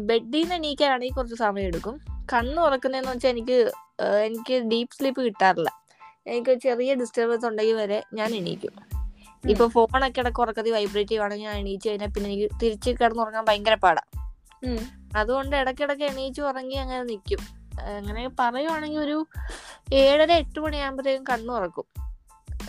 ബെഡിൽ 0.00 0.30
നിന്ന് 0.30 0.54
എണീക്കാനാണെങ്കിൽ 0.54 1.14
കുറച്ച് 1.14 1.36
സമയം 1.36 1.66
എടുക്കും. 1.66 2.00
കണ്ണ് 2.32 2.58
ഉറക്കുന്നതെന്ന് 2.60 3.12
വെച്ചാൽ 3.12 3.30
എനിക്ക് 3.30 3.58
എനിക്ക് 4.24 4.54
ഡീപ് 4.54 4.96
സ്ലീപ്പ് 4.96 5.20
കിട്ടാറില്ല. 5.20 5.70
എനിക്ക് 6.26 6.58
ചെറിയ 6.58 6.94
ഡിസ്റ്റർബൻസ് 6.94 7.46
ഉണ്ടെങ്കിൽ 7.46 7.74
വരെ 7.74 8.02
ഞാൻ 8.14 8.34
എണീക്കും. 8.34 8.93
ഇപ്പൊ 9.50 9.68
ഫോണൊക്കെ 9.68 10.20
ഇടയ്ക്ക് 10.20 10.40
ഉറക്കത്തിൽ 10.40 10.72
വൈബ്രേറ്റ് 10.72 11.10
ചെയ്യുവാണെങ്കിൽ 11.10 11.44
ഞാൻ 11.44 11.56
എണീച്ച് 11.56 11.88
കഴിഞ്ഞാൽ 11.88 12.08
പിന്നെ 12.08 12.30
എനിക്ക് 12.30 12.48
തിരിച്ച് 12.62 12.90
കിടന്നുറങ്ങാൻ 12.90 13.44
ഭയങ്കര 13.44 13.74
പാടാ. 13.74 14.02
അതുകൊണ്ട് 15.16 15.56
ഇടക്കിടക്ക് 15.56 16.02
എണീച്ച് 16.02 16.40
ഉറങ്ങി 16.40 16.74
അങ്ങനെ 16.74 17.02
നിൽക്കും 17.02 17.42
അങ്ങനെ 17.98 18.28
പറയുവാണെങ്കിൽ 18.40 18.98
ഒരു 18.98 19.26
ഏഴര 19.92 20.32
എട്ട് 20.32 20.58
മണിയാകുമ്പോഴത്തേക്കും 20.60 21.24
കണ്ണു 21.24 21.84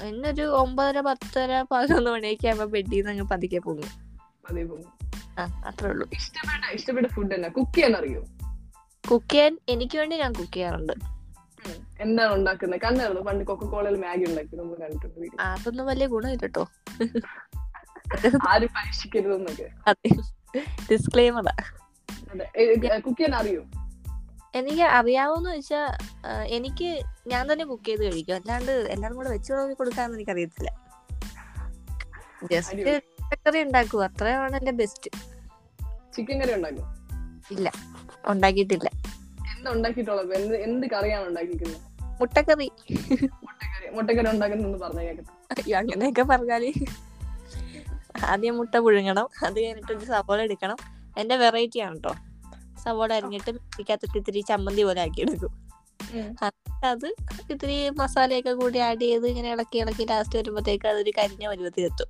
എന്നൊരു 0.04 0.46
ഒമ്പതര 0.62 1.00
പത്തര 1.02 1.64
പതിനൊന്ന് 1.72 2.12
മണിയൊക്കെ 2.12 2.48
ആകുമ്പോ 2.48 2.66
ബെഡിൽ 2.66 2.96
നിന്ന് 2.96 3.12
അങ്ങ് 3.12 3.26
പതുക്കെ 3.32 3.60
പോകും 3.60 3.90
അത്രേ 5.68 5.90
ഉള്ളൂ. 5.90 6.06
ഇഷ്ടപ്പെട്ട 6.12 6.64
ഇഷ്ടപ്പെട്ട 6.74 7.08
ഫുഡ് 7.08 7.34
അല്ല 7.34 7.48
കുക്ക് 7.48 7.76
ചെയ്യാൻ 7.76 7.96
അറിയോ 7.98 8.22
കുക്ക് 9.04 9.32
ചെയ്യാൻ 9.32 9.54
എനിക്ക് 9.70 9.98
വേണ്ടി 9.98 10.16
ഞാൻ 10.18 10.34
കുക്ക് 10.34 10.54
ചെയ്യാറുണ്ട്. 10.54 10.94
എന്താണ് 12.02 12.34
ഉണ്ടാക്കുന്നത്? 12.34 12.82
കണ്ടായിരുന്നു? 12.82 13.22
പണ്ട് 13.22 13.44
കൊക്കക്കോളയിൽ 13.44 13.96
മാഗി 13.96 14.24
ഉണ്ടാക്കി 14.24 14.56
നമ്മൾ 14.56 14.76
കണ്ടിട്ടുണ്ട് 14.76 15.42
അതൊന്നും 15.42 15.86
വലിയ 15.86 16.08
ഗുണമില്ല 16.08 16.42
കേട്ടോ 16.42 16.68
ആരും 18.50 18.68
പരീക്ഷിക്കരുതെന്നൊക്കെ. 18.68 19.70
അതെ. 19.88 20.10
ഡിസ്ക്ലെയിമറാ 20.92 21.56
കുക്ക് 22.98 23.18
ചെയ്യാൻ 23.18 23.36
അറിയോ? 23.36 23.64
എനിക്ക് 24.56 24.82
അറിയാവോന്ന് 24.82 25.50
വെച്ചാ 25.50 25.98
എനിക്ക് 26.46 27.04
ഞാൻ 27.28 27.54
തന്നെ 27.54 27.66
ബുക്ക് 27.66 27.86
ചെയ്ത് 27.86 28.04
കഴിക്കും. 28.04 28.36
അല്ലാണ്ട് 28.36 28.72
എല്ലാരും 28.72 29.16
കൂടെ 29.16 29.30
വെച്ച് 29.30 29.54
നോക്കി 29.54 29.74
കൊടുക്കാന്ന് 29.74 30.16
എനിക്ക് 30.16 30.32
അറിയത്തില്ല. 30.32 30.72
ജസ്റ്റ് 32.52 33.02
ചിക്കൻ 33.32 33.62
ഉണ്ടാക്കും. 33.62 34.04
അത്രയാണ് 34.04 34.56
എന്റെ 34.56 34.72
ബെസ്റ്റ് 34.72 35.12
ചിക്കൻ 36.16 36.42
കറി 36.42 36.54
ഉണ്ടാക്കും? 36.54 36.86
ഇല്ല. 37.52 37.72
ഉണ്ടാക്കിയിട്ടില്ല. 38.28 38.90
ഉണ്ടാക്കിയിട്ടുള്ളത്? 39.70 40.34
എന്ത് 40.34 40.56
എന്ത് 40.56 40.86
കറിയാണ് 40.88 41.26
ഉണ്ടാക്കിയിരിക്കുന്നത്? 41.30 41.82
മുട്ടക്കറി. 42.22 42.68
മുട്ടക്കറി 43.46 43.88
മുട്ടക്കറി 43.96 44.28
ഉണ്ടാക്കുന്നെന്ന് 44.28 44.78
പറഞ്ഞു 44.78 45.00
കേൾക്കട്ടെ 45.00 45.74
അങ്ങനെയൊക്കെ 45.76 46.24
പറഞ്ഞാൽ. 46.24 46.66
ആദ്യം 48.26 48.56
മുട്ട 48.58 48.76
പുഴുങ്ങണം. 48.78 49.28
അത് 49.46 49.58
കഴിഞ്ഞിട്ട് 49.60 49.92
ഒരു 49.92 50.06
സവോള 50.06 50.40
എടുക്കണം. 50.42 50.78
എന്റെ 51.18 51.36
വെറൈറ്റി 51.36 51.80
ആണ് 51.80 51.96
കേട്ടോ 51.96 52.14
സവോള 52.84 53.14
അരിഞ്ഞിട്ട് 53.14 53.52
മിക്സിക്കകത്തിട്ട് 53.52 54.18
ഇത്തിരി 54.18 54.42
ചമ്മന്തി 54.42 54.84
പോലെ 54.84 55.02
ആക്കി 55.02 55.22
എടുക്കും 55.22 55.54
അത് 56.84 57.06
ഇത്തിരി 57.52 57.90
മസാലയൊക്കെ 57.90 58.54
കൂടി 58.54 58.78
ആഡ് 58.78 59.02
ചെയ്ത് 59.02 59.28
ഇങ്ങനെ 59.28 59.50
ഇളക്കി 59.52 59.78
ഇളക്കി 59.78 60.04
ലാസ്റ്റ് 60.10 60.38
വരുമ്പോഴത്തേക്ക് 60.40 60.88
അതൊരു 60.88 61.12
കരിഞ്ഞ 61.18 61.48
പരുവത്തിലെത്തും 61.48 62.10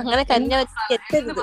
അങ്ങനെ 0.00 0.22
കരിഞ്ഞ 0.22 0.54
എത്തരുത്. 0.92 1.40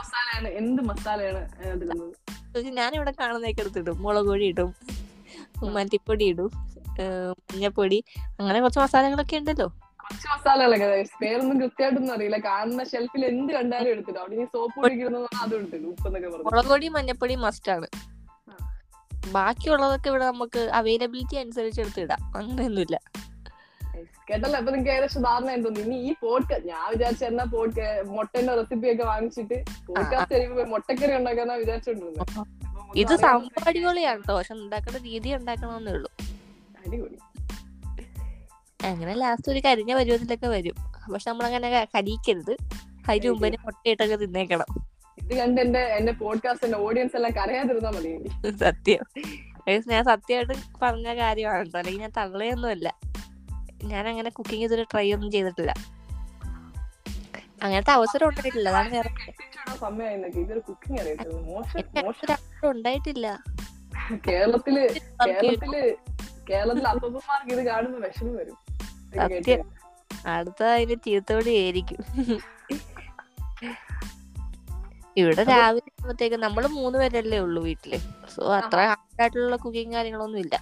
പക്ഷെ 2.53 2.69
ഞാനിവിടെ 2.69 3.13
കാണുന്നതൊക്കെ 3.19 3.62
എടുത്തിടും. 3.62 4.01
മുളക് 4.01 4.25
പൊടി 4.25 4.45
ഇടും. 4.45 4.75
മല്ലിപ്പൊടി 5.65 6.25
ഇടും. 6.25 6.51
മഞ്ഞപ്പൊടി 7.33 8.03
അങ്ങനെ 8.25 8.61
കുറച്ച് 8.61 8.79
മസാലകളൊക്കെ 8.79 9.37
ഉണ്ടല്ലോ. 9.37 9.67
കുറച്ച് 9.67 10.27
മസാലകളൊക്കെ 10.27 11.05
പേരൊന്നും 11.21 11.61
കൃത്യമായിട്ടൊന്നും 11.61 12.15
അറിയില്ല. 12.15 12.37
കാണുന്ന 12.37 12.83
ഷെൽഫിൽ 12.83 13.25
എന്ത് 13.25 13.53
കണ്ടാലും 13.53 13.89
എടുത്തിടും. 13.89 14.19
അവിടെ 14.19 14.45
സോപ്പ് 14.45 14.81
പൊടിക്കുന്നത് 14.81 15.29
അതും 15.41 15.57
എടുത്തിടും 15.57 15.89
ഉപ്പെന്നൊക്കെ 15.89 16.29
പറഞ്ഞു. 16.29 16.43
മുളക് 16.43 16.65
പൊടി 16.65 16.87
മഞ്ഞപ്പൊടി 16.87 17.35
മസ്റ്റ് 17.35 17.71
ആണ്. 17.71 17.87
ബാക്കിയുള്ളതൊക്കെ 19.31 20.09
ഇവിടെ 20.09 20.25
നമുക്ക് 20.25 20.59
അവൈലബിലിറ്റി 20.59 21.35
അനുസരിച്ച് 21.35 21.81
എടുത്തിടാം. 21.81 22.37
അങ്ങനെയൊന്നുമില്ല. 22.37 22.99
കേട്ടല്ലോ? 24.29 24.57
അപ്പൊ 24.59 24.71
നിങ്ങൾക്ക് 24.71 24.91
ഏകദേശം 24.91 25.21
ധാരണ 25.21 25.45
തോന്നുന്നു 25.45 25.79
ഇനി 25.79 25.95
ഈ 25.95 26.13
പോഡ്കാസ്റ്റ് 26.21 26.67
ഞാൻ 26.67 26.89
വിചാരിച്ച 26.89 27.23
എന്നാ 27.23 27.43
പോഡ് 27.43 28.03
മുട്ടന്റെ 28.07 28.55
റെസിപ്പി 28.55 28.91
ഒക്കെ 28.91 29.03
വാങ്ങിച്ചിട്ട് 29.03 29.65
പോഡ്കാസ്റ്റ് 29.87 30.35
കഴിയുമ്പോ 30.35 30.63
മുട്ടക്കറി 30.63 31.15
ഉണ്ടാക്കാന്നാ 31.15 31.55
വിചാരിച്ചോണ്ടിരുന്നത് 31.55 32.58
ഇത് 32.95 33.15
സംഭവം 33.15 33.52
അടിപൊളിയാണ് 33.67 34.17
കേട്ടോ 34.17 34.38
പക്ഷെ 34.38 34.54
ഉണ്ടാക്കേണ്ട 34.54 35.04
രീതി 35.04 35.34
ഉണ്ടാക്കണമെന്നേ 35.34 35.91
ഉള്ളൂ. 35.91 36.12
അങ്ങനെ 38.84 39.13
ലാസ്റ്റ് 39.13 39.52
ഒരു 39.52 39.60
കരിഞ്ഞ 39.60 39.95
പരുവത്തിലൊക്കെ 39.95 40.47
വരും. 40.47 40.75
പക്ഷെ 41.13 41.30
നമ്മളങ്ങനെ 41.30 41.69
ക- 41.69 41.88
കരിക്കരുത്. 41.95 42.58
അതിന് 43.10 43.30
മുമ്പേ 43.30 43.49
മുട്ടയിട്ടൊക്കെ 43.49 44.15
തിന്നേക്കണം. 44.15 44.65
ഇത് 45.17 45.38
കണ്ട് 45.38 45.62
എന്റെ 45.62 46.13
ഓഡിയൻസ് 46.78 47.15
എല്ലാം 47.15 47.34
കരയാതിരുന്നാ 47.34 47.89
മതി. 47.89 48.08
എനിക്ക്. 48.08 48.58
സത്യം 48.58 48.99
ഞാൻ 49.88 50.04
സത്യമായിട്ട് 50.04 50.54
പറഞ്ഞ 50.82 51.15
കാര്യമാണ് 51.15 51.58
കേട്ടോ 51.58 51.80
അല്ലെങ്കിൽ 51.80 52.02
ഞാൻ 52.02 52.12
തള്ളയൊന്നുമല്ല. 52.17 52.97
ഞാൻ 53.84 54.08
അങ്ങനെ 54.08 54.30
കുക്കിംഗ് 54.30 54.63
ഇതുവരെ 54.63 54.84
ട്രൈ 54.84 55.13
ഒന്നും 55.13 55.32
ചെയ്തിട്ടില്ല. 55.32 55.73
അങ്ങനത്തെ 57.63 57.91
അവസരം 57.91 58.28
ഉണ്ടായിട്ടില്ല. 58.28 58.69
അതാണ് 58.69 58.93
വേറെ 58.93 59.10
ഉണ്ടായിട്ടില്ല. 62.67 63.43
കേരളത്തിൽ 64.27 64.75
കേരളത്തിൽ 65.27 65.97
കേരളത്തിലെ 66.49 66.89
അപ്പന്മാർക്ക് 66.89 67.53
ഇത് 67.53 67.65
കാണുന്ന 67.65 68.05
വിഷമം 68.05 68.35
വരും. 68.35 68.57
സത്യം. 69.17 69.71
അടുത്ത 70.27 70.63
അതിന് 70.63 70.95
ചീത്തോടി 71.05 71.57
ആയിരിക്കും. 71.57 71.97
ഇവിടെ 75.17 75.43
രാവിലെ 75.43 75.91
ആകുമ്പോഴത്തേക്ക് 75.91 76.35
നമ്മൾ 76.35 76.67
മൂന്ന് 76.67 76.99
പേരല്ലേ 76.99 77.39
ഉള്ളു 77.39 77.61
വീട്ടിൽ. 77.61 77.99
സോ 78.35 78.53
അത്ര 78.53 78.79
ഹാർഡായിട്ടുള്ള 78.79 79.55
കുക്കിംഗ് 79.55 79.93
കാര്യങ്ങളൊന്നും 79.93 80.39
ഇല്ല. 80.39 80.59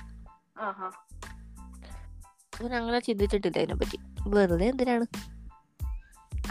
അങ്ങനെ 2.74 3.00
ചിന്തിച്ചിട്ടില്ല 3.00 3.58
അതിനെ 3.58 3.76
പറ്റി 3.76 4.00
വെറുതെ 4.28 4.66
എന്തിനാണ്? 4.66 5.06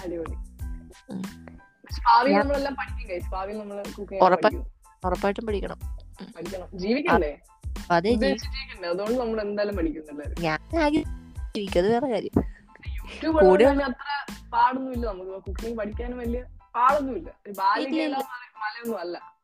അടിപൊളി. 0.05 0.37
ഉറപ്പായിട്ടും 5.07 5.47
പഠിക്കണം. 5.47 5.79
ജീവിക്കണ്ടേ? 6.75 7.39
അതേ 7.91 8.15
അതുകൊണ്ട് 8.89 9.19
നമ്മൾ 9.19 9.41
എന്തായാലും 9.41 9.77
പഠിക്കും 9.77 10.01
എല്ലാവരും. 10.01 10.43
ഞാൻ 10.43 10.79
ആകെ 10.79 11.03
ജീവിക്കും. 11.57 11.81
അത് 11.81 11.93
വേറെ 11.93 12.07
കാര്യം. 12.07 12.43
കൂടെ- 13.33 13.83
അത്ര 13.83 14.49
പാടൊന്നുമില്ല 14.53 15.07
നമുക്ക്. 15.07 15.43
കുക്കിംഗ് 15.43 15.79
പഠിക്കാനും 15.79 16.19
വലിയ 16.19 16.45
പാടൊന്നുമില്ല. 16.75 17.31
മലയൊന്നും 18.19 19.01
അല്ല. 19.01 19.37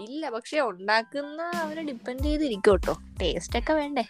ഇല്ല 0.00 0.30
പക്ഷെ 0.30 0.60
ഉണ്ടാക്കുന്ന 0.60 1.42
അവരെ 1.42 1.82
ഡിപ്പെൻഡ് 1.82 2.22
ചെയ്തിരിക്കും 2.22 2.72
കേട്ടോ. 2.72 2.98
ടേസ്റ്റ് 3.22 3.58
ഒക്കെ 3.58 3.72
വേണ്ടേ. 3.72 4.04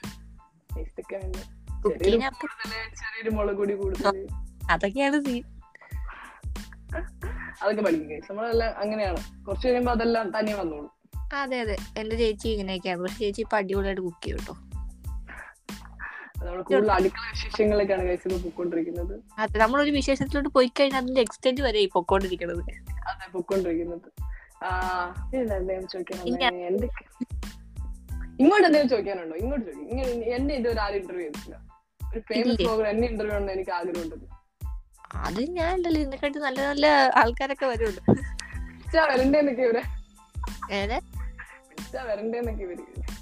അതൊക്കെയാണ് 4.70 5.16
ഒക്കെ 5.16 5.58
അതൊക്കെ 7.63 7.83
പഠിക്കും 7.83 8.09
guys. 8.09 8.25
നമ്മളെല്ലാം 8.31 8.79
അങ്ങനെയാണ്. 8.79 9.47
കുറച്ച് 9.47 9.69
കഴിയുമ്പോ 9.69 9.93
അതെല്ലാം 9.93 10.39
തനിയെ 10.39 10.55
വന്നോളൂ. 10.55 10.99
അതെ 11.35 11.61
അതെ. 11.61 11.77
എന്റെ 11.99 12.17
ചേച്ചി 12.17 12.49
ഇങ്ങനെയൊക്കെയാണ് 12.49 13.03
പക്ഷെ 13.03 13.19
ചേച്ചി 13.19 13.41
ഇപ്പൊ 13.41 13.57
അടിപൊളിയായിട്ട് 13.57 14.01
കുക്ക് 14.01 14.25
ചെയ്യും 14.25 14.39
കേട്ടോ 14.39 14.57
കൂടുതൽ 16.61 16.93
അടുക്കള 16.93 17.31
വിശേഷങ്ങളിലേക്കാണ് 17.31 18.03
കഴിച്ച് 18.03 18.29
ഇപ്പൊ 18.29 18.43
പൊക്കോണ്ടിരിക്കുന്നത് 18.43 19.21
അതെ 19.39 19.59
നമ്മളൊരു 19.59 19.91
വിശേഷത്തിലോട്ട് 19.91 20.49
പോയി 20.49 20.71
കഴിഞ്ഞാൽ 20.81 21.03
അതിന്റെ 21.03 21.21
എക്സ്റ്റെന്റ് 21.21 21.61
വരെ 21.61 21.79
ഈ 21.79 21.89
പൊക്കോണ്ടിരിക്കണത് 21.89 22.63
അതെ 23.09 23.31
പൊക്കോണ്ടിരിക്കുന്നത്? 23.31 24.09
ഇങ്ങോട്ട് 28.41 28.67
എന്തെങ്കിലും 28.67 28.89
ചോദിക്കാനുണ്ടോ? 28.89 29.37
ഇങ്ങോട്ട് 29.37 29.67
ചോദിക്കും. 29.67 30.25
എന്നെ 30.25 30.55
ഇതുവരെ 30.55 30.81
ആരും 30.81 30.97
ഇന്റർവ്യൂ 30.97 31.23
ചെയ്തിട്ടില്ല. 31.23 31.57
ഒരു 32.13 32.21
ഫേമസ്? 32.21 32.63
പ്രോഗ്രാം 32.63 32.91
എന്നെ 32.91 33.09
ഇന്റർവ്യൂ 33.09 33.37
ഉണ്ടെന്ന് 33.37 33.53
എനിക്ക് 33.53 33.71
ആഗ്രഹമുണ്ട്. 33.71 34.38
അത് 35.15 35.51
ഞാൻ 35.51 35.77
ഉണ്ടല്ലോ 35.77 36.01
ഇതിനെക്കാട്ടി 36.01 36.39
നല്ല 36.39 36.67
നല്ല 36.67 36.87
ആൾക്കാരൊക്കെ 37.17 37.67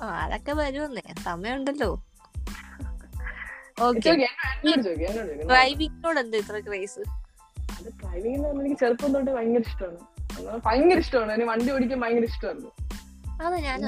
ആ, 0.03 0.07
അതൊക്കെ 0.07 0.53
വരുമെന്നേ. 0.53 1.03
സമയമുണ്ടല്ലോ. 1.23 2.03
ഡ്രൈവിങ്ങിനോട് 5.47 6.21
എന്താ 6.21 6.39
ഇത്ര 6.39 6.61
ക്രേസ് 6.61 6.99
ഡ്രൈവിംഗ് 7.89 8.37
എന്ന് 8.37 8.49
പറഞ്ഞാൽ 8.49 8.65
എനിക്ക് 8.65 8.81
ചെറുപ്പം 8.81 9.13
തൊട്ട് 9.13 9.31
ഭയങ്കര 9.31 9.61
ഇഷ്ടമാണ്. 9.61 9.99
ഭയങ്കര 10.65 10.99
ഇഷ്ടമാണ്. 10.99 11.45
വണ്ടി 11.45 11.73
ഓടിക്കാൻ 11.73 12.01
ഭയങ്കര 12.01 12.25
ഇഷ്ടമായിരുന്നു 12.25 12.71
അത് 13.43 13.55
ഞാൻ 13.55 13.81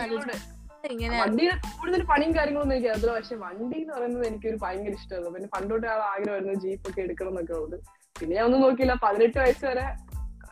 വണ്ടിയുടെ 1.21 1.57
കൂടുതൽ 1.79 2.05
പണിയും 2.05 2.35
കാര്യങ്ങളൊന്നും 2.35 2.77
എനിക്ക് 2.77 2.89
അതിൽ 2.89 3.11
പക്ഷെ 3.11 3.37
വണ്ടി 3.37 3.81
എന്ന് 3.81 3.95
പറയുന്നത് 3.95 4.27
എനിക്ക് 4.27 4.49
ഒരു 4.49 4.59
ഭയങ്കര 4.63 4.91
ഇഷ്ടമായിരുന്നു. 4.91 5.31
പിന്നെ 5.35 5.49
പണ്ടോട്ട് 5.49 5.87
ആ 5.87 5.97
ആഗ്രഹമായിരുന്നു 6.15 6.55
ജീപ്പ് 6.55 6.91
ഒക്കെ 6.91 7.01
എടുക്കണം 7.01 7.29
എന്നൊക്കെ 7.29 7.53
ഉള്ളത്. 7.53 7.81
പിന്നെ 8.21 8.37
ഞാൻ 8.37 8.45
ഒന്നും 8.45 8.61
നോക്കിയില്ല. 8.61 8.95
പതിനെട്ട് 9.03 9.39
വയസ്സ് 9.39 9.67
വരെ 9.67 9.87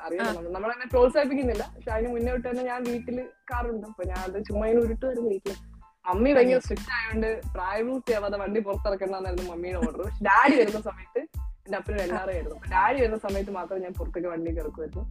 അറിയാം 0.00 0.52
നമ്മളെന്നെ 0.52 0.86
പ്രോത്സാഹിപ്പിക്കുന്നില്ല. 0.86 1.72
പക്ഷെ 1.76 1.90
അതിന് 1.90 2.08
മുന്നേ 2.12 2.32
തൊട്ട് 2.32 2.48
തന്നെ 2.48 2.64
ഞാൻ 2.64 2.82
വീട്ടിൽ 2.82 3.28
കാറുണ്ട്. 3.50 3.86
അപ്പൊ 3.86 4.04
ഞാൻ 4.04 4.18
അത് 4.18 4.44
ചുമ്മാ 4.44 4.66
ഇങ്ങനെ 4.66 4.84
ഉരുട്ടുമായിരുന്നു 4.86 5.30
വീട്ടിൽ. 5.30 5.54
മമ്മി 6.08 6.32
ഭയങ്കര 6.32 6.58
സ്ട്രിക്റ്റ് 6.58 6.92
ആയതുകൊണ്ട് 6.92 7.42
പ്രായപൂർത്തിയാവാതെ 7.54 8.38
വണ്ടി 8.38 8.60
പുറത്തിറക്കണ്ടെന്നായിരുന്നു 8.60 9.50
മമ്മിയുടെ 9.52 9.78
ഓർഡർ 9.78 10.02
പക്ഷെ 10.02 10.24
ഡാഡി 10.24 10.56
വരുന്ന 10.56 10.80
സമയത്ത് 10.80 11.20
എന്റെ 11.66 11.76
അപ്പനും 11.78 12.02
എല്ലാവരും 12.02 12.32
ആയിരുന്നു. 12.32 12.56
അപ്പൊ 12.56 12.70
ഡാഡി 12.70 13.00
വരുന്ന 13.00 13.18
സമയത്ത് 13.18 13.50
മാത്രം 13.50 13.82
ഞാൻ 13.82 13.92
പുറത്തേക്ക് 13.92 14.28
വണ്ടി 14.28 14.50
കിടക്കുമായിരുന്നു 14.50 15.04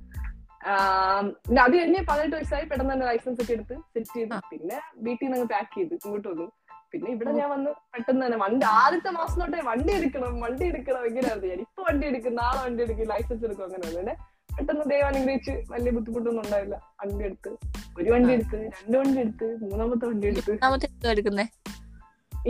അത് 1.64 1.74
കഴിഞ്ഞ് 1.80 2.02
പതിനെട്ട് 2.10 2.36
വയസ്സായി 2.38 2.66
പെട്ടെന്ന് 2.70 2.94
തന്നെ 2.94 3.06
ലൈസൻസ് 3.10 3.42
ഒക്കെ 3.44 3.54
എടുത്ത് 3.58 3.76
സെറ്റ് 3.94 4.14
ചെയ്ത്. 4.18 4.36
പിന്നെ 4.52 4.78
വീട്ടിൽ 5.06 5.28
നിന്ന് 5.32 5.48
പാക്ക് 5.54 5.74
ചെയ്ത് 5.78 5.94
ഇങ്ങോട്ട് 5.98 6.28
വന്നു. 6.32 6.48
പിന്നെ 6.92 7.10
ഇവിടെ 7.16 7.32
ഞാൻ 7.40 7.50
വന്ന് 7.54 7.72
പെട്ടെന്ന് 7.94 8.24
തന്നെ 8.26 8.38
വണ്ടി 8.44 8.66
ആദ്യത്തെ 8.82 9.12
മാസം 9.20 9.38
തൊട്ടേ 9.42 9.62
വണ്ടി 9.70 9.92
എടുക്കണം 10.00 10.34
വണ്ടി 10.46 10.66
എടുക്കണം 10.72 11.02
എങ്ങനെയായിരുന്നു? 11.10 11.50
ഞാൻ 11.54 11.62
ഇപ്പൊ 11.66 11.84
വണ്ടി 11.90 12.06
എടുക്കും 12.12 12.36
നാളെ 12.42 12.60
വണ്ടി 12.66 12.84
എടുക്കും 12.86 13.10
ലൈസൻസ് 13.14 13.46
എടുക്കും 13.48 13.66
അങ്ങനെ 13.68 13.92
തന്നെ 14.00 14.16
പെട്ടെന്ന് 14.58 14.86
ദൈവം 14.92 15.08
അനുഗ്രഹിച്ച് 15.12 15.54
വലിയ 15.72 15.92
ബുദ്ധിമുട്ടൊന്നും 15.96 16.42
ഉണ്ടായില്ല. 16.46 16.76
വണ്ടി 17.02 17.24
എടുത്ത് 17.30 17.52
ഒരു 18.00 18.10
വണ്ടി 18.14 18.32
എടുത്ത് 18.38 18.60
രണ്ട് 18.78 18.98
വണ്ടി 19.02 19.20
എടുത്ത് 19.26 19.48
മൂന്നാമത്തെ 19.70 20.06
വണ്ടി 20.12 20.28
എടുത്ത്. 20.32 20.54
എടുക്കുന്നേ? 21.14 21.46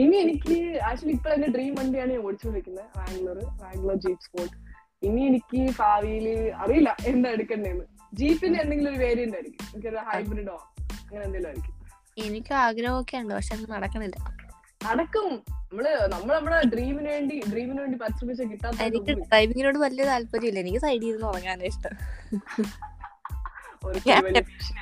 ഇനി 0.03 0.15
എനിക്ക് 0.25 0.55
ആക്ച്വലി 0.89 1.13
ഇപ്പൊ 1.17 1.29
എന്റെ 1.35 1.49
ഡ്രീം 1.55 1.73
വണ്ടിയാണ് 1.79 2.11
ഞാൻ 2.15 2.23
ഓടിച്ചുകൊണ്ടിരിക്കുന്നത് 2.27 2.87
വാംഗ്ലൂർ 2.99 3.37
വാംഗ്ലൂർ 3.63 3.97
ജീപ്പ് 4.05 4.23
സ്പോർട്ട് 4.27 4.55
ഇനി 5.07 5.21
എനിക്ക് 5.29 5.61
ഭാവിയിൽ 5.79 6.27
അറിയില്ല 6.63 6.89
എന്താ 7.11 7.29
എടുക്കണ്ടേന്ന് 7.35 7.85
ജീപ്പിന്റെ 8.19 8.59
എന്തെങ്കിലും 8.61 8.91
ഒരു 8.91 8.99
വേരിയന്റ് 8.99 9.35
ആയിരിക്കും 9.35 9.65
എനിക്ക് 9.73 9.97
ഹൈബ്രിഡോ 9.97 10.55
അങ്ങനെ 10.81 11.23
എന്തെങ്കിലും 11.23 11.47
ആയിരിക്കും. 11.47 11.73
എനിക്ക് 12.17 12.53
ആഗ്രഹമൊക്കെ 12.53 13.17
ഉണ്ട് 13.17 13.33
പക്ഷെ 13.33 13.55
അത് 13.55 13.71
നടക്കണില്ല. 13.71 14.17
നടക്കും. 14.85 15.43
നമ്മൾ 15.53 16.07
നമ്മൾ 16.11 16.35
നമ്മുടെ 16.35 16.61
ഡ്രീമിന് 16.75 17.09
വേണ്ടി 17.09 17.41
ഡ്രീമിന് 17.53 17.79
വേണ്ടി 17.79 17.97
പരിശ്രമിച്ച 17.97 18.41
കിട്ടാത്ത 18.41 18.81
എനിക്ക് 18.81 19.11
ഡ്രൈവിങ്ങിനോട് 19.11 19.77
വലിയ 19.77 20.05
താല്പര്യമില്ല. 20.05 20.59
എനിക്ക് 20.59 20.79
സൈഡിൽ 20.79 21.11
നിന്ന് 21.11 21.27
ഉറങ്ങാൻ 21.27 21.63
ഇഷ്ടം. 21.63 21.93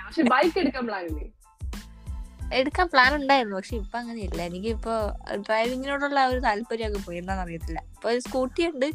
പക്ഷെ 0.05 0.21
ബൈക്ക് 0.21 0.59
എടുക്കാൻ 0.59 0.85
പ്ലാൻ 0.87 1.05
ഇല്ലേ? 1.05 1.29
എടുക്കാൻ 2.53 2.87
പ്ലാൻ 2.87 3.15
ഉണ്ടായിരുന്നു 3.15 3.55
പക്ഷെ 3.55 3.75
ഇപ്പൊ 3.75 3.99
അങ്ങനെയില്ല. 3.99 4.41
എനിക്കിപ്പോ 4.41 4.91
ഡ്രൈവിങ്ങിനോടുള്ള 5.35 6.27
ഒരു 6.27 6.39
താല്പര്യം 6.39 6.85
അങ്ങ് 6.85 7.03
പോയി. 7.05 7.17
എന്താണെന്ന് 7.17 7.45
അറിയത്തില്ല. 7.45 7.79
ഇപ്പൊ 7.79 8.09
ഒരു 8.11 8.19
സ്കൂട്ടി 8.19 8.67
ഉണ്ട്. 8.67 8.91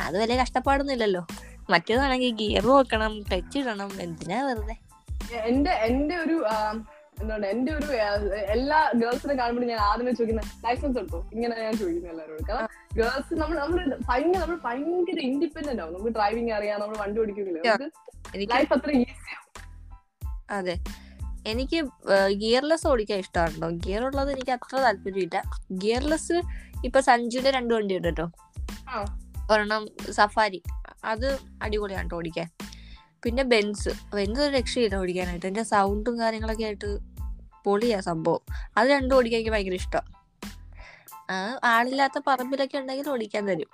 അത് 0.00 0.20
വലിയ 0.20 0.36
കഷ്ടപ്പാടൊന്നും 0.36 0.94
ഇല്ലല്ലോ. 0.94 1.26
മറ്റേതാണെങ്കിൽ 1.70 2.32
ഗിയർ 2.40 2.66
വെക്കണം 2.70 3.12
ടച്ച് 3.32 3.58
ഇടണം 3.58 3.90
എന്തിനാ 4.00 4.38
വെറുതെ? 4.46 4.76
എന്റെ 5.50 5.72
എന്റെ 5.88 6.16
ഒരു 6.16 6.36
എന്താണ് 7.20 7.46
എന്റെ 7.46 7.72
ഒരു 7.72 7.86
എല്ലാ 8.54 8.78
ഗേൾസിനെ 9.02 9.34
കാണുമ്പോൾ 9.34 9.64
ഞാൻ 9.68 9.78
ആദ്യമേ 9.78 10.12
ചോദിക്കുന്ന 10.12 10.42
ലൈസൻസ് 10.64 10.98
എടുത്തോ? 10.98 11.20
ഇങ്ങനെ 11.32 11.54
ഞാൻ 11.62 11.74
ചോദിക്കുന്നത് 11.80 12.12
എല്ലാവരോടും. 12.12 12.46
കാരണം 12.48 12.68
ഗേൾസ് 12.98 13.34
നമ്മൾ 13.40 13.56
നമ്മൾ 13.58 13.96
ഭയങ്കര 14.08 14.40
നമ്മൾ 14.42 14.58
ഭയങ്കര 14.64 15.18
ഇൻഡിപെൻഡന്റ് 15.28 15.82
ആവും. 15.82 15.94
നമുക്ക് 15.94 16.12
ഡ്രൈവിംഗ് 16.18 16.52
അറിയാം 16.58 16.80
നമ്മൾ 16.80 16.96
വണ്ടി 16.98 17.20
ഓടിക്കുന്നില്ല 17.20 17.78
ലൈഫ് 18.54 18.72
അത്ര 18.76 18.90
ഈസി 19.00 19.32
ആവും. 19.36 19.50
അതെ. 20.58 20.76
എനിക്ക് 21.52 21.78
ഗിയർലെസ് 22.42 22.86
ഓടിക്കാൻ 22.90 23.18
ഇഷ്ടമാണല്ലോ. 23.24 23.68
ഗിയർ 23.84 24.02
ഉള്ളത് 24.04 24.30
എനിക്ക് 24.32 24.52
അത്ര 24.58 24.76
താല്പര്യമില്ല. 24.86 25.42
ഗിയർലെസ് 25.82 26.38
ഇപ്പൊ 26.84 27.00
സഞ്ജുവിന്റെ 27.00 27.50
രണ്ട് 27.58 27.74
വണ്ടി 27.74 27.96
ഉണ്ട് 27.98 28.08
കേട്ടോ. 28.08 28.26
ഒരെണ്ണം 29.50 29.88
സഫാരി. 30.10 30.62
അത് 31.04 31.38
അടിപൊളിയാണ് 31.62 32.14
ഓടിക്കാൻ. 32.14 32.48
പിന്നെ 33.24 33.42
ബെൻസ്. 33.42 33.88
ബെൻസ് 34.14 34.40
ഒരു 34.40 34.56
രക്ഷയില്ല 34.56 34.96
ഓടിക്കാനായിട്ട്. 34.96 35.46
എന്റെ 35.46 35.62
സൗണ്ടും 35.62 36.18
കാര്യങ്ങളൊക്കെ 36.20 36.64
ആയിട്ട് 36.64 36.98
പൊളിയാ 37.64 38.00
സംഭവം. 38.00 38.40
അത് 38.76 38.88
രണ്ടും 38.88 39.16
ഓടിക്കാൻ 39.16 39.38
എനിക്ക് 39.38 39.52
ഭയങ്കര 39.52 39.74
ഇഷ്ടം. 39.74 40.02
ആളില്ലാത്ത 41.64 42.20
പറമ്പിലൊക്കെ 42.26 42.78
ഉണ്ടെങ്കിൽ 42.78 43.08
ഓടിക്കാൻ 43.08 43.48
തരും. 43.48 43.70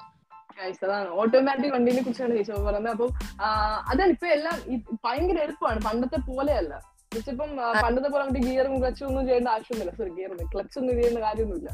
അതാണ് 0.85 1.09
ഓട്ടോമാറ്റിക് 1.09 1.73
വണ്ടിനെ 1.73 2.03
കുറിച്ചാണ് 2.03 2.31
ചോദിച്ചത്. 2.31 2.61
പറഞ്ഞത് 2.61 2.91
അപ്പം 2.91 3.11
അതാണ് 3.89 4.11
ഇപ്പൊ 4.11 4.27
എല്ലാം 4.27 4.57
ഭയങ്കര 5.05 5.39
എളുപ്പമാണ്. 5.39 5.81
പണ്ടത്തെ 5.83 6.21
പോലെയല്ല. 6.21 6.92
ഇപ്പം 7.17 7.51
പണ്ടത്തെ 7.83 8.09
പോലെ 8.09 8.25
നമുക്ക് 8.25 8.47
ഗിയറും 8.47 8.75
ക്ലച്ചും 8.81 9.07
ഒന്നും 9.07 9.25
ചെയ്യേണ്ട 9.27 9.49
ആവശ്യമൊന്നുമില്ല. 9.49 9.97
സോറി 9.99 10.11
ഗിയർ 10.19 10.31
ക്ലച്ച് 10.55 10.79
ഒന്നും 10.79 10.95
ചെയ്യേണ്ട 10.95 11.19
കാര്യമൊന്നുമില്ല. 11.19 11.71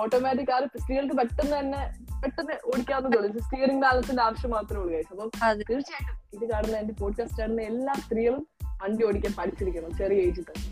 ഓട്ടോമാറ്റിക് 0.00 0.52
ആ 0.52 0.58
സ്ത്രീകൾക്ക് 0.82 1.14
പെട്ടെന്ന് 1.20 1.54
തന്നെ 1.58 1.80
പെട്ടെന്ന് 2.22 2.54
ഓടിക്കാവുന്നതേ 2.70 3.28
സ്റ്റിയറിംഗ് 3.46 3.82
ബാലൻസിന്റെ 3.82 4.22
ആവശ്യം 4.22 4.50
മാത്രമേ 4.50 4.80
ഉള്ളൂ 4.82 4.94
കഴിച്ചു 4.94 5.14
അപ്പം 5.14 5.30
തീർച്ചയായിട്ടും 5.70 6.16
ഇത് 6.36 6.44
കാണുന്ന 6.52 6.76
എന്റെ 6.76 6.94
പോഡ്കാസ്റ്റ് 7.00 7.38
കാണുന്ന 7.38 7.62
എല്ലാ 7.62 7.94
സ്ത്രീകളും 8.04 8.42
വണ്ടി 8.82 9.04
ഓടിക്കാൻ 9.06 9.34
പഠിച്ചിരിക്കണം 9.38 9.98
ചെറിയ 9.98 10.26
ഏജിൽ 10.26 10.44
തന്നെ 10.50 10.68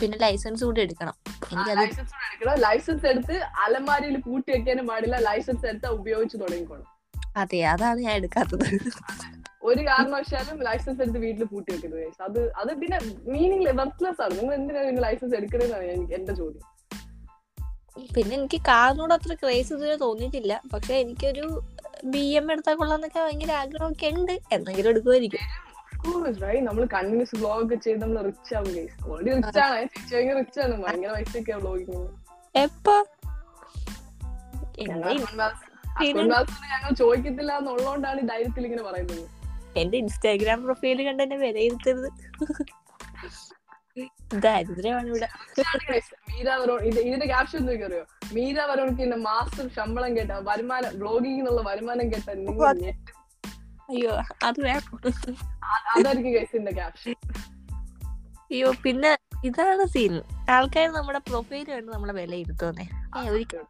പിന്നെ 0.00 0.18
ലൈസൻസ് 0.18 0.64
കൂടി 0.64 0.80
എടുക്കണം. 0.80 1.14
ലൈസൻസ് 1.80 2.14
എടുക്കണം. 2.26 2.60
ലൈസൻസ് 2.60 3.06
എടുത്ത് 3.06 3.36
അലമാരിയിൽ 3.64 4.20
കൂട്ടി 4.20 4.52
വെക്കാനും 4.52 4.86
പാടില്ല. 4.86 5.16
ലൈസൻസ് 5.16 5.66
എടുത്താൽ 5.66 5.90
ഉപയോഗിച്ച് 5.90 6.36
തുടങ്ങിക്കോണം 6.42 6.86
അതെ 7.36 7.62
അതാണ് 7.62 8.00
ഞാൻ 8.00 8.14
എടുക്കാത്തത്. 8.14 8.64
ഒരു 9.62 9.80
കാരണവശാലും 9.80 10.58
ലൈസൻസ് 10.66 11.00
എടുത്ത് 11.02 11.18
വീട്ടിൽ 11.24 11.44
പൂട്ടി 11.44 11.70
വെക്കരുത്. 11.72 12.04
അത് 12.26 12.40
അത് 12.60 12.70
പിന്നെ 12.80 12.98
മീനിങ് 13.32 13.66
വർക്ക്ലെസ് 13.80 14.22
ആണ്. 14.26 14.34
നിങ്ങൾ 14.38 14.54
എന്തിനാണ് 14.54 14.86
നിങ്ങൾ 14.88 15.02
ലൈസൻസ് 15.02 15.34
എടുക്കണെന്നാണ് 15.34 15.88
എനിക്ക് 15.96 16.14
എന്റെ 16.18 16.34
ചോദ്യം. 16.40 16.66
പിന്നെ 18.14 18.32
എനിക്ക് 18.36 18.58
കാറിനോട് 18.68 19.12
അത്ര 19.14 19.34
ക്രേസ് 19.34 19.72
ഇതുവരെ 19.72 19.96
തോന്നിയിട്ടില്ല. 19.96 20.54
പക്ഷെ 20.74 20.94
എനിക്കൊരു 20.94 21.46
ബി 22.12 22.22
എം 22.38 22.46
എടുത്താൽ 22.52 22.74
കൊള്ളാന്നൊക്കെ 22.74 23.20
ഭയങ്കര 23.24 23.52
ആഗ്രഹമൊക്കെ 23.62 24.06
ഉണ്ട്. 24.18 24.34
എന്തെങ്കിലും 24.52 24.90
എടുക്കുമായിരിക്കും. 24.90 25.42
നമ്മൾ 26.68 26.84
കണ്ടിന്യൂസ് 26.94 27.34
വ്ലോഗ് 27.40 27.62
ഒക്കെ 27.64 27.76
ചെയ്ത് 27.86 28.00
നമ്മൾ 28.02 28.20
റിച്ച് 28.28 28.54
ആവും 28.58 28.76
ഓൾറെഡി 29.10 29.32
റിച്ച് 29.38 29.60
ആണ്. 29.64 29.80
ചേച്ചി 30.10 30.32
റിച്ച് 30.38 30.60
ആണ്. 30.64 30.76
ഭയങ്കര 30.84 31.10
പൈസയൊക്കെ 31.16 31.52
വ്ലോഗിങ് 31.64 32.06
എപ്പോ? 32.54 32.94
ഞങ്ങൾ 36.72 36.92
ചോദിക്കത്തില്ല 37.02 37.52
എന്നുള്ളതുകൊണ്ടാണ് 37.60 38.20
ഈ 38.20 38.26
ധൈര്യത്തിൽ 38.32 38.64
ഇങ്ങനെ 38.68 38.84
പറയുന്നത്. 38.88 39.24
എന്റെ 39.76 39.98
ഇൻസ്റ്റാഗ്രാം 39.98 40.62
പ്രൊഫൈൽ 40.62 41.06
കണ്ട് 41.06 41.22
എന്നെ 41.22 41.36
വിലയിരുത്തരുത്. 41.36 42.12
ദാരിദ്ര്യമാണ് 44.34 45.06
ഇവിടെ. 45.06 45.28
ഇതാണ് 45.58 45.92
guys. 45.92 46.34
മീര 46.34 46.54
വരോൺ 46.54 46.80
ഇതിന്റെ 46.80 47.26
ക്യാപ്ഷൻ 47.26 47.58
എന്തൊക്കെ 47.58 47.84
അറിയോ 47.84 48.04
മീര 48.32 48.62
വരോണിക്ക് 48.62 49.02
ഇന്ന് 49.02 49.16
മാസം 49.16 49.70
ശമ്പളം 49.70 50.16
കേട്ട 50.16 50.30
വരുമാനം 50.30 50.98
ബ്ലോഗിംഗ് 50.98 51.38
എന്നുള്ള 51.38 51.62
വരുമാനം 51.62 52.12
കേട്ട. 52.12 52.30
അയ്യോ 53.90 54.10
അത് 54.44 54.60
വേണം 54.60 55.00
അതായിരിക്കും 55.98 56.74
ക്യാപ്ഷൻ 56.74 57.14
അയ്യോ 58.52 58.72
പിന്നെ 58.82 59.18
ഇതാണ് 59.44 59.84
സീൻ 59.84 60.22
ആൾക്കാർ 60.50 60.88
നമ്മുടെ 60.88 61.18
പ്രൊഫൈൽ 61.18 61.64
കണ്ട് 61.64 61.92
നമ്മളെ 61.92 62.12
വിലയിരുത്തുന്നേ. 62.12 62.88
ഒരിക്കലും 63.30 63.66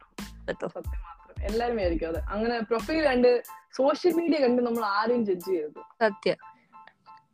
എല്ലാരും 1.43 1.79
ആയിരിക്കും 1.79 2.09
അതെ. 2.09 2.21
അങ്ങനെ 2.29 2.59
പ്രൊഫൈൽ 2.59 3.05
കണ്ട് 3.05 3.43
സോഷ്യൽ 3.77 4.13
മീഡിയ 4.13 4.37
കണ്ട് 4.39 4.61
നമ്മൾ 4.61 4.85
ആരെയും 4.85 5.25
ജഡ്ജ് 5.25 5.45
ചെയ്യരുത്. 5.45 5.81
സത്യം. 6.01 6.35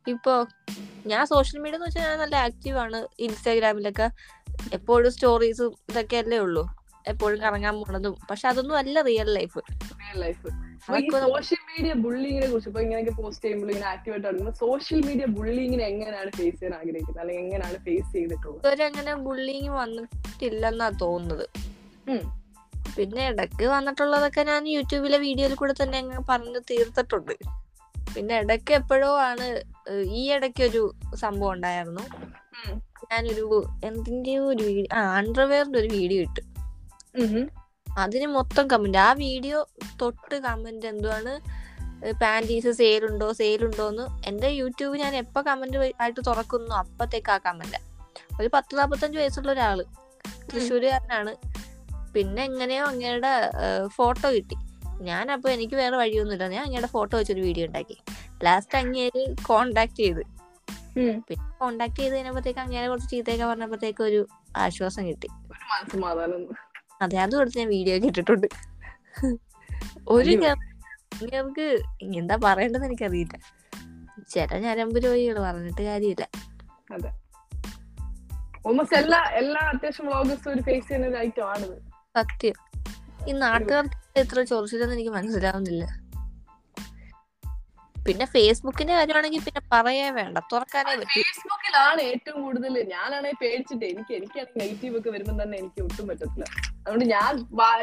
ഇപ്പോ 0.08 0.46
ഞാൻ 1.06 1.26
സോഷ്യൽ 1.26 1.60
മീഡിയ 1.60 1.74
എന്ന് 1.74 1.86
വെച്ചാൽ 1.86 2.02
ഞാൻ 2.02 2.18
നല്ല 2.18 2.36
ആക്റ്റീവ് 2.36 2.78
ആണ്. 2.78 3.08
ഇൻസ്റ്റാഗ്രാമിലൊക്കെ 3.18 4.10
എപ്പോഴും 4.72 5.12
സ്റ്റോറീസും 5.12 5.74
ഇതൊക്കെ 5.90 6.16
അല്ലേ 6.16 6.38
ഉള്ളൂ. 6.38 6.64
എപ്പോഴും 7.08 7.40
കറങ്ങാൻ 7.40 7.74
പോണതും. 7.76 8.14
പക്ഷെ 8.30 8.48
അതൊന്നും 8.48 8.78
അല്ല 8.78 9.02
real 9.02 9.34
life 9.34 9.58
real 10.00 10.20
life 10.20 10.48
social 10.86 11.58
media 11.70 11.92
ബുള്ളിങ്ങിനെ 11.92 12.46
കുറിച്ച് 12.46 12.68
ഇപ്പൊ 12.68 12.80
ഇങ്ങനെയൊക്കെ 12.80 13.22
പോസ്റ്റ് 13.22 13.44
ചെയ്യുമ്പോൾ 13.44 13.70
ഇങ്ങനെ 13.72 13.86
ആക്റ്റീവായിട്ട് 13.86 14.26
നടക്കുന്നത് 14.28 14.54
സോഷ്യൽ 14.54 15.00
മീഡിയ 15.06 15.24
ബുള്ളിങ്ങിനെ 15.26 15.84
എങ്ങനെയാണ് 15.84 16.30
ഫേസ് 16.30 16.60
ചെയ്യാൻ 16.60 16.74
ആഗ്രഹിക്കുന്നത്? 16.78 17.20
അല്ലെങ്കിൽ 17.20 17.44
എങ്ങനെയാണ് 17.44 17.78
ഫേസ് 17.78 18.12
ചെയ്തിട്ടുള്ളത്? 18.12 18.58
ഇതുവരെ 18.58 18.84
അങ്ങനെ 18.84 19.14
ബുള്ളിങ് 19.14 19.68
വന്നിട്ടില്ലെന്നാ 19.68 20.88
തോന്നുന്നത്. 20.88 21.46
പിന്നെ 22.96 23.22
ഇടയ്ക്ക് 23.30 23.64
വന്നിട്ടുള്ളതൊക്കെ 23.74 24.42
ഞാൻ 24.42 24.68
യൂട്യൂബിലെ 24.68 25.18
വീഡിയോയിൽ 25.26 25.54
കൂടെ 25.54 25.74
തന്നെ 25.82 25.98
അങ്ങ് 25.98 26.18
പറഞ്ഞു 26.30 26.60
തീർത്തിട്ടുണ്ട്. 26.70 27.34
പിന്നെ 28.14 28.34
ഇടയ്ക്ക് 28.42 28.72
എപ്പോഴോ 28.74 29.10
ആണ് 29.28 29.46
ഈ 30.20 30.22
ഇടയ്ക്ക് 30.36 30.62
ഒരു 30.62 30.82
സംഭവം 31.14 31.52
ഉണ്ടായിരുന്നു. 31.52 32.04
ഞാനൊരു 33.10 33.46
എന്തിന്റെയോ 33.84 34.42
ഒരു 34.52 34.62
വീഡിയോ 34.68 34.88
ആ 34.96 35.02
അണ്ടർവെയറിന്റെ 35.18 35.78
ഒരു 35.78 35.88
വീഡിയോ 35.88 36.22
ഇട്ട്. 36.22 36.42
അതിന് 37.98 38.26
മൊത്തം 38.26 38.64
കമന്റ് 38.68 38.98
ആ 38.98 39.12
വീഡിയോ 39.12 39.58
തൊട്ട് 40.00 40.36
കമന്റ് 40.46 40.86
എന്തുവാണ് 40.86 41.32
പാന്റീസ് 42.22 42.70
സെയിലുണ്ടോ 42.70 43.28
സെയിലുണ്ടോ 43.32 43.84
എന്ന് 43.88 44.04
എന്റെ 44.28 44.48
യൂട്യൂബ് 44.48 44.96
ഞാൻ 44.96 45.16
എപ്പോൾ 45.16 45.42
കമന്റ് 45.42 45.78
ആയിട്ട് 46.02 46.20
തുറക്കുന്നു 46.26 46.74
അപ്പത്തേക്ക് 46.74 47.32
ആ 47.34 47.38
കമന്റ് 47.46 47.80
ഒരു 48.40 48.48
പത്ത് 48.54 48.78
നാൽപ്പത്തഞ്ച് 48.78 49.18
വയസ്സുള്ള 49.18 49.50
ഒരാൾ 49.52 49.78
തൃശ്ശൂരുകാരനാണ്. 50.50 51.32
പിന്നെ 52.14 52.42
എങ്ങനെയോ 52.50 52.84
അങ്ങയുടെ 52.92 53.32
ഫോട്ടോ 53.96 54.28
കിട്ടി. 54.36 54.56
ഞാൻ 55.08 55.24
അപ്പോൾ 55.34 55.50
എനിക്ക് 55.56 55.76
വേറെ 55.82 55.96
വഴിയൊന്നുമില്ല. 56.02 56.46
ഞാൻ 56.54 56.62
അങ്ങയുടെ 56.66 56.90
ഫോട്ടോ 56.96 57.14
വെച്ചൊരു 57.18 57.42
വീഡിയോ 57.48 57.66
ഉണ്ടാക്കി. 57.68 57.96
ലാസ്റ്റ് 58.46 58.76
അങ്ങേര് 58.80 59.22
കോണ്ടാക്ട് 59.48 59.98
ചെയ്ത്. 60.02 60.22
പിന്നെ 61.26 61.44
കോണ്ടാക്ട് 61.60 61.98
ചെയ്ത് 62.00 62.14
കഴിഞ്ഞപ്പോഴത്തേക്ക് 62.14 62.60
അങ്ങനെ 62.64 62.86
കുറച്ച് 62.92 63.10
ചീത്തയൊക്കെ 63.12 63.46
പറഞ്ഞപ്പോഴത്തേക്ക് 63.50 64.02
ഒരു 64.08 64.20
ആശ്വാസം 64.64 65.02
കിട്ടി. 65.08 65.28
അതെ 67.02 67.18
അതും 67.24 67.40
എടുത്ത് 67.42 67.58
ഞാൻ 67.62 67.68
വീഡിയോ 67.76 67.96
കിട്ടിട്ടുണ്ട് 68.04 68.48
ഒരു 70.14 70.32
നമുക്ക് 71.34 71.66
എന്താ 72.20 72.36
പറയണ്ടെന്ന് 72.46 72.88
എനിക്കറിയില്ല. 72.90 73.36
ചില 74.32 74.58
ഞരമ്പ് 74.64 74.98
രോഗികൾ 75.04 75.36
പറഞ്ഞിട്ട് 75.46 75.82
കാര്യമില്ല. 75.88 76.24
ഓൾമോസ്റ്റ് 78.66 78.96
എല്ലാ 79.02 79.20
എല്ലാ 79.40 79.60
അത്യാവശ്യം 79.72 80.06
വ്ളോഗേഴ്സും 80.08 80.50
ഒരു 80.54 80.62
ഫേസ് 80.68 80.86
ചെയ്യുന്ന 80.88 81.06
ഒരു 81.10 81.18
ഐറ്റം 81.26 81.44
ആണിത്. 81.52 81.76
സത്യം. 82.18 82.58
ഈ 83.28 83.32
നാട്ടുകാർക്ക് 83.32 84.18
എത്ര 84.18 84.42
ചൊറിച്ചില്ലെന്ന് 84.42 84.94
എനിക്ക് 84.94 85.10
മനസ്സിലാവുന്നില്ല. 85.10 85.84
പിന്നെ 88.06 88.26
ഫേസ്ബുക്കിന്റെ 88.26 88.94
കാര്യമാണെങ്കിൽ 88.94 89.38
പിന്നെ 89.38 89.60
പറയേ 89.72 90.10
വേണ്ട. 90.10 90.38
തുറക്കാനേ 90.52 90.92
പറ്റൂ. 90.94 91.22
ഫേസ്ബുക്കിലാണ് 91.22 92.00
ഏറ്റവും 92.00 92.42
കൂടുതൽ. 92.42 92.82
ഞാനാണെങ്കിൽ 92.92 93.38
പേടിച്ചിട്ട്. 93.42 93.84
എനിക്ക് 93.84 94.14
എനിക്കാണെങ്കിൽ 94.14 94.60
നെഗറ്റീവ് 94.62 94.98
ഒക്കെ 94.98 95.10
വരുമ്പോൾ 95.10 95.42
തന്നെ 95.42 95.58
എനിക്ക് 95.58 95.82
ഒട്ടും 95.82 96.08
പറ്റത്തില്ല. 96.08 96.44
അതുകൊണ്ട് 96.78 97.04
ഞാൻ 97.04 97.34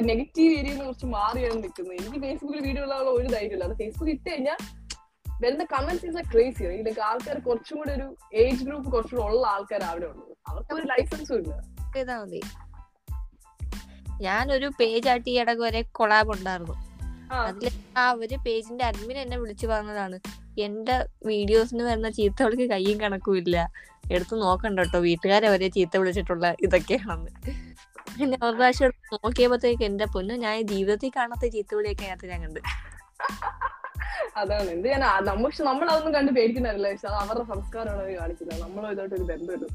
നെഗറ്റീവ് 0.06 0.58
ഏരിയയിൽ 0.60 0.84
കുറച്ച് 0.84 1.06
മാറിയാണ് 1.06 1.64
നിൽക്കുന്നത്. 1.64 1.94
എനിക്ക് 1.94 2.20
ഫേസ്ബുക്കിൽ 2.20 2.62
വീഡിയോ 2.62 2.84
ഉള്ള 2.84 2.96
ഒരു 2.96 3.28
ധൈര്യമില്ല. 3.28 3.64
അത് 3.64 3.76
ഫേസ്ബുക്ക് 3.78 4.12
ഇട്ട് 4.12 4.30
കഴിഞ്ഞാൽ 4.30 4.58
വരുന്ന 5.44 5.64
കമന്റ്സ് 5.64 6.06
ഇസ് 6.06 6.18
എ 6.18 6.24
ക്രേസി 6.34 6.64
ഇതിലേക്ക് 6.64 7.02
ആൾക്കാർ 7.02 7.40
കുറച്ചും 7.40 7.78
കൂടെ 7.78 7.94
ഒരു 7.94 8.16
ഏജ് 8.34 8.64
ഗ്രൂപ്പ് 8.64 8.92
കുറച്ചുകൂടെ 8.92 9.28
ഉള്ള 9.28 9.48
ആൾക്കാർ 9.48 9.84
അവിടെ 9.84 10.06
ഉള്ളത്. 10.06 10.38
അവർക്ക് 10.48 10.74
ഒരു 10.74 10.86
ലൈസൻസും 10.86 11.38
ഇല്ല. 11.38 11.54
ഞാനൊരു 14.22 14.72
പേജ് 14.80 15.10
ആട്ടി 15.10 15.32
ഇടയ്ക്ക് 15.42 15.64
വരെ 15.64 15.82
കൊളാബ് 15.82 16.32
ഉണ്ടായിരുന്നു. 16.32 16.76
അതിൽ 17.34 17.74
ആ 17.98 18.12
ഒരു 18.12 18.36
പേജിന്റെ 18.46 18.86
അഡ്മിൻ 18.86 19.18
എന്നെ 19.18 19.38
വിളിച്ചു 19.38 19.68
പറഞ്ഞതാണ് 19.68 20.20
എന്റെ 20.58 20.96
വീഡിയോസിന് 21.26 21.84
വരുന്ന 21.84 22.10
ചീത്തകൾക്ക് 22.10 22.70
കയ്യും 22.70 23.02
കണക്കും 23.02 23.38
ഇല്ല. 23.38 23.70
എടുത്ത് 24.12 24.42
നോക്കണ്ട 24.42 24.80
കേട്ടോ 24.80 25.00
വീട്ടുകാരെ 25.00 25.50
വരെ 25.50 25.68
ചീത്ത 25.68 25.98
വിളിച്ചിട്ടുള്ള 25.98 26.56
ഇതൊക്കെയാണെന്ന് 26.62 27.32
പിന്നെ 28.18 28.38
ഒരു 28.44 28.56
പ്രാവശ്യം 28.56 28.92
നോക്കിയപ്പോഴത്തേക്ക് 29.14 29.84
എന്റെ 29.84 30.06
പൊന്നു 30.06 30.34
ഞാൻ 30.34 30.68
ജീവിതത്തിൽ 30.68 31.12
കാണാത്ത 31.16 31.46
ചീത്തവിളിയൊക്കെ 31.48 32.06
അതിനകത്ത് 32.06 32.32
ഞാൻ 32.32 32.42
കണ്ട്. 32.44 32.60
അതാണ്. 34.38 34.70
എന്ത് 34.70 34.88
ഞാൻ 34.88 35.04
പക്ഷെ 35.44 35.64
നമ്മൾ 35.64 35.90
അതൊന്നും 35.90 36.14
കണ്ട് 36.14 36.32
പേടിക്കുന്നില്ല 36.32 36.92
പക്ഷെ 36.92 37.08
അത് 37.08 37.16
അവരുടെ 37.16 37.46
സംസ്കാരമാണ് 37.54 38.02
അവർ 38.02 38.18
കാണിക്കുന്നത്. 38.20 38.62
നമ്മളോ 38.62 38.92
ഇതായിട്ട് 38.92 39.16
ഒരു 39.16 39.24
ബന്ധമില്ല 39.24 39.68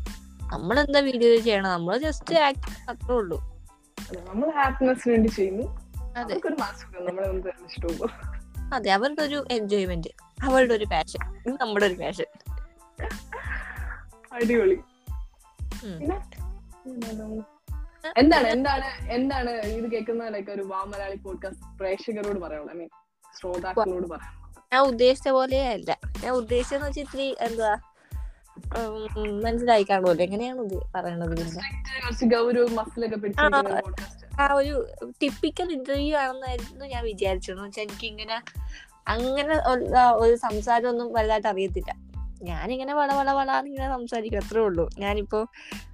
നമ്മളെന്താ 0.53 1.01
വീഡിയോ 1.01 1.37
ചെയ്യണം 1.37 1.71
നമ്മൾ 1.71 1.99
ജസ്റ്റ് 1.99 2.35
ആക്ട് 2.35 2.91
അത്രേ 2.91 3.15
ഉള്ളൂ. 3.15 3.39
നമ്മൾ 4.29 4.51
ഹാപ്പിനെസ്സിന് 4.51 5.15
വേണ്ടി 5.15 5.29
ചെയ്യുന്നു. 5.29 5.67
ഒരു 6.47 6.57
മനസ്സുഖം 6.61 7.05
നമ്മളെ 7.07 7.29
ഒന്ന് 7.29 7.51
ഇഷ്ടവും 7.69 8.11
അതെ 8.75 8.91
അവരുടെ 8.91 9.23
ഒരു 9.23 9.47
എൻജോയ്മെന്റ് 9.51 10.09
അവരുടെ 10.45 10.75
ഒരു 10.75 10.85
പാഷൻ 10.85 11.23
ഇത് 11.47 11.57
നമ്മുടെ 11.61 11.87
ഒരു 11.87 11.95
പാഷൻ 11.95 12.29
അടിപൊളി 14.33 14.79
എന്താണ് 18.19 18.47
എന്താണ് 18.49 18.89
എന്താണ് 19.11 19.51
ഇത് 19.51 19.91
കേൾക്കുന്ന 19.91 20.29
ലൈക്ക് 20.29 20.51
ഒരു 20.51 20.63
വാ 20.63 20.85
മലയാളി 20.85 21.17
പോഡ്കാസ്റ്റ് 21.17 21.79
പ്രേക്ഷകരോട് 21.79 22.39
പറയാനുള്ളത്? 22.39 22.77
ഐ 22.77 22.79
മീൻ 22.79 22.89
ശ്രോതാക്കളോട് 23.41 24.07
പറയാം 24.07 24.37
ഞാൻ 24.73 24.83
ഉദ്ദേശിച്ച 24.83 25.29
പോലെയല്ല. 25.29 25.91
ഞാൻ 26.25 26.33
ഉദ്ദേശിച്ചെന്ന് 26.35 26.87
വെച്ചാൽ 26.87 27.03
ഇത്തിരി 27.03 27.37
എന്താ 27.41 27.71
മനസ്സിലായി 29.45 29.87
കാണുമല്ലോ 29.91 30.25
എങ്ങനെയാണ് 30.25 30.61
ഇത് 30.61 30.83
പറയണത് 30.95 31.59
ആ. 34.41 34.55
ഒരു 34.55 34.87
ടിപ്പിക്കൽ 35.23 35.73
ഇന്റർവ്യൂ 35.73 36.17
ആണെന്നായിരുന്നു 36.17 36.85
ഞാൻ 36.87 37.05
വിചാരിച്ചത്. 37.05 37.61
വെച്ചാൽ 37.61 37.83
എനിക്ക് 37.83 38.07
ഇങ്ങനെ 38.07 38.43
അങ്ങനെ 39.09 39.55
ഒരു 40.13 40.37
സംസാരമൊന്നും 40.37 41.13
വലുതായിട്ട് 41.13 41.49
അറിയത്തില്ല. 41.49 41.95
ഞാനിങ്ങനെ 42.43 42.95
വള 42.95 43.15
വള 43.15 43.33
വളാന്ന് 43.33 43.71
ഇങ്ങനെ 43.71 43.89
സംസാരിക്കും 43.89 44.39
അത്രേ 44.39 44.61
ഉള്ളൂ. 44.61 44.91
ഞാനിപ്പോ 44.99 45.47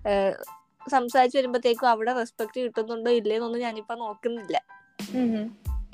സംസാരിച്ചു 0.06 0.90
സംസാരിച്ച് 0.90 1.38
വരുമ്പോഴത്തേക്കും 1.38 1.88
അവിടെ 1.88 2.12
റെസ്പെക്ട് 2.12 2.60
കിട്ടുന്നുണ്ടോ 2.60 3.10
ഇല്ലേന്നൊന്നും 3.10 3.60
ഞാനിപ്പോ 3.60 3.94
നോക്കുന്നില്ല. 3.94 4.62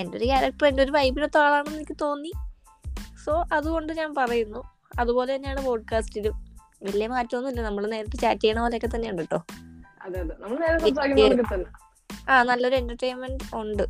എന്റെ 0.01 0.19
ഒരു 0.19 0.25
ക്യാരക്ടർ 0.25 0.67
എന്റെ 0.67 0.83
ഒരു 0.83 0.93
വൈബിനൊത്ത 0.93 1.39
ആളാണെന്ന് 1.39 1.77
എനിക്ക് 1.77 1.97
തോന്നി. 2.01 2.33
സോ 3.25 3.45
അതുകൊണ്ട് 3.53 3.93
ഞാൻ 3.93 4.15
പറയുന്നു. 4.15 4.63
അതുപോലെ 4.99 5.35
തന്നെയാണ് 5.35 5.65
പോഡ്കാസ്റ്റിലും 5.65 6.52
വലിയ 6.83 7.07
മാറ്റമൊന്നുമില്ല 7.07 7.63
നമ്മൾ 7.63 7.87
നേരത്തെ 7.87 8.17
ചാറ്റ് 8.17 8.41
ചെയ്യണ 8.41 8.61
പോലെയൊക്കെ 8.61 8.97
തന്നെയുണ്ട് 8.97 9.23
കേട്ടോ 9.23 9.45
ആ 12.29 12.43
നല്ലൊരു 12.43 12.75
എന്റർടൈൻമെന്റ് 12.75 13.45
ഉണ്ട്. 13.55 13.83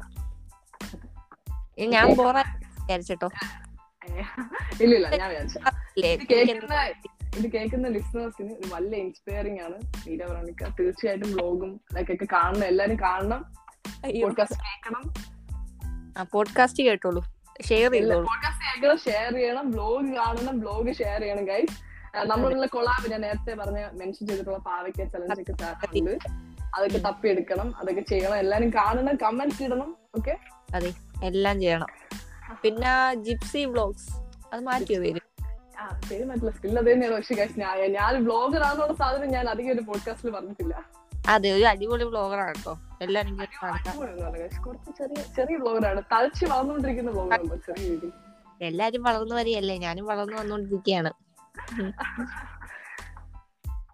ഞാൻ 1.78 2.14
ബോറാ 2.14 2.44
വിചാരിച്ചോ. 2.82 3.28
ഞാൻ 5.16 5.34
ഇത് 7.38 7.50
കേൾക്കുന്ന 7.52 7.88
ലിസ്ണേഴ്സിന് 7.88 8.52
ഒരു 8.52 8.74
വലിയ 8.74 8.98
ഇൻസ്പയറിംഗ് 8.98 9.62
ആണ്. 9.62 9.74
മീര 10.08 10.24
വെറോണിക്ക 10.24 10.68
തീർച്ചയായിട്ടും 10.80 11.32
ബ്ലോഗും 11.32 11.80
ഒക്കെ 12.00 12.26
കാണണം. 12.32 12.64
എല്ലാരും 12.64 13.00
കാണണം. 13.00 13.54
പോഡ്കാസ്റ്റ് 14.22 14.58
കേൾക്കണം. 14.58 15.14
പോഡ്കാസ്റ്റ് 16.32 16.82
കേട്ടോളൂ. 16.82 17.24
ഷെയർ 17.68 17.92
ചെയ്യണം 17.92 18.16
പോഡ്കാസ്റ്റ് 18.16 18.64
കേൾക്കണം 18.64 18.98
ഷെയർ 18.98 19.34
ചെയ്യണം. 19.34 19.70
ബ്ലോഗ് 19.70 20.16
കാണണം 20.16 20.60
ബ്ലോഗ് 20.60 20.94
ഷെയർ 20.94 21.20
ചെയ്യണം 21.20 21.44
ഗൈസ് 21.44 21.91
നമ്മളുള്ള 22.14 22.66
കൊളാബ് 22.66 23.10
ഞാൻ 23.10 23.20
നേരത്തെ 23.20 23.54
പറഞ്ഞ 23.54 23.88
മെൻഷൻ 23.92 24.26
ചെയ്തിട്ടുള്ള 24.26 24.58
പാവയ്ക്ക 24.58 25.04
ചലഞ്ച് 25.04 25.40
ഒക്കെ 25.40 25.52
ചാട്ടുണ്ട് 25.52 26.18
അതൊക്കെ 26.74 26.98
തപ്പിയെടുക്കണം 26.98 27.76
അതൊക്കെ 27.76 28.00
ചെയ്യണം. 28.00 28.36
എല്ലാരും 28.36 28.70
കാണണം 28.70 29.16
കമന്റ് 29.16 29.62
ഇടണം 29.64 29.96
ഓക്കെ 30.16 30.38
അതെ 30.74 30.94
എല്ലാം 31.24 31.60
ചെയ്യണം. 31.60 31.86
പിന്നെ 32.62 33.14
ജിപ്സി 33.14 33.64
വ്ലോഗ്സ് 33.64 34.12
അത് 34.52 34.62
മാറ്റിയോ 34.62 35.00
പേര്? 35.00 35.20
ആ 35.78 36.00
പേര് 36.10 36.28
പറ്റില്ല 36.28 36.50
സ്കിൽ 36.50 36.78
അത് 36.78 36.92
തന്നെയാണ് 36.92 37.16
പക്ഷെ 37.16 37.34
ഞാൻ 37.56 37.92
ഞാൻ 37.92 38.24
ബ്ലോഗർ 38.24 38.62
ആണെന്നുള്ള 38.62 38.94
സാധനം 38.94 39.30
ഞാൻ 39.30 39.48
അധികം 39.48 39.72
ഒരു 39.72 39.80
പോഡ്കാസ്റ്റിൽ 39.80 40.30
പറഞ്ഞിട്ടില്ല. 40.30 40.84
അതെ 41.28 41.52
ഒരു 41.52 41.64
അടിപൊളി 41.64 42.04
കേട്ടോ. 42.46 42.78
എല്ലാരും 43.02 43.38
കേട്ട് 43.40 43.64
നടക്കാം 43.64 43.96
കുറച്ച് 44.64 44.90
ചെറിയ 44.98 45.22
ചെറിയ 45.36 45.56
ബ്ലോഗറാണ് 45.56 46.02
വളർന്നുകൊണ്ടിരിക്കുന്ന 46.50 47.56
ചെറിയ 47.66 47.88
രീതിയിൽ. 47.88 48.12
എല്ലാരും 48.60 49.02
വളർന്നു 49.02 49.34
വരികയല്ലേ? 49.34 49.76
ഞാനും 49.76 50.06
വളർന്നു 50.06 50.36
വന്നുകൊണ്ടിരിക്കുകയാണ്. 50.36 51.08
ഉം. 51.08 51.31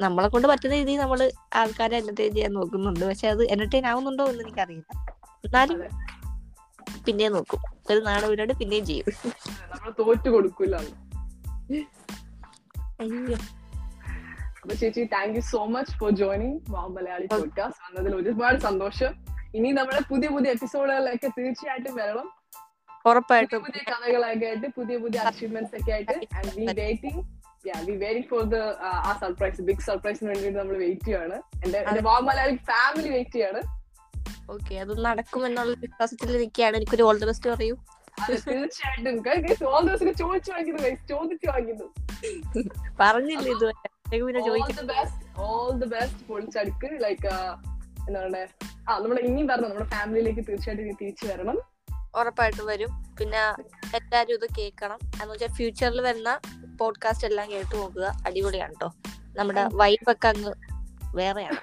നമ്മളെ 0.00 0.28
കൊണ്ട് 0.28 0.48
പറ്റുന്ന 0.48 0.74
രീതിയിൽ 0.74 0.98
നമ്മൾ 0.98 1.30
ആൾക്കാരെ 1.54 1.96
എന്റർടൈൻ 1.96 2.34
ചെയ്യാൻ 2.34 2.52
നോക്കുന്നുണ്ട്. 2.52 3.04
പക്ഷെ 3.04 3.28
അത് 3.28 3.44
എന്റർടൈൻ 3.44 3.86
ആവുന്നുണ്ടോ 3.86 4.26
എന്ന് 4.26 4.42
എനിക്കറിയില്ല. 4.42 5.14
എന്നാലും 5.44 5.80
പിന്നെ 5.80 7.04
പിന്നെയും 7.04 7.32
നോക്കും. 7.32 7.60
ഒരു 7.90 8.00
നാളെ 8.00 8.28
വീടാട് 8.28 8.52
പിന്നെയും 8.52 8.86
ചെയ്യും. 8.86 9.32
തോറ്റു 9.98 10.30
അയ്യോ. 13.00 13.36
അപ്പൊ 14.62 14.74
ചേച്ചി 14.74 15.04
thank 15.04 15.34
you 15.34 15.40
so 15.40 15.64
much 15.64 15.98
for 15.98 16.10
joining 16.10 16.60
Vaa 16.68 16.86
Malayali 16.86 17.26
podcast 17.26 17.80
വന്നതിൽ 17.84 18.16
ഒരുപാട് 18.16 18.58
സന്തോഷം. 18.58 19.14
ഇനി 19.54 19.72
നമ്മുടെ 19.72 20.00
പുതിയ 20.10 20.28
പുതിയ 20.28 20.50
എപ്പിസോഡുകളിലൊക്കെ 20.50 21.28
തീർച്ചയായിട്ടും 21.38 21.96
വരണം. 21.96 22.16
പുതിയ 22.16 23.10
ഉറപ്പായിട്ടും. 23.10 23.60
പുതിയ 23.60 23.80
കഥകളൊക്കെ 23.90 24.46
ആയിട്ട് 24.46 24.66
പുതിയ 24.76 24.96
പുതിയ 24.96 25.20
അച്ചീവ്മെന്റ്സ് 25.20 25.76
ഒക്കെ 25.76 25.90
ആയിട്ട്. 25.92 27.37
We 27.66 27.96
waiting 27.96 28.28
for 28.28 28.42
the 28.42 28.54
uh 28.80 29.18
surprise 29.20 29.62
big 29.62 29.80
സർപ്രൈസിന് 29.80 30.28
വേണ്ടി 30.28 30.50
നമ്മൾ 30.50 30.76
വെയിറ്റ് 30.76 31.04
ചെയ്യാണ് 31.04 31.42
എന്റെ 31.64 31.78
എന്റെ 31.78 32.00
വാ 32.00 32.18
മലയാളി 32.18 32.56
ഫാമിലി 32.56 33.08
വെയിറ്റ് 33.08 33.30
ചെയ്യാണ് 33.30 33.78
ഓക്കെ 34.50 34.74
അത് 34.74 35.04
നടക്കുമെന്നുള്ള 35.04 35.74
വിശ്വാസത്തിൽ 35.78 36.38
നിൽക്കുകയാണ്. 36.38 36.76
എനിക്കൊരു 36.76 37.02
ഓൾ 37.02 37.18
ദ 37.18 37.24
ബെസ്റ്റ് 37.24 37.50
പറയൂ. 37.50 37.76
തീർച്ചയായിട്ടും. 38.30 39.16
guys, 39.16 39.62
all 39.72 39.84
those 39.88 40.02
ഒക്കെ 40.02 40.12
ചോദിച്ചു 40.12 40.50
വാങ്ങിക്കുന്നു 40.52 40.88
guys. 40.88 41.08
ചോദിച്ചു 41.08 41.46
വാങ്ങിക്കുന്നു. 41.50 41.84
പറഞ്ഞില്ല 43.00 43.48
ഇതുവരെ? 43.48 43.88
അല്ലെങ്കിൽ 43.88 44.26
പിന്നെ 44.26 44.42
ഓൾ 44.42 44.46
ചോദിക്കും 44.46 44.86
the 44.86 44.92
best 44.92 45.40
all 45.40 45.70
the 45.70 45.84
best 45.84 46.28
പൊളിച്ചടുക്ക് 46.28 47.02
like 47.02 47.26
എന്താ 47.26 48.20
പറയണ്ടേ? 48.20 48.48
ആ 48.88 48.98
നമ്മുടെ 48.98 49.20
ഇനിയും 49.20 49.48
പറഞ്ഞു 49.48 49.68
നമ്മുടെ 49.68 49.90
ഫാമിലിയിലേക്ക് 49.90 50.40
തീർച്ചയായിട്ടും 50.48 50.84
ഇനി 50.84 50.96
തിരിച്ചു 51.00 51.26
വരണം. 51.26 51.58
ഉറപ്പായിട്ടും 52.16 52.66
വരും. 52.66 52.88
പിന്നെ 53.20 53.38
എല്ലാരും 53.96 54.34
ഇത് 54.34 54.46
കേൾക്കണം. 54.58 54.98
എന്ന് 55.22 55.34
വെച്ചാൽ 55.34 55.48
ഫ്യൂച്ചറിൽ 55.48 56.00
വരുന്ന 56.00 56.40
പോഡ്കാസ്റ്റ് 56.78 57.26
എല്ലാം 57.26 57.50
കേട്ട് 57.50 57.74
നോക്കുക. 57.76 58.06
അടിപൊളിയാണ് 58.26 58.74
കേട്ടോ 58.74 58.88
നമ്മുടെ 59.36 59.68
വൈബൊക്കെ 59.74 60.28
അങ്ങ് 60.28 60.52
വേറെയാണ്. 61.16 61.60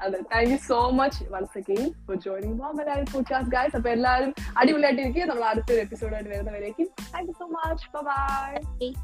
അതെ 0.00 0.18
thank 0.20 0.50
you 0.50 0.56
so 0.68 0.90
much 0.90 1.24
once 1.24 1.58
again 1.58 1.92
for 2.06 2.16
joining 2.16 2.60
Malayali 2.60 3.04
podcast 3.12 3.50
guys 3.50 3.76
അപ്പൊ 3.76 3.90
എല്ലാവരും 3.90 4.34
അടിപൊളിയായിട്ട് 4.58 5.02
ഇരിക്കുക 5.02 5.24
നമ്മൾ 5.24 5.44
അടുത്തൊരു 5.44 5.80
എപ്പിസോഡായിട്ട് 5.80 6.30
വരുന്നവരേക്കും 6.30 6.88
thank 7.14 7.28
you 7.28 7.34
so 7.38 7.46
much 7.46 7.86
bye. 7.96 8.94